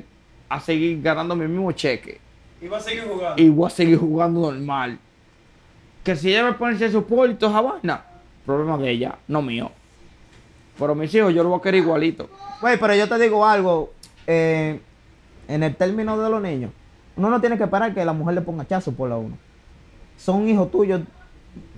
a 0.48 0.60
seguir 0.60 1.00
ganando 1.02 1.34
mi 1.36 1.46
mismo 1.46 1.70
cheque. 1.72 2.20
Y 2.60 2.66
vas 2.68 2.82
a 2.86 2.90
seguir 2.90 3.04
jugando. 3.04 3.40
Y 3.42 3.48
voy 3.48 3.66
a 3.66 3.70
seguir 3.70 3.98
jugando 3.98 4.40
normal. 4.52 4.98
Que 6.02 6.16
si 6.16 6.30
ella 6.30 6.44
me 6.44 6.52
pone 6.54 6.74
ese 6.74 6.90
soporte 6.90 7.32
y 7.32 7.36
toda 7.36 7.52
esa 7.52 7.60
vaina, 7.60 8.04
problema 8.44 8.76
de 8.78 8.90
ella, 8.90 9.16
no 9.28 9.42
mío. 9.42 9.70
Pero 10.78 10.94
mis 10.94 11.12
hijos 11.14 11.32
yo 11.34 11.42
lo 11.42 11.50
voy 11.50 11.58
a 11.58 11.62
querer 11.62 11.82
igualito. 11.82 12.28
Güey, 12.60 12.78
pero 12.78 12.94
yo 12.94 13.08
te 13.08 13.18
digo 13.18 13.44
algo. 13.46 13.92
eh, 14.26 14.80
en 15.48 15.62
el 15.62 15.74
término 15.76 16.18
de 16.18 16.28
los 16.28 16.42
niños, 16.42 16.70
uno 17.18 17.28
no 17.30 17.40
tiene 17.40 17.58
que 17.58 17.64
esperar 17.64 17.92
que 17.92 18.04
la 18.04 18.12
mujer 18.12 18.34
le 18.36 18.40
ponga 18.40 18.66
chazo 18.66 18.92
por 18.92 19.08
la 19.10 19.16
uno. 19.16 19.36
Son 20.16 20.48
hijos 20.48 20.70
tuyos. 20.70 21.00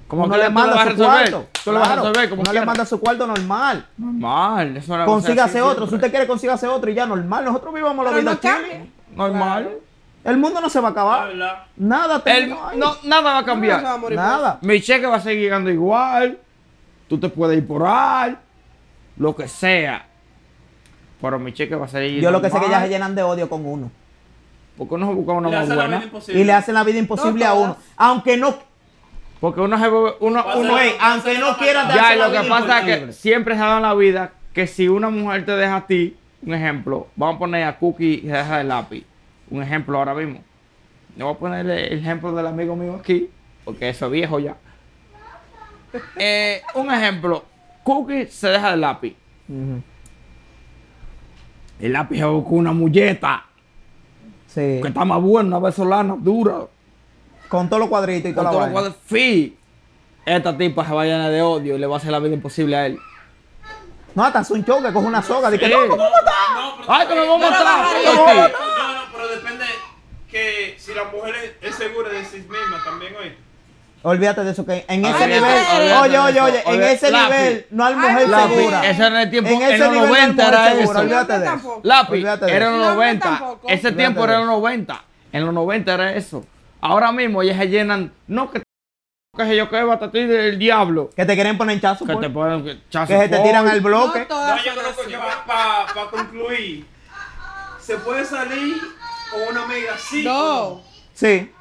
Como 0.06 0.24
uno 0.24 0.32
que 0.34 0.38
le 0.38 0.46
tú 0.46 0.50
lo 0.52 0.54
vas 0.60 0.66
manda 0.66 0.80
a 0.80 0.84
su 0.84 0.90
resolver. 0.90 1.30
cuarto. 1.30 1.48
Tú 1.64 1.72
lo 1.72 1.78
vas 1.78 1.88
a 1.88 1.92
Claro, 1.92 2.08
resolver 2.08 2.30
como 2.30 2.42
uno 2.42 2.52
le 2.52 2.64
manda 2.64 2.84
su 2.84 3.00
cuarto 3.00 3.26
normal. 3.26 3.86
Normal, 3.96 4.76
eso 4.76 4.96
no 4.98 5.04
Consígase 5.06 5.60
otro. 5.62 5.86
Si 5.86 5.94
usted 5.94 6.10
quiere, 6.10 6.26
consígase 6.26 6.66
otro 6.66 6.90
y 6.90 6.94
ya 6.94 7.06
normal. 7.06 7.44
Nosotros 7.44 7.72
vivamos 7.74 8.04
la 8.04 8.10
Pero 8.12 8.22
vida 8.32 8.38
no. 9.16 9.26
Normal. 9.28 9.70
El 10.22 10.36
mundo 10.36 10.60
no 10.60 10.68
se 10.68 10.80
va 10.80 10.88
a 10.88 10.90
acabar. 10.90 11.34
Nada. 11.76 12.22
El- 12.26 12.50
no, 12.50 12.56
nada 12.76 12.76
va 12.76 12.90
a 12.90 12.94
No 12.94 13.00
se 13.02 13.08
va 13.24 13.38
a 13.38 13.44
cambiar. 13.44 13.98
morir 13.98 14.16
Nada. 14.16 14.58
Mi 14.62 14.80
cheque 14.80 15.06
va 15.06 15.16
a 15.16 15.20
seguir 15.20 15.42
llegando 15.44 15.70
igual. 15.70 16.38
Tú 17.08 17.18
te 17.18 17.28
puedes 17.28 17.56
ir 17.58 17.66
por 17.66 17.84
ahí. 17.86 18.36
Lo 19.16 19.34
que 19.34 19.48
sea. 19.48 20.06
Pero 21.20 21.38
mi 21.38 21.52
cheque 21.52 21.74
va 21.74 21.84
a 21.86 21.88
seguir 21.88 22.20
Yo 22.22 22.30
lo 22.30 22.40
que 22.42 22.50
sé 22.50 22.56
es 22.56 22.62
que 22.64 22.70
ya 22.70 22.80
se 22.82 22.88
llenan 22.88 23.14
de 23.14 23.22
odio 23.22 23.48
con 23.48 23.64
uno. 23.64 23.90
Porque 24.80 24.94
uno 24.94 25.08
se 25.08 25.12
busca 25.14 25.32
una 25.34 25.50
Le 25.50 25.56
más 25.58 25.74
buena. 25.74 26.04
Y 26.28 26.42
le 26.42 26.52
hacen 26.54 26.72
la 26.74 26.84
vida 26.84 26.98
imposible 26.98 27.44
No 27.44 27.50
a 27.50 27.52
uno. 27.52 27.76
Aunque 27.98 28.38
no. 28.38 28.54
Porque 29.38 29.60
uno 29.60 29.78
se 29.78 29.86
uno, 29.90 30.10
uno, 30.20 30.42
la- 30.74 31.12
aunque 31.12 31.38
no 31.38 31.54
quiera 31.58 31.94
Ya, 31.94 32.16
lo 32.16 32.32
que 32.32 32.48
pasa 32.48 32.78
es 32.78 32.84
que 33.04 33.12
siempre 33.12 33.56
se 33.56 33.60
ha 33.60 33.66
dado 33.66 33.76
en 33.76 33.82
la 33.82 33.92
vida 33.94 34.32
que 34.54 34.66
si 34.66 34.88
una 34.88 35.10
mujer 35.10 35.44
te 35.44 35.52
deja 35.52 35.76
a 35.76 35.86
ti, 35.86 36.16
un 36.40 36.54
ejemplo, 36.54 37.08
vamos 37.14 37.36
a 37.36 37.38
poner 37.40 37.64
a 37.64 37.76
Cookie 37.78 38.22
y 38.24 38.28
se 38.28 38.28
deja 38.32 38.62
el 38.62 38.68
lápiz. 38.68 39.04
Un 39.50 39.62
ejemplo 39.62 39.98
ahora 39.98 40.14
mismo. 40.14 40.42
Yo 41.14 41.26
voy 41.26 41.34
a 41.34 41.38
poner 41.38 41.68
el 41.68 41.98
ejemplo 41.98 42.32
del 42.32 42.46
amigo 42.46 42.74
mío 42.74 42.96
aquí, 42.98 43.28
porque 43.66 43.90
eso 43.90 44.06
es 44.06 44.12
viejo 44.12 44.38
ya. 44.38 44.56
Eh, 46.16 46.62
un 46.74 46.90
ejemplo, 46.90 47.44
Cookie 47.82 48.28
se 48.28 48.48
deja 48.48 48.72
el 48.72 48.80
lápiz. 48.80 49.14
El 51.78 51.92
lápiz 51.92 52.16
se 52.16 52.24
buscó 52.24 52.54
una 52.54 52.72
mulleta, 52.72 53.44
Sí. 54.52 54.80
que 54.82 54.88
está 54.88 55.04
más 55.04 55.20
buena, 55.22 55.48
una 55.48 55.58
venezolana, 55.60 56.16
dura. 56.18 56.58
Con 57.48 57.68
todos 57.68 57.80
los 57.80 57.88
cuadritos 57.88 58.30
y 58.30 58.34
Con 58.34 58.44
toda 58.50 58.66
la 58.66 58.72
todos 58.72 58.84
los 58.88 58.96
fi. 59.06 59.56
esta 60.26 60.56
tipa 60.56 60.84
se 60.86 60.92
va 60.92 61.02
a 61.02 61.04
llenar 61.04 61.30
de 61.30 61.40
odio 61.42 61.76
y 61.76 61.78
le 61.78 61.86
va 61.86 61.94
a 61.94 61.98
hacer 61.98 62.10
la 62.10 62.18
vida 62.18 62.34
imposible 62.34 62.76
a 62.76 62.86
él. 62.86 62.98
No, 64.14 64.24
hasta 64.24 64.40
hace 64.40 64.52
un 64.54 64.64
choque, 64.64 64.92
coge 64.92 65.06
una 65.06 65.22
soga. 65.22 65.50
Dice, 65.50 65.66
Sí. 65.66 65.72
no, 65.72 65.88
¿cómo 65.88 65.96
No, 66.02 66.08
está? 66.08 66.32
no, 66.54 66.94
¡Ay, 66.94 67.06
que 67.06 67.14
me 67.14 67.26
voy 67.26 67.42
a 67.42 67.50
matar! 67.50 67.86
No, 68.04 68.14
no, 68.14 69.02
pero 69.12 69.28
depende 69.28 69.64
que 70.28 70.74
si 70.78 70.94
la 70.94 71.04
mujer 71.04 71.56
es, 71.60 71.74
segura 71.76 72.08
de 72.08 72.24
sí 72.24 72.38
misma 72.38 72.82
también, 72.84 73.14
oye. 73.16 73.36
Olvídate 74.02 74.44
de 74.44 74.52
eso, 74.52 74.64
que 74.64 74.84
en 74.88 75.04
ese 75.04 75.26
nivel, 75.26 75.44
eso, 75.44 76.00
oye, 76.00 76.18
oye, 76.18 76.40
oye, 76.40 76.58
eso. 76.60 76.72
en 76.72 76.82
ese 76.82 77.10
Lápiz. 77.10 77.34
nivel 77.34 77.66
no 77.70 77.84
hay 77.84 77.94
Ay, 77.94 78.00
mujer 78.00 78.28
lápiz. 78.30 78.54
segura. 78.54 78.86
Ese 78.90 79.06
era 79.06 79.22
el 79.22 79.30
tiempo, 79.30 79.50
En 79.50 79.56
en, 79.56 79.62
ese 79.62 79.78
los 79.78 79.92
nivel 79.92 80.08
no 80.08 80.14
hay 80.14 80.20
90 80.22 80.42
mujer 80.42 80.54
era 80.54 80.64
segura, 80.68 80.82
eso. 80.90 81.00
olvídate 81.00 81.38
de 81.38 81.46
eso. 81.46 81.80
Lápiz, 81.82 82.10
Olvídate 82.12 82.44
de 82.46 82.52
era 82.56 82.66
en 82.66 82.72
eso. 82.72 82.78
los 82.80 82.88
No, 82.88 82.94
90. 82.94 83.28
tampoco. 83.28 83.68
Ese 83.68 83.92
tiempo 83.92 84.24
era 84.24 84.32
en 84.36 84.40
eso. 84.40 84.46
los 84.50 84.56
90. 84.60 85.04
En 85.32 85.44
los 85.44 85.54
90 85.54 85.94
era 85.94 86.14
eso. 86.14 86.46
Ahora 86.80 87.12
mismo 87.12 87.42
ellas 87.42 87.58
se 87.58 87.68
llenan, 87.68 88.12
no 88.26 88.50
que 88.50 88.62
que 89.36 89.56
yo 89.56 89.68
que 89.70 89.76
del 90.26 90.58
diablo. 90.58 91.10
Que 91.14 91.24
te 91.24 91.34
quieren 91.34 91.56
poner 91.56 91.80
chazo, 91.80 92.04
Que 92.06 92.12
por- 92.14 92.22
te 92.22 92.30
ponen 92.30 92.64
que 92.64 92.78
se 93.06 93.28
te 93.28 93.38
tiran 93.38 93.68
al 93.68 93.80
bloque. 93.80 94.26
No 94.28 94.46
No, 94.48 94.56
yo 94.56 94.72
creo 94.72 95.06
que 95.06 95.16
para 95.46 96.10
concluir, 96.10 96.86
se 97.80 97.96
puede 97.98 98.24
salir 98.24 98.76
con 99.30 99.42
una 99.56 99.64
amiga 99.64 99.92
sí. 99.98 100.24
No, 100.24 100.80
Sí, 101.14 101.52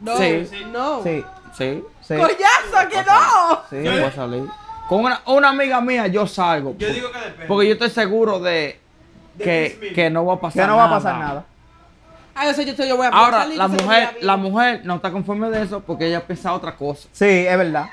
no, 0.00 0.16
Sí. 0.16 0.48
no. 0.72 1.02
sí, 1.02 1.24
Sí, 1.58 1.84
sí. 2.02 2.14
Coñazo, 2.14 2.88
que 2.88 2.96
no. 3.04 3.62
sí. 3.68 3.84
yo 3.84 3.92
voy 3.92 4.02
a 4.02 4.12
salir. 4.12 4.44
Con 4.88 5.00
una, 5.04 5.20
una 5.26 5.48
amiga 5.50 5.80
mía 5.82 6.06
yo 6.06 6.26
salgo. 6.26 6.74
Yo 6.78 6.88
digo 6.92 7.12
que 7.12 7.18
depende. 7.18 7.46
Porque 7.46 7.66
yo 7.66 7.72
estoy 7.74 7.90
seguro 7.90 8.38
de 8.40 8.80
De 9.34 9.44
que, 9.44 9.92
que 9.94 10.08
no 10.08 10.24
va 10.24 10.34
a 10.34 10.40
pasar 10.40 10.62
Que 10.62 10.66
no 10.66 10.76
va 10.78 10.84
a 10.84 10.90
pasar 10.90 11.18
nada. 11.18 11.44
Ay, 12.34 12.50
eso 12.50 12.62
yo, 12.62 12.72
yo 12.72 12.96
voy 12.96 13.06
a 13.06 13.10
Ahora, 13.10 13.38
salir, 13.42 13.58
la 13.58 13.68
mujer, 13.68 14.16
la 14.20 14.36
mujer 14.36 14.80
no 14.84 14.94
está 14.94 15.10
conforme 15.10 15.50
de 15.50 15.62
eso 15.62 15.80
porque 15.80 16.06
ella 16.06 16.24
piensa 16.24 16.54
otra 16.54 16.76
cosa. 16.76 17.08
Sí, 17.12 17.24
es 17.26 17.58
verdad. 17.58 17.86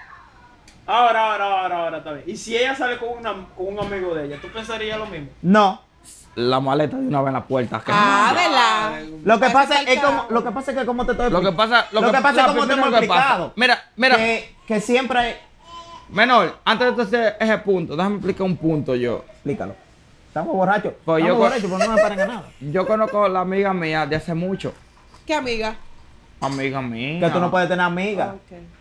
Ahora, 0.87 1.31
ahora, 1.31 1.45
ahora, 1.61 1.83
ahora, 1.83 1.97
está 1.97 2.11
bien. 2.11 2.25
Y 2.27 2.37
si 2.37 2.55
ella 2.55 2.75
sale 2.75 2.97
con, 2.99 3.09
una, 3.17 3.33
con 3.57 3.67
un 3.73 3.79
amigo 3.79 4.13
de 4.13 4.25
ella, 4.25 4.37
¿tú 4.39 4.47
pensarías 4.49 4.99
lo 4.99 5.07
mismo? 5.07 5.29
No. 5.41 5.81
La 6.35 6.59
maleta 6.59 6.95
de 6.97 7.07
una 7.07 7.21
vez 7.21 7.27
en 7.29 7.33
la 7.33 7.43
puerta. 7.43 7.79
que- 7.83 7.91
Ah, 7.93 8.31
¿verdad? 8.35 8.64
Lo 9.23 9.39
que 9.39 9.49
pasa 9.49 9.81
es 9.81 9.99
como, 10.01 10.25
lo 10.29 10.43
que 10.43 10.51
pasa 10.51 10.71
es 10.71 10.77
que 10.77 10.85
como 10.85 11.05
te 11.05 11.11
estoy 11.13 11.29
Lo 11.31 11.41
que 11.41 11.51
pasa, 11.51 11.87
lo 11.91 12.01
Lo 12.01 12.11
que 12.11 12.21
pasa 12.21 12.41
es 12.41 12.47
como 12.47 12.67
te 12.67 12.73
hemos 12.73 12.89
explicado. 12.89 13.53
Mira, 13.55 13.83
mira, 13.95 14.15
que, 14.17 14.55
que 14.67 14.79
siempre 14.81 15.19
hay... 15.19 15.35
menor, 16.09 16.57
antes 16.65 16.95
de 16.95 17.03
hacer 17.03 17.37
ese 17.39 17.57
punto, 17.59 17.95
déjame 17.95 18.15
explicar 18.17 18.43
un 18.43 18.57
punto 18.57 18.95
yo. 18.95 19.25
Explícalo. 19.33 19.75
Estamos 20.27 20.53
borrachos. 20.55 20.93
Pues 21.05 21.23
yo 21.23 21.33
Estamos 21.33 21.37
co- 21.37 21.43
borrachos, 21.43 21.71
pero 21.71 21.89
no 21.89 21.95
me 21.95 22.01
paren 22.01 22.19
a 22.19 22.25
nada. 22.27 22.43
Yo 22.59 22.85
conozco 22.85 23.23
a 23.23 23.29
la 23.29 23.39
amiga 23.39 23.73
mía 23.73 24.05
de 24.05 24.15
hace 24.17 24.33
mucho. 24.33 24.73
¿Qué 25.25 25.33
amiga? 25.33 25.75
Amiga 26.41 26.81
mía. 26.81 27.19
Que 27.21 27.29
tú 27.29 27.39
no 27.39 27.49
puedes 27.49 27.69
tener 27.69 27.85
amiga. 27.85 28.35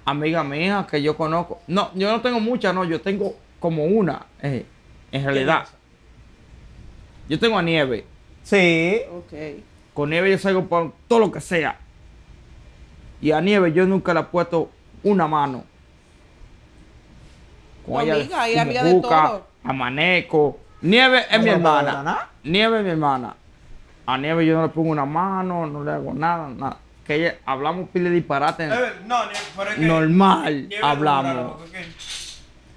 Amiga 0.04 0.42
mía 0.42 0.84
que 0.90 1.00
yo 1.00 1.16
conozco. 1.16 1.60
No, 1.68 1.90
yo 1.94 2.10
no 2.10 2.20
tengo 2.20 2.40
muchas, 2.40 2.74
no, 2.74 2.84
yo 2.84 3.00
tengo 3.00 3.36
como 3.60 3.84
una, 3.84 4.26
eh, 4.42 4.66
en 5.12 5.24
realidad. 5.24 5.66
Yo 7.28 7.38
tengo 7.38 7.56
a 7.56 7.62
Nieve. 7.62 8.04
Sí. 8.42 9.00
Ok. 9.10 9.32
Con 9.94 10.10
Nieve 10.10 10.30
yo 10.30 10.38
salgo 10.38 10.66
por 10.66 10.92
todo 11.08 11.20
lo 11.20 11.32
que 11.32 11.40
sea. 11.40 11.78
Y 13.22 13.30
a 13.30 13.40
Nieve 13.40 13.72
yo 13.72 13.86
nunca 13.86 14.12
le 14.12 14.20
he 14.20 14.24
puesto 14.24 14.70
una 15.02 15.26
mano. 15.26 15.64
Tu 17.86 17.98
amiga, 17.98 18.48
y 18.48 18.56
amiga 18.58 18.82
de 18.82 19.00
todo. 19.00 19.46
Amaneco. 19.62 20.58
Nieve 20.82 21.24
es 21.30 21.38
mi 21.38 21.46
No, 21.46 21.52
hermana. 21.52 22.28
Nieve 22.42 22.78
es 22.78 22.84
mi 22.84 22.90
hermana. 22.90 23.34
A 24.06 24.18
Nieve 24.18 24.44
yo 24.46 24.56
no 24.56 24.62
le 24.62 24.68
pongo 24.68 24.90
una 24.90 25.06
mano, 25.06 25.66
no 25.66 25.82
le 25.84 25.92
hago 25.92 26.12
nada, 26.12 26.48
nada. 26.48 26.76
Que 27.06 27.14
ella, 27.16 27.36
hablamos 27.46 27.88
pile 27.90 28.08
de 28.10 28.16
disparate. 28.16 28.64
A 28.64 28.68
no, 29.06 29.16
pero 29.56 29.70
es 29.70 29.76
que- 29.76 29.82
Normal 29.86 30.68
Nieve 30.68 30.84
hablamos. 30.84 31.52
porque 31.60 31.84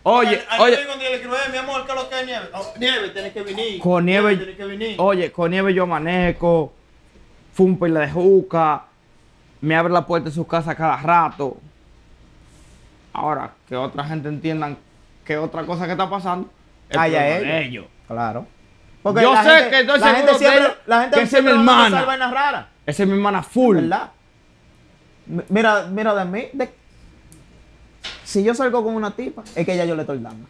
Oye, 0.04 0.42
oye, 0.60 0.78
yo 0.78 0.86
cuando 0.88 1.04
yo 1.04 1.10
le 1.10 1.16
escribo, 1.16 1.36
"Eh, 1.36 1.52
mi 1.52 1.58
amor, 1.58 1.86
¿qué 1.86 1.92
es 1.92 1.98
lo 1.98 2.10
que 2.10 2.20
es 2.22 2.26
nieve? 2.26 2.46
Oh, 2.54 2.74
nieve, 2.80 3.10
tienes 3.10 3.34
que 3.34 3.42
venir. 3.42 3.80
Con 3.82 4.06
nieve- 4.06 4.38
tienes 4.38 4.56
que 4.56 4.64
venir. 4.66 4.96
Oye, 5.00 5.32
con 5.34 5.52
nieve 5.52 5.74
yo 5.74 5.86
amanezco, 7.58 7.64
fumo 7.64 7.80
pila 7.80 8.00
de 8.02 8.12
juca, 8.12 8.84
me 9.62 9.76
abre 9.76 9.92
la 9.94 10.06
puerta 10.06 10.30
de 10.30 10.36
su 10.36 10.46
casa 10.46 10.76
cada 10.76 10.98
rato. 10.98 11.58
Ahora, 13.14 13.52
que 13.68 13.76
otra 13.76 14.04
gente 14.06 14.30
entiendan 14.30 14.78
que 15.26 15.38
otra 15.38 15.66
cosa 15.66 15.86
que 15.86 15.92
está 15.94 16.10
pasando 16.10 16.50
es 16.90 16.98
Allá 16.98 17.20
problema 17.20 17.36
de 17.40 17.60
ellos. 17.62 17.68
ellos. 17.68 17.86
Claro. 18.08 18.46
Yo 19.04 19.36
sé 19.36 19.50
gente- 19.50 19.70
que 19.70 19.80
estoy 19.82 20.00
la 20.00 20.16
gente 20.16 20.34
siempre, 20.36 20.74
la 20.86 21.02
gente 21.02 21.18
que 21.18 21.24
es 21.24 21.30
siempre 21.30 21.54
mi 21.54 21.60
hermana. 21.60 22.04
vainas 22.04 22.32
raras. 22.32 22.66
Esa 22.86 23.04
es 23.04 23.10
mi 23.10 23.16
hermana 23.16 23.42
full. 23.44 23.76
¿Verdad? 23.78 24.12
Mira, 25.50 25.88
mira 25.92 26.14
de 26.16 26.26
mí. 26.26 26.48
de- 26.54 26.74
Si 28.24 28.44
yo 28.44 28.54
salgo 28.54 28.84
con 28.84 28.94
una 28.96 29.12
tipa, 29.12 29.44
es 29.56 29.66
que 29.66 29.76
ya 29.78 29.86
yo 29.86 29.96
le 29.96 30.02
estoy 30.02 30.18
dando. 30.20 30.46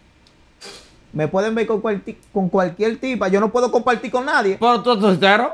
Me 1.14 1.28
pueden 1.28 1.54
ver 1.56 1.66
con, 1.68 1.82
cualti- 1.82 2.18
con 2.34 2.50
cualquier 2.50 2.98
tipa. 3.00 3.28
Yo 3.28 3.40
no 3.40 3.50
puedo 3.52 3.72
compartir 3.72 4.12
con 4.12 4.26
nadie. 4.26 4.58
Pero 4.60 4.82
tú 4.82 5.00
soltero. 5.00 5.54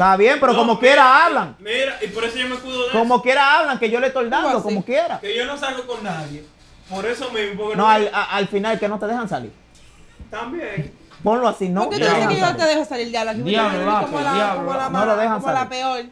Está 0.00 0.16
bien, 0.16 0.40
pero 0.40 0.52
No, 0.54 0.58
como 0.60 0.72
mira, 0.76 0.80
quiera 0.80 1.26
hablan. 1.26 1.56
Mira, 1.58 1.98
y 2.00 2.06
por 2.06 2.24
eso 2.24 2.38
yo 2.38 2.48
me 2.48 2.56
cuido 2.56 2.86
de 2.86 2.90
Como 2.92 3.20
quiera 3.20 3.58
hablan, 3.58 3.78
que 3.78 3.90
yo 3.90 4.00
le 4.00 4.06
estoy 4.06 4.30
dando, 4.30 4.62
como 4.62 4.82
quiera. 4.82 5.20
Que 5.20 5.36
yo 5.36 5.44
no 5.44 5.58
salgo 5.58 5.86
con 5.86 6.02
nadie. 6.02 6.42
Por 6.88 7.04
eso 7.04 7.30
mismo. 7.32 7.64
Porque 7.64 7.76
No, 7.76 7.86
al, 7.86 8.10
a- 8.10 8.34
al 8.36 8.48
final 8.48 8.78
que 8.80 8.88
no 8.88 8.98
te 8.98 9.04
dejan 9.06 9.28
salir. 9.28 9.52
También. 10.30 10.90
Ponlo 11.22 11.46
así, 11.46 11.68
no 11.68 11.82
¿Por 11.82 11.90
qué 11.90 11.96
tú 11.98 12.04
dices 12.10 12.28
que 12.28 12.34
yo 12.34 12.40
no 12.40 12.46
salir. 12.46 12.56
te 12.56 12.64
dejo 12.70 12.84
salir 12.86 13.08
diablo? 13.10 13.32
Diablo, 13.44 13.84
lápiz, 13.84 14.12
la, 14.22 14.32
diablo, 14.34 14.64
como 14.64 14.78
la, 14.78 14.88
no 14.88 15.04
lo 15.04 15.16
dejan 15.18 15.40
como 15.40 15.52
la 15.52 15.58
salir. 15.58 15.68
peor. 15.68 16.04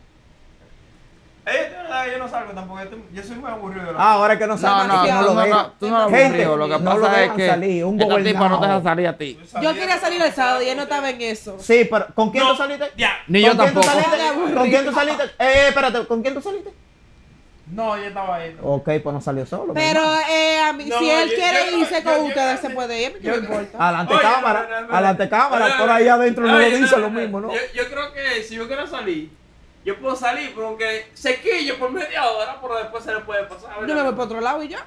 Eh, 1.50 1.72
verdad, 1.82 2.06
yo 2.12 2.18
no 2.18 2.28
salgo 2.28 2.52
tampoco. 2.52 2.80
Yo, 3.12 3.22
soy 3.22 3.36
muy 3.36 3.50
aburrido. 3.50 3.94
Ah, 3.96 4.12
ahora 4.14 4.36
que 4.38 4.46
no 4.46 4.54
No, 4.54 4.58
saben. 4.58 4.88
no, 4.88 4.96
no 5.06 5.22
lo 5.22 5.34
no, 5.34 5.46
no, 5.46 5.72
tú 5.80 5.88
no 5.88 5.98
lo 6.04 6.10
Gente, 6.10 6.24
aburrido. 6.44 6.56
Lo 6.56 6.66
que 6.68 6.78
no 6.84 7.00
pasa 7.00 7.24
es 7.24 7.32
que 7.32 7.46
salir, 7.48 7.84
un 7.84 8.00
esta 8.00 8.16
tipa 8.22 8.48
no 8.48 8.60
te 8.60 8.66
deja 8.66 8.82
salir 8.82 9.06
a 9.08 9.16
ti. 9.16 9.40
Yo 9.62 9.74
quería 9.74 9.98
salir 9.98 10.20
el 10.22 10.32
sábado 10.32 10.62
y 10.62 10.68
él 10.68 10.76
no 10.76 10.82
estaba 10.84 11.10
en 11.10 11.20
eso. 11.22 11.56
Sí, 11.58 11.86
pero 11.90 12.06
¿con 12.14 12.30
quién 12.30 12.44
No, 12.44 12.50
tú 12.50 12.56
saliste? 12.58 12.90
Ya. 12.96 13.12
Ni 13.28 13.40
yo 13.42 13.48
¿Con 13.56 13.58
quién 13.58 13.74
tú 13.74 13.80
tampoco. 13.80 14.54
¿Con 14.54 14.68
quién 14.70 14.84
tú 14.84 14.92
saliste? 14.92 15.24
Eh, 15.38 15.64
espérate, 15.68 16.06
¿con 16.06 16.22
quién 16.22 16.34
tú 16.34 16.40
saliste? 16.42 16.70
No, 17.70 17.98
yo 17.98 18.04
estaba 18.04 18.36
ahí. 18.36 18.56
Ok, 18.62 18.88
pues 19.02 19.12
no 19.12 19.20
salió 19.20 19.44
solo. 19.44 19.74
Pero 19.74 20.00
eh, 20.30 20.58
a 20.58 20.72
mí, 20.72 20.86
No, 20.86 20.98
si 20.98 21.10
él 21.10 21.28
yo- 21.28 21.34
quiere 21.36 21.70
yo- 21.70 21.78
irse 21.78 21.96
yo- 21.98 22.04
con 22.04 22.14
yo- 22.16 22.24
ustedes, 22.28 22.62
yo- 22.62 22.68
se 22.68 22.74
puede 22.74 23.02
ir, 23.02 23.12
¿qué 23.18 23.26
yo- 23.26 23.32
me 23.32 23.38
importa? 23.40 23.76
Adelante 23.78 24.14
cámara, 24.22 24.66
no, 24.70 24.80
no, 24.80 24.86
no, 24.86 24.92
adelante 24.94 25.24
no. 25.24 25.30
cámara, 25.30 25.76
por 25.78 25.90
ahí 25.90 26.08
adentro 26.08 26.46
no 26.46 26.58
lo 26.58 26.64
dice 26.64 26.96
no, 26.96 27.02
lo 27.02 27.10
no, 27.10 27.20
mismo, 27.20 27.40
¿no? 27.40 27.52
Yo 27.74 27.84
creo 27.90 28.12
que 28.14 28.42
si 28.42 28.54
yo 28.54 28.66
quiero 28.66 28.86
salir, 28.86 29.30
yo 29.88 29.98
puedo 29.98 30.14
salir, 30.14 30.52
pero 30.54 30.68
aunque 30.68 31.06
se 31.14 31.40
quille 31.40 31.72
por 31.72 31.90
media 31.90 32.26
hora, 32.28 32.58
pero 32.60 32.76
después 32.76 33.02
se 33.02 33.14
le 33.14 33.20
puede 33.20 33.44
pasar. 33.44 33.70
Yo 33.86 33.94
me 33.94 34.02
voy 34.02 34.12
por 34.12 34.26
otro 34.26 34.38
lado 34.38 34.62
y 34.62 34.68
ya. 34.68 34.84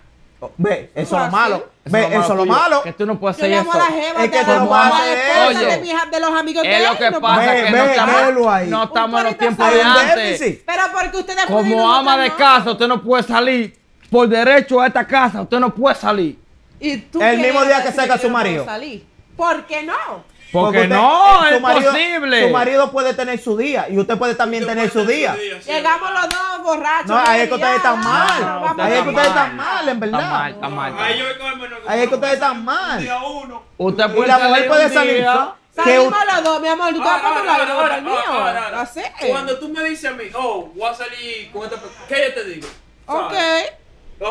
Ve, 0.58 0.92
eso 0.94 1.18
es 1.18 1.24
lo 1.24 1.32
malo. 1.32 1.70
Ve, 1.86 2.06
eso 2.06 2.22
es 2.22 2.30
lo 2.30 2.46
malo. 2.46 2.84
Que 2.84 2.94
tú 2.94 3.08
no 3.08 3.20
puedes 3.20 3.36
hacer 3.36 3.52
eso. 3.52 3.64
la 3.76 3.86
jeva 3.86 4.24
Es 4.24 4.30
que 4.32 4.44
no 4.44 4.68
vas 4.68 4.94
a 4.94 4.98
hacer 4.98 6.12
de, 6.12 6.20
los 6.20 6.32
amigos 6.32 6.62
de 6.62 6.78
Es 6.78 6.84
lo 6.84 6.92
él, 6.92 6.98
que 7.00 7.12
no 7.12 7.20
pasa 7.22 7.52
que 7.52 7.68
estamos, 7.68 8.16
velo 8.28 8.52
ahí. 8.52 8.68
no 8.70 8.84
estamos 8.84 9.22
en 9.22 9.26
los 9.26 9.38
tiempos 9.40 9.74
de 9.74 9.82
antes. 9.82 10.60
Pero 10.68 10.84
porque 10.94 11.18
ustedes 11.18 11.46
Como 11.46 11.92
ama 11.92 12.18
de 12.20 12.36
casa, 12.36 12.72
usted 12.72 12.88
no 12.88 13.02
puede 13.02 13.24
salir. 13.24 13.76
Por 14.12 14.28
derecho 14.28 14.82
a 14.82 14.88
esta 14.88 15.08
casa, 15.08 15.42
usted 15.42 15.60
no 15.60 15.74
puede 15.74 15.96
salir. 15.96 16.38
Y 16.80 16.98
tú 16.98 17.20
El 17.24 17.40
mismo 17.40 17.64
día 17.66 17.82
que 17.82 17.92
saca 17.92 18.20
su 18.20 18.30
marido. 18.30 18.66
salir. 18.66 19.04
¿Por 19.36 19.66
qué 19.66 19.82
no? 19.82 20.24
Porque, 20.52 20.82
usted- 20.82 20.90
no, 20.96 21.46
eh, 21.46 21.56
es 21.56 21.62
marido- 21.62 21.92
posible. 21.92 22.44
Su 22.48 22.50
marido 22.50 22.92
puede 22.92 23.14
tener 23.14 23.40
su 23.40 23.56
día 23.56 23.88
y 23.90 23.98
usted 23.98 24.18
puede 24.18 24.36
también 24.36 24.66
tener 24.66 24.90
su 24.92 25.06
día. 25.06 25.36
sí. 25.62 25.72
Llegamos 25.72 26.12
los 26.12 26.30
dos 26.30 26.64
borrachos. 26.64 27.08
No, 27.08 27.18
ahí 27.18 27.42
es 27.42 27.48
que 27.48 27.54
ustedes 27.54 27.76
están 27.78 28.00
mal. 28.04 28.42
vamos 28.44 28.72
usted 28.72 28.84
Ahí 28.84 28.94
es 28.98 29.04
que 29.04 29.10
ustedes 29.10 29.28
están 29.28 29.56
mal, 29.56 29.90
en 29.90 30.04
Está 30.04 30.18
mal, 30.18 30.22
verdad. 30.22 30.50
está 30.50 30.70
mal. 30.70 30.92
está 30.92 31.04
Ahí 31.06 31.10
mal. 31.14 31.18
yo 31.20 31.26
voy 31.26 31.38
con 31.38 31.48
el 31.48 31.58
menor. 31.58 31.82
Ahí 31.88 32.00
es 32.02 32.08
que 32.10 32.16
ustedes 32.16 32.34
están 32.34 32.66
mal. 32.66 32.98
Un 32.98 33.04
día 33.04 33.18
uno. 33.24 33.64
Usted 33.78 34.06
Y 34.06 34.14
puede 34.14 34.28
la 34.28 34.40
mujer 34.40 34.68
puede 34.68 34.90
salir. 34.90 35.16
día. 35.18 35.54
Salimos 35.74 36.14
los 36.34 36.44
dos, 36.44 36.62
mi 36.62 36.68
amor. 36.68 36.90
Tú 36.94 37.00
te 37.00 37.06
vas 37.06 37.22
para 37.22 37.40
tu 37.40 37.46
lado 37.46 37.64
y 37.64 37.82
para 37.82 37.98
el 37.98 38.04
mío. 38.04 38.14
ahora, 38.28 38.66
ahora. 38.66 38.82
Así. 38.82 39.02
Cuando 39.30 39.58
tú 39.58 39.70
me 39.70 39.84
dices 39.86 40.12
a 40.12 40.14
mí, 40.16 40.26
oh, 40.34 40.70
voy 40.76 40.90
a 40.90 40.94
salir 40.94 41.50
con 41.54 41.64
esta 41.64 41.78
persona, 41.78 42.06
¿qué 42.10 42.26
yo 42.28 42.34
te 42.34 42.44
digo? 42.50 42.68
Ok. 43.06 43.34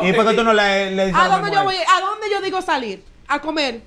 ¿Y 0.03 0.13
por 0.13 0.27
qué 0.27 0.33
tú 0.35 0.43
no 0.43 0.53
le, 0.53 0.91
le 0.91 1.05
dices 1.07 1.19
¿A 1.19 1.25
a 1.25 1.27
la 1.27 1.35
dónde 1.37 1.51
yo 1.51 1.63
mujer? 1.63 1.79
voy? 1.87 1.97
¿A 1.97 1.99
dónde 2.01 2.29
yo 2.31 2.41
digo 2.41 2.61
salir? 2.61 3.03
A 3.27 3.39
comer. 3.41 3.81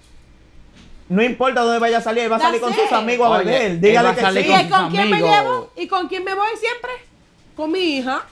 No 1.08 1.22
importa 1.22 1.60
dónde 1.60 1.78
vaya 1.78 1.98
a 1.98 2.00
salir, 2.00 2.24
él 2.24 2.32
va 2.32 2.36
a 2.36 2.40
salir 2.40 2.60
con 2.60 2.72
sus 2.72 2.90
amigos 2.92 3.30
a 3.30 3.38
beber. 3.38 3.78
Dígale 3.78 4.14
que 4.14 4.20
salir 4.20 4.46
¿Y 4.46 4.48
sí. 4.48 4.52
con 4.52 4.68
con 4.70 4.80
sus 4.80 4.90
quién 4.90 5.10
me 5.10 5.16
amigos. 5.16 5.30
llevo? 5.36 5.70
¿Y 5.76 5.86
con 5.88 6.08
quién 6.08 6.24
me 6.24 6.34
voy 6.34 6.48
siempre? 6.58 6.90
Con 7.56 7.72
mi 7.72 7.78
hija. 7.78 8.22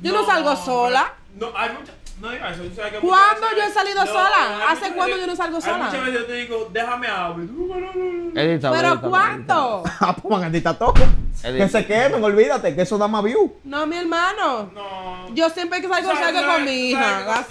Yo 0.00 0.12
no, 0.12 0.24
salgo 0.24 0.54
sola. 0.56 1.14
No, 1.34 1.48
hay 1.56 1.70
muchas. 1.70 1.94
No 2.20 2.32
eso. 2.32 2.62
tú 2.62 2.74
sabes 2.74 2.92
que 2.94 2.98
¿Cuándo 3.00 3.46
yo 3.56 3.62
he 3.62 3.70
salido 3.70 4.04
No, 4.04 4.10
sola? 4.10 4.58
hay 4.66 4.76
¿Hace 4.76 4.92
cuándo 4.94 5.16
yo 5.18 5.26
no 5.26 5.36
salgo 5.36 5.60
sola? 5.60 5.76
Muchas 5.84 6.00
veces 6.06 6.14
yo 6.20 6.24
te 6.26 6.32
digo, 6.32 6.68
déjame 6.72 7.08
hablar. 7.08 7.36
no, 7.38 7.74
no, 7.76 7.92
no. 8.34 8.40
Edita, 8.40 8.72
¿Pero 8.72 8.88
edita, 8.94 9.08
cuánto? 9.08 9.82
Ah, 10.00 10.16
pues 10.16 10.40
maldita 10.40 10.74
toco. 10.78 11.00
Edita. 11.44 11.64
Que 11.64 11.68
se 11.70 11.86
quemen, 11.86 12.24
olvídate, 12.24 12.74
que 12.74 12.82
eso 12.82 12.96
da 12.96 13.06
más 13.06 13.22
view. 13.22 13.56
No, 13.64 13.86
mi 13.86 13.96
hermano. 13.98 14.70
No. 14.74 15.34
Yo 15.34 15.50
siempre 15.50 15.82
que 15.82 15.88
salgo, 15.88 16.10
¿Sabes- 16.12 16.24
salgo 16.34 16.52
con 16.54 16.64
mi 16.64 16.90
hija. 16.90 17.44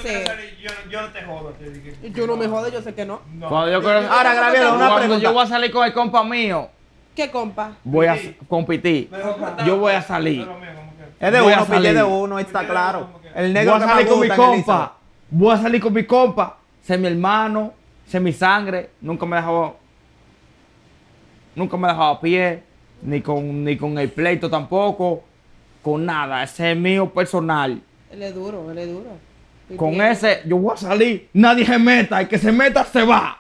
Yo, 0.62 0.70
yo 0.90 1.02
no 1.02 1.08
te 1.10 1.22
jodo. 1.24 1.50
Te 1.60 1.70
dije. 1.70 1.96
Y 2.02 2.12
Yo 2.12 2.26
no 2.26 2.36
me 2.36 2.48
jode, 2.48 2.72
yo 2.72 2.82
sé 2.82 2.96
que 2.96 3.06
no. 3.06 3.22
No. 3.34 3.48
Cuando 3.50 3.72
yo 3.72 3.82
quiero- 3.82 4.12
Ahora, 4.12 4.34
Gabriela, 4.34 4.74
una 4.74 4.96
pregunta. 4.96 5.22
yo 5.24 5.32
voy 5.34 5.44
a 5.44 5.48
salir 5.48 5.72
con 5.72 5.86
el 5.86 5.94
compa 5.94 6.24
mío, 6.24 6.70
¿Qué 7.16 7.30
compa? 7.30 7.74
voy 7.84 8.08
a 8.08 8.18
competir. 8.50 9.10
Yo 9.66 9.78
voy 9.78 9.94
a 9.94 10.02
salir. 10.02 10.48
Es 11.20 11.32
de 11.32 11.42
Voy 11.42 11.54
a 11.54 11.58
uno, 11.58 11.66
pille 11.66 11.78
salir. 11.78 11.94
de 11.96 12.04
uno, 12.04 12.40
está 12.40 12.68
claro. 12.68 13.08
El 13.36 13.54
negro 13.54 13.72
Voy 13.74 13.80
que 13.80 13.84
a 13.84 13.88
me 13.88 13.94
salir 13.94 14.08
con 14.10 14.20
mi 14.22 14.30
compa. 14.30 14.94
voy 15.30 15.54
a 15.54 15.58
salir 15.58 15.82
con 15.82 15.94
mi 15.94 16.04
compa, 16.06 16.58
sé 16.84 16.98
mi 16.98 17.08
hermano, 17.08 17.74
sé 18.08 18.20
mi 18.20 18.32
sangre, 18.34 18.92
nunca 19.02 19.26
me 19.26 19.36
dejaba, 19.38 19.74
nunca 21.56 21.78
me 21.78 21.88
dejaba 21.88 22.10
a 22.12 22.20
pie, 22.22 22.64
ni 23.02 23.22
con, 23.22 23.64
ni 23.64 23.78
con 23.78 23.98
el 23.98 24.10
pleito 24.10 24.50
tampoco, 24.50 25.24
con 25.82 26.06
nada, 26.06 26.44
ese 26.44 26.72
es 26.72 26.78
mío 26.78 27.10
personal. 27.12 27.82
Él 28.12 28.24
es 28.24 28.34
duro, 28.34 28.70
él 28.72 28.78
es 28.78 28.88
duro. 28.88 29.10
Con 29.78 30.00
ese 30.02 30.42
yo 30.46 30.58
voy 30.58 30.74
a 30.74 30.78
salir, 30.78 31.30
nadie 31.34 31.66
se 31.66 31.78
meta, 31.80 32.22
el 32.22 32.28
que 32.28 32.38
se 32.38 32.52
meta 32.52 32.84
se 32.86 33.04
va. 33.04 33.40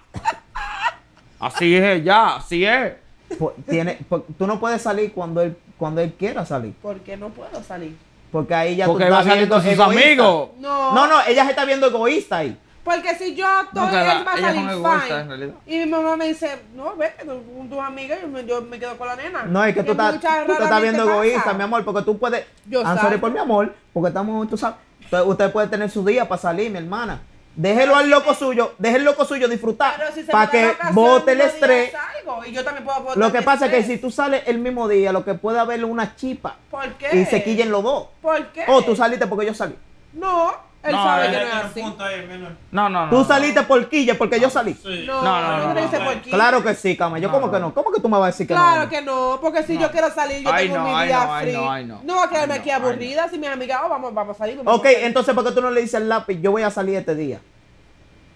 Así 1.39 1.75
es, 1.75 2.03
ya, 2.03 2.37
así 2.37 2.65
es. 2.65 2.93
Po- 3.37 3.53
tiene, 3.69 3.97
po- 4.09 4.25
tú 4.37 4.47
no 4.47 4.59
puedes 4.59 4.81
salir 4.81 5.11
cuando 5.13 5.41
él, 5.41 5.55
cuando 5.77 6.01
él 6.01 6.13
quiera 6.17 6.45
salir. 6.45 6.73
¿Por 6.81 6.99
qué 6.99 7.17
no 7.17 7.29
puedo 7.29 7.63
salir? 7.63 7.95
Porque 8.31 8.53
ahí 8.53 8.75
ya 8.75 8.85
Porque 8.85 9.05
tú 9.05 9.11
va 9.11 9.17
a 9.17 9.21
estás 9.21 9.33
salir 9.33 9.47
viendo 9.47 9.55
con 9.55 9.63
sus 9.63 9.73
egoísta. 9.73 10.03
amigos. 10.05 10.49
No. 10.59 10.93
No, 10.93 11.07
no, 11.07 11.15
ella 11.27 11.43
se 11.45 11.49
está 11.51 11.65
viendo 11.65 11.87
egoísta 11.87 12.37
ahí. 12.37 12.57
Porque 12.83 13.15
si 13.15 13.33
yo 13.33 13.47
estoy, 13.61 13.83
No, 13.83 13.91
la- 13.91 14.11
él 14.13 14.27
va 14.27 14.33
a 14.33 14.37
salir 14.37 15.47
fine. 15.47 15.53
Y 15.65 15.79
mi 15.79 15.85
mamá 15.87 16.15
me 16.17 16.27
dice, 16.27 16.59
no, 16.75 16.95
vete 16.95 17.25
con 17.25 17.67
tus 17.67 17.79
amigas 17.79 18.19
yo 18.45 18.61
me 18.61 18.77
quedo 18.77 18.95
con 18.97 19.07
la 19.07 19.15
nena. 19.15 19.43
No, 19.43 19.63
es 19.63 19.73
que 19.73 19.83
tú 19.83 19.91
estás, 19.93 20.19
tú 20.45 20.51
estás 20.51 20.81
viendo 20.81 21.03
egoísta, 21.09 21.43
pasa. 21.45 21.57
mi 21.57 21.63
amor, 21.63 21.83
porque 21.83 22.03
tú 22.03 22.17
puedes. 22.19 22.45
Yo 22.67 22.83
sorry 22.83 23.17
por 23.17 23.31
mi 23.31 23.39
amor, 23.39 23.73
porque 23.91 24.09
estamos, 24.09 24.47
tú 24.47 24.55
sabes. 24.57 24.77
Usted, 25.05 25.21
usted 25.21 25.51
puede 25.51 25.67
tener 25.67 25.89
su 25.89 26.05
día 26.05 26.27
para 26.27 26.41
salir, 26.41 26.69
mi 26.71 26.77
hermana. 26.77 27.21
Déjelo 27.55 27.95
al 27.95 28.09
loco 28.09 28.33
suyo, 28.33 28.73
deje 28.77 28.97
el 28.97 29.05
loco 29.05 29.23
suyo 29.23 29.47
disfrutar 29.47 29.95
Pero 29.97 30.11
si 30.13 30.23
para 30.23 30.51
que 30.51 30.73
bote 30.91 31.31
el 31.31 31.41
estrés. 31.41 31.91
salgo, 31.91 32.43
y 32.45 32.51
yo 32.51 32.63
también 32.65 32.83
puedo 32.83 32.99
botar 33.01 33.17
Lo 33.17 33.31
que 33.31 33.41
pasa 33.41 33.67
es 33.67 33.71
que 33.71 33.83
si 33.83 33.97
tú 33.97 34.11
sales 34.11 34.43
el 34.45 34.59
mismo 34.59 34.89
día, 34.89 35.13
lo 35.13 35.23
que 35.23 35.35
puede 35.35 35.59
haber 35.59 35.85
una 35.85 36.15
chipa 36.17 36.57
¿Por 36.69 36.93
qué? 36.95 37.15
y 37.17 37.25
se 37.25 37.43
quillen 37.43 37.71
los 37.71 37.81
dos. 37.81 38.07
¿Por 38.21 38.47
qué? 38.47 38.65
O 38.67 38.81
tú 38.83 38.95
saliste 38.95 39.27
porque 39.27 39.45
yo 39.45 39.53
salí. 39.53 39.75
No, 40.13 40.53
él 40.85 40.91
No, 40.91 41.03
sabe 41.03 41.25
que 41.31 41.31
no 41.37 41.37
es 41.47 41.53
así. 41.53 41.81
punto 41.81 42.03
ahí, 42.03 42.25
menor. 42.27 42.51
No, 42.71 42.89
no, 42.89 43.03
no. 43.05 43.09
Tú 43.09 43.17
no. 43.17 43.25
saliste 43.25 43.61
por 43.63 43.89
quilla 43.89 44.17
porque 44.17 44.39
yo 44.39 44.49
salí. 44.49 44.73
Sí. 44.75 45.03
No, 45.07 45.21
No, 45.21 45.41
no, 45.41 45.73
no, 45.73 45.81
no. 45.81 46.21
Claro 46.29 46.63
que 46.63 46.75
sí, 46.75 46.95
cama. 46.95 47.19
Yo 47.19 47.29
no. 47.31 47.51
que 47.51 47.59
no. 47.59 47.73
¿Cómo 47.73 47.91
que 47.91 47.99
tú 48.01 48.07
me 48.07 48.17
vas 48.17 48.23
a 48.23 48.27
decir 48.27 48.47
que 48.47 48.53
Claro 48.53 48.83
no? 48.83 48.89
que 48.89 49.01
no, 49.01 49.39
porque 49.41 49.63
si 49.63 49.77
yo 49.77 49.89
quiero 49.91 50.09
salir, 50.13 50.43
yo 50.43 50.51
Ay, 50.53 50.67
tengo 50.69 50.79
no, 50.83 50.97
mi 50.97 51.05
día 51.05 51.39
free. 51.41 51.53
no, 51.53 51.71
ay, 51.71 51.85
no. 51.85 51.99
No 52.03 52.15
voy 52.15 52.23
a 52.25 52.29
quedarme 52.29 52.53
Ay, 52.53 52.59
aquí 52.59 52.69
no, 52.69 52.75
ay, 52.75 52.81
aburrida 52.81 53.29
si 53.29 53.37
mi 53.39 53.47
amiga, 53.47 53.81
oh, 53.85 53.89
vamos, 53.89 54.13
vamos 54.13 54.35
a 54.35 54.37
salir. 54.37 54.57
vamos 54.57 54.71
a 54.71 54.75
Ok, 54.75 54.83
salir. 54.85 54.99
entonces 55.03 55.33
¿por 55.33 55.43
qué 55.43 55.51
tú 55.51 55.61
no 55.61 55.71
le 55.71 55.81
dices 55.81 55.95
al 55.95 56.07
lápiz, 56.09 56.39
yo 56.41 56.51
voy 56.51 56.61
a 56.63 56.69
salir 56.69 56.95
este 56.95 57.15
día? 57.15 57.39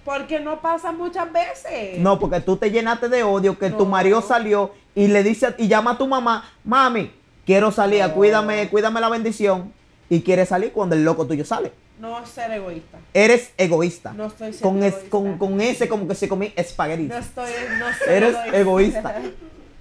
Porque 0.06 0.40
no 0.40 0.60
pasa 0.62 0.92
muchas 0.92 1.32
veces. 1.32 2.00
No, 2.00 2.18
porque 2.20 2.40
tú 2.40 2.58
te 2.58 2.72
llenaste 2.72 3.10
de 3.10 3.24
odio 3.24 3.60
que 3.60 3.70
tu 3.70 3.84
No. 3.84 3.92
marido 3.92 4.22
salió 4.22 4.72
y 4.96 5.08
le 5.08 5.24
dice 5.24 5.54
y 5.58 5.68
llama 5.68 5.92
a 5.92 5.98
tu 5.98 6.08
mamá, 6.08 6.46
mami, 6.64 7.12
quiero 7.46 7.72
salir, 7.72 8.02
No. 8.04 8.14
cuídame, 8.14 8.70
cuídame 8.70 9.00
la 9.02 9.10
bendición. 9.10 9.72
Y 10.12 10.22
quiere 10.22 10.44
salir 10.48 10.72
cuando 10.72 10.96
el 10.96 11.06
loco 11.06 11.28
tuyo 11.28 11.46
sale. 11.46 11.72
No 12.00 12.26
ser 12.26 12.52
egoísta. 12.52 12.98
Eres 13.14 13.54
egoísta. 13.58 14.14
No 14.14 14.28
estoy 14.28 14.54
siendo 14.54 14.70
con, 14.70 14.84
es- 14.84 14.94
egoísta. 14.94 15.10
con, 15.10 15.38
con 15.38 15.62
ese 15.62 15.90
como 15.90 16.08
que 16.08 16.16
se 16.16 16.30
comí 16.30 16.54
espagueti. 16.56 17.04
No 17.04 17.18
estoy, 17.18 17.52
no 17.78 17.86
soy 17.88 18.08
Eres 18.14 18.36
egoísta. 18.54 19.22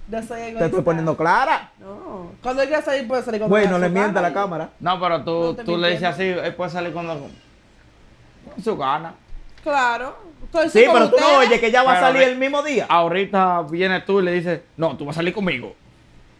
No 0.09 0.23
soy 0.23 0.39
egoísta. 0.41 0.59
Te 0.59 0.65
estoy 0.65 0.81
poniendo 0.81 1.15
clara. 1.15 1.71
No. 1.79 2.31
Cuando 2.41 2.63
él 2.63 2.67
quiera 2.67 2.83
salir, 2.83 3.07
puede 3.07 3.21
salir 3.21 3.39
con 3.41 3.47
Bueno, 3.49 3.77
le 3.77 3.89
miente 3.89 4.17
a 4.17 4.23
la 4.23 4.33
cámara. 4.33 4.71
No, 4.79 4.99
pero 4.99 5.23
tú, 5.23 5.55
No 5.55 5.63
tú 5.63 5.77
le 5.77 5.91
dices 5.91 6.03
así, 6.05 6.23
él 6.23 6.55
puede 6.55 6.71
salir 6.71 6.91
cuando 6.93 7.13
con 7.19 8.63
su 8.63 8.75
gana. 8.75 9.13
Claro. 9.61 10.15
Estoy 10.45 10.69
Sí, 10.69 10.89
pero 10.91 11.11
tú 11.11 11.15
no 11.19 11.37
oyes 11.37 11.59
que 11.59 11.67
ella 11.67 11.83
va 11.83 11.93
a 11.93 11.99
salir 11.99 12.23
el 12.23 12.37
mismo 12.39 12.63
día. 12.63 12.87
Ahorita 12.89 13.61
viene 13.69 14.01
tú 14.01 14.19
y 14.19 14.23
le 14.23 14.31
dices, 14.31 14.61
no, 14.77 14.97
tú 14.97 15.05
vas 15.05 15.15
a 15.15 15.19
salir 15.19 15.31
conmigo. 15.31 15.75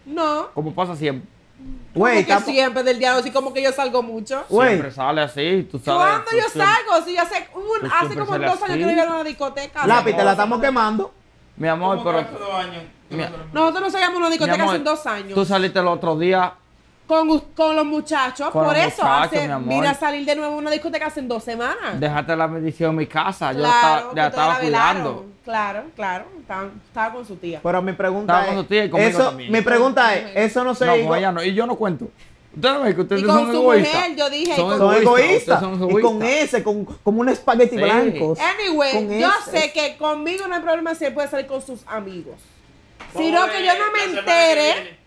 No. 0.04 0.48
Como 0.56 0.74
pasa 0.74 0.96
siempre. 0.96 1.30
Güey, 1.94 2.24
Como 2.26 2.46
que 2.46 2.52
siempre 2.52 2.84
del 2.84 3.00
diablo, 3.00 3.20
así 3.20 3.32
como 3.32 3.52
que 3.52 3.62
yo 3.64 3.72
salgo 3.72 4.04
mucho. 4.04 4.46
Güey. 4.48 4.70
Siempre 4.70 4.92
sale 4.92 5.22
así, 5.22 5.68
tú 5.70 5.80
sabes. 5.80 6.00
¿Cuándo 6.02 6.26
tú 6.30 6.36
yo 6.38 6.44
siempre- 6.44 6.62
salgo? 6.74 7.06
Si 7.06 7.16
yo 7.16 7.22
hace, 7.22 7.48
un, 7.56 7.92
hace 7.92 8.14
como 8.20 8.26
dos 8.26 8.34
años 8.38 8.62
así. 8.64 8.74
que 8.80 8.86
no 8.86 8.92
iba 8.92 9.04
a 9.04 9.06
una 9.08 9.24
discoteca. 9.24 9.88
lápiz, 9.88 10.16
te 10.16 10.24
la 10.24 10.32
estamos 10.32 10.62
quemando. 10.62 11.14
Mi 11.58 11.68
amor, 11.68 11.98
¿Cómo 12.04 12.18
que 12.18 12.26
pero. 12.32 12.56
años? 12.56 12.84
Nosotros 13.52 13.82
no 13.82 13.90
salíamos 13.90 14.16
a 14.16 14.20
una 14.20 14.30
discoteca 14.30 14.62
amor, 14.64 14.76
hace 14.76 14.84
dos 14.84 15.06
años. 15.08 15.34
Tú 15.34 15.44
saliste 15.46 15.80
el 15.80 15.88
otro 15.88 16.18
día. 16.18 16.54
Con, 17.10 17.40
con 17.56 17.76
los 17.76 17.86
muchachos, 17.88 18.52
Con 18.52 18.66
por 18.66 18.78
los 18.78 18.86
eso. 18.86 19.02
muchachos, 19.02 19.34
hace, 19.34 19.48
mi 19.48 19.52
amor. 19.54 19.68
vine 19.74 19.88
a 19.88 19.94
salir 19.96 20.26
de 20.28 20.36
nuevo 20.36 20.54
a 20.54 20.58
una 20.58 20.70
discoteca 20.70 21.08
hace 21.08 21.24
dos 21.24 21.44
semanas. 21.44 22.00
Dejaste 22.00 22.36
la 22.36 22.46
bendición 22.46 22.92
en 22.92 22.96
mi 22.98 23.08
casa. 23.08 23.52
Yo 23.52 23.60
claro, 23.62 24.10
estaba, 24.10 24.28
estaba 24.28 24.54
la 24.54 24.60
velaron. 24.60 25.02
cuidando. 25.02 25.26
Claro, 25.44 25.84
claro. 25.96 26.26
Estaba, 26.40 26.70
estaba 26.86 27.14
con 27.16 27.26
su 27.26 27.36
tía. 27.38 27.60
Pero 27.64 27.82
mi 27.82 27.94
pregunta 27.94 28.34
Estaba 28.34 28.42
es. 28.44 28.48
con 28.50 28.58
su 28.58 28.64
tía 28.70 28.86
y 28.86 28.90
conmigo 28.92 29.10
eso, 29.10 29.26
también. 29.30 29.52
Mi 29.52 29.62
pregunta 29.62 30.16
es, 30.16 30.26
eso 30.36 30.64
no 30.64 30.76
se 30.76 30.86
No, 30.86 31.08
con 31.08 31.18
ella 31.18 31.32
no. 31.32 31.44
Y 31.44 31.54
yo 31.56 31.66
no 31.66 31.76
cuento. 31.76 32.10
Ustedes 32.56 32.94
que 32.96 33.02
ustedes 33.02 33.22
Y 33.24 33.26
con 33.26 33.36
son 33.38 33.52
su 33.54 33.58
egoístas. 33.58 33.96
mujer, 33.96 34.16
yo 34.16 34.30
dije, 34.30 34.56
Son 34.56 34.70
con- 34.70 34.78
son 34.78 34.96
egoístas. 35.02 35.64
egoístas. 35.64 35.98
Y 35.98 36.02
con 36.02 36.24
ese, 36.24 36.64
con, 36.64 36.86
como 36.86 37.22
un 37.22 37.30
espagueti 37.30 37.76
Sí. 37.76 37.82
blancos. 37.82 38.38
Anyway, 38.40 38.94
Con 38.94 39.20
yo 39.20 39.30
ese. 39.48 39.52
sé 39.62 39.72
que 39.72 39.98
conmigo 39.98 40.48
no 40.48 40.54
hay 40.56 40.62
problema 40.62 40.94
si 40.94 41.06
él 41.06 41.14
puede 41.14 41.28
salir 41.28 41.48
con 41.48 41.62
sus 41.64 41.82
amigos. 41.88 42.36
Sino 43.18 43.48
que 43.48 43.66
yo 43.66 43.72
no 43.74 43.92
me 43.92 44.20
entere 44.20 44.99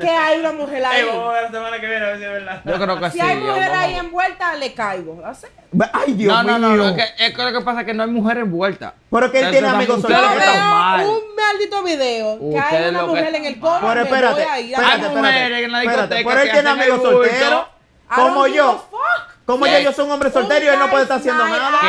que 0.00 0.08
hay 0.08 0.40
una 0.40 0.52
mujer 0.52 0.84
ahí. 0.84 1.00
Ey, 1.00 1.06
vamos 1.06 1.28
a 1.28 1.32
ver 1.32 1.42
la 1.44 1.50
semana 1.50 1.80
que 1.80 1.86
viene 1.86 2.04
a 2.04 2.08
ver 2.08 2.18
si 2.18 2.24
es 2.24 2.30
verdad. 2.30 2.62
Yo 2.64 2.74
creo 2.80 3.00
que 3.00 3.10
Si 3.10 3.18
sí. 3.18 3.20
hay 3.20 3.34
yo- 3.40 3.46
mujer 3.46 3.68
vamos- 3.70 3.84
ahí 3.84 3.94
envuelta, 3.94 4.54
le 4.56 4.74
caigo. 4.74 5.22
¿Así? 5.26 5.46
Ay, 5.92 6.12
Dios 6.14 6.32
No, 6.34 6.42
no, 6.42 6.58
mío. 6.58 6.68
no, 6.68 6.76
no, 6.76 6.88
es 6.88 6.94
que, 7.14 7.26
es 7.26 7.34
que 7.36 7.42
lo 7.42 7.52
que 7.58 7.64
pasa 7.64 7.80
es 7.80 7.86
que 7.86 7.94
no 7.94 8.02
hay 8.04 8.10
mujer 8.10 8.38
envuelta. 8.38 8.94
Pero 9.10 9.30
que 9.32 9.40
él 9.40 9.50
tiene 9.50 9.68
amigos 9.68 9.96
Yo 10.02 10.08
solteros. 10.08 10.32
están 10.32 10.58
mal. 10.70 11.00
veo 11.00 11.10
un 11.12 11.36
maldito 11.36 11.82
video 11.82 12.38
que 12.50 12.58
hay 12.58 12.88
una 12.88 13.02
mujer 13.04 13.34
en 13.34 13.44
el 13.44 13.60
coro. 13.60 13.80
Pero 13.82 13.94
me 13.94 14.02
espérate, 14.02 14.34
voy 14.42 14.50
a 14.50 14.60
ir 14.60 14.76
a- 14.76 14.78
espérate, 14.78 15.06
Hay 15.06 15.14
mujeres 15.16 15.64
en 15.64 15.72
la 15.72 15.80
discoteca 15.80 16.28
pero 16.30 16.40
él 16.40 16.50
tiene 16.50 16.70
amigos 16.70 17.02
solteros. 17.02 17.64
Como 18.14 18.46
yo. 18.46 18.88
Como 19.44 19.66
yo, 19.66 19.78
yo 19.78 19.92
soy 19.92 20.04
un 20.06 20.10
hombre 20.12 20.30
soltero 20.30 20.64
y 20.64 20.68
él 20.68 20.78
no 20.78 20.88
puede 20.90 21.02
estar 21.04 21.18
haciendo 21.18 21.44
nada. 21.46 21.80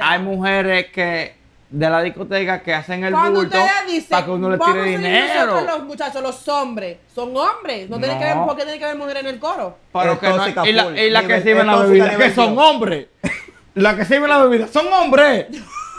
hay 0.00 0.18
mujeres 0.20 0.86
que 0.92 1.34
de 1.78 1.90
la 1.90 2.02
discoteca 2.02 2.62
que 2.62 2.72
hacen 2.72 3.04
el 3.04 3.12
Cuando 3.12 3.40
bulto 3.40 3.58
ustedes 3.58 3.86
dicen, 3.86 4.08
para 4.08 4.24
que 4.24 4.30
uno 4.30 4.50
le 4.50 4.58
tire 4.58 4.82
dinero. 4.84 5.46
nosotros 5.46 5.76
los 5.78 5.84
muchachos, 5.86 6.22
los 6.22 6.48
hombres, 6.48 6.98
son 7.14 7.36
hombres. 7.36 7.90
No, 7.90 7.98
tiene 7.98 8.14
No. 8.14 8.18
que 8.20 8.24
ver, 8.24 8.34
¿por 8.36 8.56
qué 8.56 8.62
tiene 8.62 8.78
que 8.78 8.84
haber 8.86 8.96
mujeres 8.96 9.22
en 9.22 9.28
el 9.28 9.38
coro? 9.38 9.76
Pero 9.92 10.12
Es 10.12 10.18
que 10.18 10.28
no, 10.28 10.66
y 10.66 10.72
la, 10.72 11.02
y 11.02 11.10
la 11.10 11.26
que 11.26 11.36
es 11.36 11.44
la 11.44 11.76
bebida, 11.76 12.16
que 12.16 12.34
son 12.34 12.58
hombres. 12.58 13.08
La 13.74 13.94
que 13.94 14.06
sirven 14.06 14.30
la 14.30 14.38
bebida 14.38 14.68
son 14.68 14.90
hombres. 14.90 15.48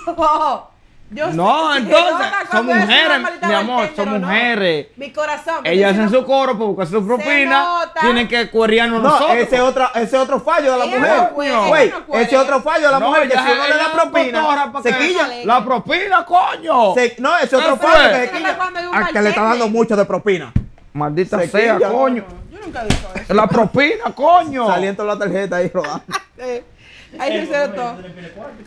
Yo 1.09 1.27
No, 1.31 1.71
sé- 1.73 1.79
entonces, 1.79 2.27
son 2.51 2.65
mujeres, 2.65 3.19
mi 3.47 3.53
amor, 3.53 3.89
son 3.95 4.19
no. 4.19 4.27
mujeres. 4.27 4.87
Mi 4.97 5.11
corazón. 5.13 5.65
Ellas 5.65 5.91
hacen 5.93 6.05
no, 6.05 6.09
su 6.11 6.25
coro 6.25 6.51
para 6.53 6.65
buscar 6.65 6.87
su 6.87 7.07
propina. 7.07 7.65
Tienen 8.01 8.27
que 8.27 8.49
cuerriarnos 8.49 9.01
No, 9.01 9.09
nosotros. 9.09 9.37
ese 9.37 9.61
otro, 9.61 9.89
ese 9.95 10.17
otro 10.17 10.41
fallo 10.41 10.73
de 10.73 10.77
la 10.79 10.85
Ella 10.85 10.97
mujer. 10.97 11.17
no 11.17 12.05
puede. 12.05 12.23
ese 12.23 12.37
otro 12.37 12.61
fallo 12.61 12.87
de 12.87 12.91
la 12.91 12.99
No, 12.99 13.07
mujer 13.07 13.29
que 13.29 13.37
si 13.37 13.39
uno 13.39 13.67
le 13.69 13.77
da 13.77 13.91
propina, 13.93 14.71
se 14.83 14.97
quilla. 14.97 15.27
La 15.45 15.63
propina, 15.63 16.25
coño. 16.25 16.93
Se- 16.93 17.15
no, 17.19 17.37
ese 17.37 17.55
otro 17.55 17.77
fallo 17.77 18.09
que 18.09 18.25
se 18.25 18.31
quilla. 18.31 18.57
Al 18.91 19.07
que 19.13 19.21
le 19.21 19.29
está 19.29 19.41
dando 19.43 19.69
mucho 19.69 19.95
de 19.95 20.03
propina. 20.03 20.51
Maldita 20.91 21.39
Se 21.39 21.47
sea, 21.47 21.77
coño. 21.79 22.25
Yo 22.51 22.59
nunca 22.59 22.81
he 22.81 22.85
visto 22.87 23.07
eso. 23.15 23.33
La 23.33 23.47
propina, 23.47 24.03
coño. 24.13 24.67
Saliendo 24.67 25.05
la 25.05 25.17
tarjeta 25.17 25.55
ahí 25.57 25.71
rodando. 25.73 26.03
Eh, 27.17 27.21
Ahí 27.21 27.37
Ey. 27.37 27.97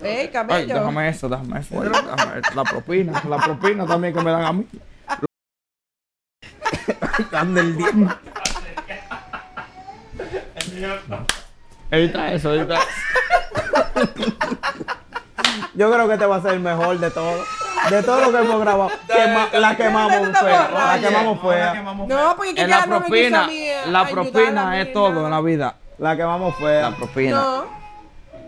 Ey, 0.03 0.17
Ay, 0.19 0.29
camello. 0.29 0.75
déjame 0.75 1.09
eso, 1.09 1.29
déjame 1.29 1.61
eso. 1.61 1.81
déjame 1.81 2.41
eso. 2.41 2.55
La 2.55 2.65
propina, 2.65 3.23
la 3.29 3.37
propina 3.39 3.87
también 3.87 4.15
que 4.15 4.21
me 4.21 4.31
dan 4.31 4.45
a 4.45 4.53
mí. 4.53 4.67
Anda 7.33 7.61
el 7.61 7.77
señor- 7.77 8.19
Edita 11.91 12.33
eso, 12.33 12.55
edita 12.55 12.75
eso. 12.77 12.87
Yo 15.75 15.93
creo 15.93 16.07
que 16.09 16.15
este 16.15 16.27
va 16.27 16.37
a 16.37 16.43
ser 16.43 16.55
el 16.55 16.61
mejor 16.61 16.99
de 16.99 17.11
todo. 17.11 17.45
De 17.91 18.03
todo 18.03 18.21
lo 18.21 18.31
que 18.33 18.39
hemos 18.45 18.61
grabado. 18.61 18.91
Quema- 19.09 19.51
la 19.53 19.77
quemamos 19.77 20.39
fea. 20.39 20.71
La 20.71 20.99
quemamos 21.01 21.43
No, 21.43 21.51
la 21.51 21.73
fea. 21.73 21.83
No, 22.07 22.37
porque 22.37 22.55
que 22.55 22.67
la 22.67 22.87
no 22.87 23.01
me 23.01 23.07
quiso 23.07 23.37
a 23.37 23.41
propina, 23.41 23.47
mí, 23.47 23.69
la 23.87 24.09
propina 24.09 24.81
es 24.81 24.93
todo 24.93 25.25
en 25.25 25.31
la 25.31 25.41
vida. 25.41 25.77
La 25.99 26.17
quemamos 26.17 26.55
La 26.61 26.67
fea. 26.67 26.91
propina. 26.97 27.43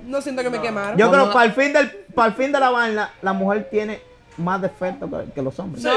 No, 0.04 0.16
no 0.18 0.20
siento 0.22 0.42
que 0.42 0.50
me 0.50 0.60
quemaron. 0.60 0.96
Yo 0.98 1.10
creo 1.10 1.22
la- 1.22 1.28
que 1.28 1.32
para 1.34 1.44
el 1.46 1.52
fin 1.52 1.72
del, 1.72 1.90
para 2.14 2.28
el 2.28 2.34
fin 2.34 2.52
de 2.52 2.60
la 2.60 2.70
vaina, 2.70 3.10
la 3.22 3.32
mujer 3.32 3.68
tiene 3.70 4.00
más 4.38 4.60
defectos 4.62 5.08
que, 5.10 5.32
que 5.32 5.42
los 5.42 5.58
hombres. 5.58 5.82
Sí. 5.84 5.90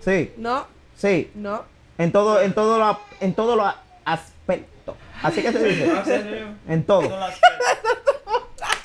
Sí, 0.00 0.32
No, 0.36 0.66
sí. 0.96 1.30
no. 1.34 1.62
En 1.98 2.12
todo, 2.12 2.40
en 2.40 2.52
todo 2.54 2.78
lo, 2.78 3.00
en 3.20 3.34
todos 3.34 3.56
los 3.56 3.74
aspectos. 4.04 4.94
Así 5.22 5.42
que 5.42 5.52
se 5.52 5.64
dice. 5.64 6.44
¿En 6.68 6.84
todo. 6.84 7.02
No 7.02 7.26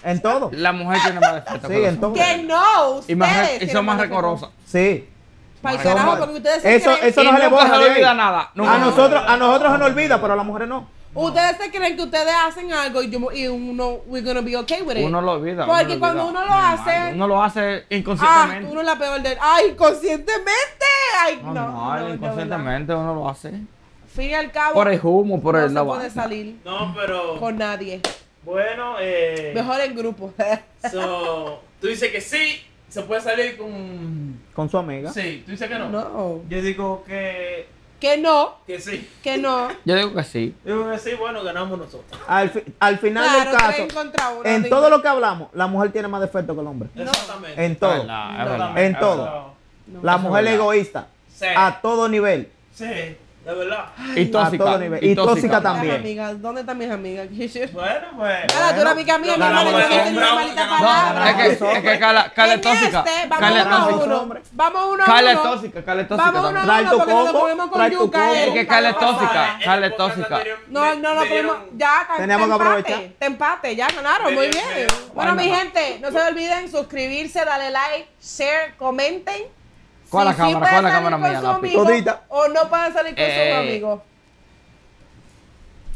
En 0.04 0.22
todo. 0.22 0.50
La 0.54 0.72
mujer 0.74 1.00
tiene 1.02 1.20
más 1.20 1.36
defectos. 1.36 1.62
Sí, 1.70 1.76
que 1.76 1.80
los 1.80 1.90
en 1.90 1.98
todo. 2.00 2.08
hombres. 2.08 2.28
Que 2.28 2.44
no, 2.44 3.02
Y, 3.08 3.16
más 3.16 3.50
son 3.72 3.86
más 3.86 4.00
recorosas. 4.00 4.50
Sí. 4.66 5.10
Para 5.62 5.76
el 5.78 5.82
carajo, 5.82 6.18
porque 6.18 6.36
ustedes 6.36 6.62
se 6.62 6.76
Eso, 6.76 6.92
creen, 6.92 7.08
eso 7.08 7.22
Y 7.24 7.26
no 7.26 7.34
se 7.38 7.40
le 7.40 7.48
borra 7.48 7.64
se 7.64 7.72
le 7.72 7.78
de 7.78 7.84
ahí. 7.86 7.92
olvida 7.92 8.14
nada. 8.14 8.52
A 8.54 8.78
nosotros, 8.80 9.24
a 9.26 9.38
nosotros 9.38 9.72
se 9.72 9.78
nos 9.78 9.88
olvida, 9.88 10.20
pero 10.22 10.34
a 10.34 10.36
las 10.36 10.46
mujeres 10.46 10.68
no. 10.68 10.90
Ustedes 11.14 11.58
se 11.58 11.72
creen 11.72 11.96
que 11.96 12.04
ustedes 12.04 12.34
hacen 12.46 12.72
algo 12.74 13.02
y, 13.04 13.10
yo, 13.10 13.20
y 13.34 13.48
uno, 13.48 14.02
we're 14.08 14.26
gonna 14.26 14.42
be 14.42 14.56
okay 14.58 14.82
with 14.82 14.98
it. 14.98 15.06
Uno 15.06 15.22
lo 15.22 15.34
olvida. 15.34 15.66
Porque 15.66 15.84
uno 15.86 15.94
lo 15.96 16.00
cuando 16.00 16.26
olvida. 16.26 16.40
uno 16.42 16.48
lo 16.48 16.54
hace, 16.54 17.14
Uno 17.14 17.28
lo 17.28 17.44
hace 17.44 17.62
ah, 17.90 17.96
inconscientemente. 17.96 18.72
uno 18.72 18.80
es 18.82 18.86
la 18.86 18.98
peor 18.98 19.22
del, 19.22 19.38
ay, 19.42 19.76
conscientemente, 19.76 20.86
ay, 21.22 21.40
no, 21.44 21.54
No, 21.54 21.54
no, 21.54 21.72
no, 21.72 22.00
no, 22.08 22.14
inconscientemente 22.16 22.94
uno 22.94 23.16
lo 23.16 23.30
hace. 23.30 23.52
Fin 24.08 24.30
y 24.30 24.34
al 24.34 24.52
cabo, 24.52 24.74
Por 24.76 24.88
el 24.90 25.00
humo, 25.02 25.42
por 25.42 25.56
no 25.56 25.62
el 25.62 25.70
se 25.70 25.74
la 25.74 25.84
puede 25.86 26.10
salir 26.10 26.58
No, 26.64 26.94
pero. 26.96 27.40
con 27.40 27.58
nadie. 27.58 28.00
Bueno, 28.46 28.96
eh. 29.00 29.52
Mejor 29.56 29.82
en 29.82 29.96
grupo. 29.96 30.34
So, 30.92 31.62
tú 31.80 31.88
dices 31.88 32.12
que 32.12 32.20
sí, 32.22 32.62
se 32.90 33.02
puede 33.04 33.22
salir 33.22 33.58
con. 33.58 34.40
Con 34.54 34.70
su 34.70 34.78
amiga. 34.78 35.12
Sí, 35.12 35.42
tú 35.46 35.52
dices 35.52 35.68
que 35.70 35.76
no. 35.80 35.90
No. 35.90 36.42
Yo 36.50 36.62
digo 36.62 37.04
que. 37.08 37.68
Que 38.04 38.18
no, 38.18 38.56
Que 38.68 38.82
sí. 38.82 39.10
que 39.24 39.38
no. 39.38 39.70
Yo 39.86 39.96
digo 39.96 40.14
que 40.14 40.24
sí. 40.26 40.54
Yo 40.66 40.78
digo 40.80 40.92
que 40.92 41.00
sí, 41.00 41.12
bueno, 41.18 41.42
ganamos 41.42 41.80
nosotros. 41.80 42.20
Al, 42.28 42.50
fi- 42.50 42.62
al 42.78 43.00
final 43.00 43.24
Claro, 43.24 43.50
del 43.50 43.58
caso, 43.58 44.42
en 44.44 44.64
digo. 44.64 44.76
todo 44.76 44.90
lo 44.90 45.02
que 45.02 45.08
hablamos, 45.08 45.48
la 45.54 45.68
mujer 45.68 45.94
tiene 45.94 46.10
más 46.10 46.20
defectos 46.20 46.54
que 46.54 46.60
el 46.62 46.68
hombre. 46.68 46.90
Exactamente. 46.98 47.66
En 47.66 47.76
todo. 47.78 48.04
No. 48.04 48.78
En 48.78 49.00
todo. 49.00 49.24
verdad. 49.24 49.42
No. 49.88 50.00
La 50.04 50.18
mujer 50.18 50.46
es 50.48 50.54
egoísta. 50.56 51.08
Sí. 51.34 51.46
A 51.56 51.80
todo 51.82 52.10
nivel. 52.10 52.52
Sí, 52.74 53.16
de 53.46 53.54
verdad. 53.54 53.86
Y 54.16 54.26
tóxica. 54.28 54.80
Y 55.02 55.16
tóxica 55.16 55.62
también. 55.62 55.96
amigas, 55.96 56.42
¿dónde 56.42 56.62
están 56.62 56.78
mis 56.78 56.90
amigas? 56.90 57.28
Bueno, 57.74 58.08
pues. 58.16 58.54
Nada, 58.54 58.74
tú 58.74 58.82
eres 58.82 58.92
amiga 58.94 59.18
mía, 59.18 59.34
mi 59.34 59.38
Bueno, 59.44 59.60
hermana, 59.60 60.12
no 60.12 60.52
una 60.52 60.70
palabra. 60.70 61.30
Es 61.30 61.36
que, 61.36 61.52
es 61.52 61.82
que 61.84 61.94
es 62.54 62.62
tóxica. 62.62 63.04
vamos 63.30 63.40
Carla 63.40 63.60
es 63.60 63.66
uno 63.66 63.76
a 63.76 63.80
tóxica. 63.80 64.06
uno. 64.06 64.18
hombre. 64.22 64.42
Vamos 64.54 64.86
uno 64.94 65.04
a 65.04 65.06
Carla 65.06 65.32
es 65.32 65.38
uno. 65.40 65.52
tóxica, 65.52 65.84
Carla 65.84 66.02
es 66.04 66.08
tóxica 66.08 66.32
Vamos 66.32 66.50
uno 66.52 66.60
a 66.60 66.64
uno 66.82 66.90
porque 66.98 67.14
nos 67.14 67.32
comemos 67.34 67.70
con 67.70 67.90
yuca. 67.92 68.34
eh. 68.34 68.48
Es 68.48 68.54
que 68.54 68.68
Carla 68.68 68.90
es 68.90 68.98
tóxica. 68.98 69.46
En 69.56 69.60
el 69.60 69.64
Carla 69.66 69.88
es 69.88 69.98
tóxica. 69.98 70.40
No, 70.70 70.96
no, 70.96 71.14
no 71.16 71.22
podemos. 71.22 71.58
Ya, 71.76 72.08
te, 72.12 72.22
Tenemos 72.22 72.48
te 72.50 72.56
que 72.56 72.64
aprovechar. 72.64 73.02
Te 73.20 73.26
empate, 73.26 73.76
ya 73.76 73.88
ganaron, 73.88 74.34
muy 74.34 74.48
bien. 74.48 74.88
Bueno, 75.14 75.36
mi 75.36 75.44
gente, 75.50 76.00
no 76.02 76.12
se 76.12 76.22
olviden 76.22 76.72
suscribirse, 76.72 77.44
darle 77.44 77.72
like, 77.72 78.08
share, 78.22 78.76
comenten. 78.78 79.44
¿Cuál 80.14 80.26
la 80.28 80.36
cámara? 80.36 80.66
sí 80.66 80.72
¿Cuál 80.72 80.84
la 80.84 80.92
cámara 80.92 81.18
con 81.18 81.30
mía, 81.30 81.50
amigo 81.56 81.84
Todita. 81.86 82.22
O 82.30 82.48
no 82.48 82.70
pueden 82.70 82.94
salir 82.94 83.16
con 83.16 83.24
Eh. 83.24 83.50
sus 83.52 83.60
amigos. 83.60 84.02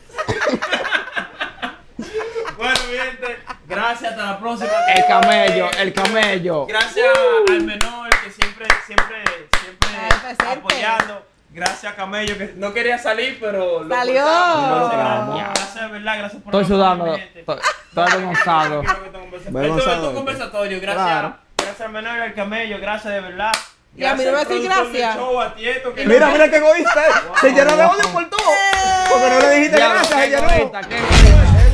Bueno, 2.58 2.80
mi 2.90 2.98
gente, 2.98 3.40
gracias, 3.68 4.12
hasta 4.12 4.26
la 4.26 4.40
próxima. 4.40 4.70
El 4.96 5.06
camello, 5.06 5.72
el 5.80 5.94
camello. 5.94 6.66
Gracias 6.68 7.08
al 7.50 7.62
menor 7.64 8.10
que 8.24 8.32
siempre, 8.32 8.66
siempre, 8.86 9.24
siempre 9.62 9.90
Ay, 10.40 10.58
apoyando. 10.58 11.26
Gracias 11.50 11.94
a 11.94 11.96
Camello 11.96 12.36
que 12.36 12.54
no 12.56 12.74
quería 12.74 12.98
salir, 12.98 13.38
pero 13.40 13.84
lo 13.84 13.96
Salió. 13.96 14.24
Gracias, 14.26 15.76
de 15.76 15.88
verdad, 15.88 16.18
gracias 16.18 16.42
por 16.42 16.56
Estoy 16.56 16.66
sudando. 16.76 17.16
Estoy 17.16 17.60
avergonzado. 17.96 18.82
Esto 18.82 19.78
es 19.92 20.00
un 20.00 20.16
conversatorio, 20.16 20.82
gracias. 20.82 21.06
Claro. 21.06 21.36
Gracias 21.64 21.82
al 21.82 21.92
menor 21.92 22.18
y 22.18 22.22
al 22.22 22.34
camello, 22.34 22.78
gracias 22.80 23.14
de 23.14 23.20
verdad. 23.22 23.52
Y 23.96 24.04
a 24.06 24.16
mí 24.16 24.24
no 24.26 24.32
me 24.32 24.40
decís 24.40 24.64
gracias. 24.64 25.16
show, 25.16 25.40
a 25.40 25.54
Tieto, 25.56 25.94
que 25.94 26.06
Mira, 26.06 26.28
mira 26.30 26.50
qué 26.50 26.58
egoísta. 26.58 27.08
es. 27.08 27.14
Se 27.42 27.52
llenó 27.52 27.78
de 27.78 27.86
odio 27.86 28.10
por 28.12 28.30
todo. 28.30 28.40
Porque 29.10 29.30
no 29.30 29.40
le 29.40 29.50
dijiste 29.56 29.78
gracias, 29.78 30.08
qué 30.08 30.22
se 30.22 30.30
llenó. 30.30 30.50
egoísta, 30.50 30.82
qué 30.82 30.96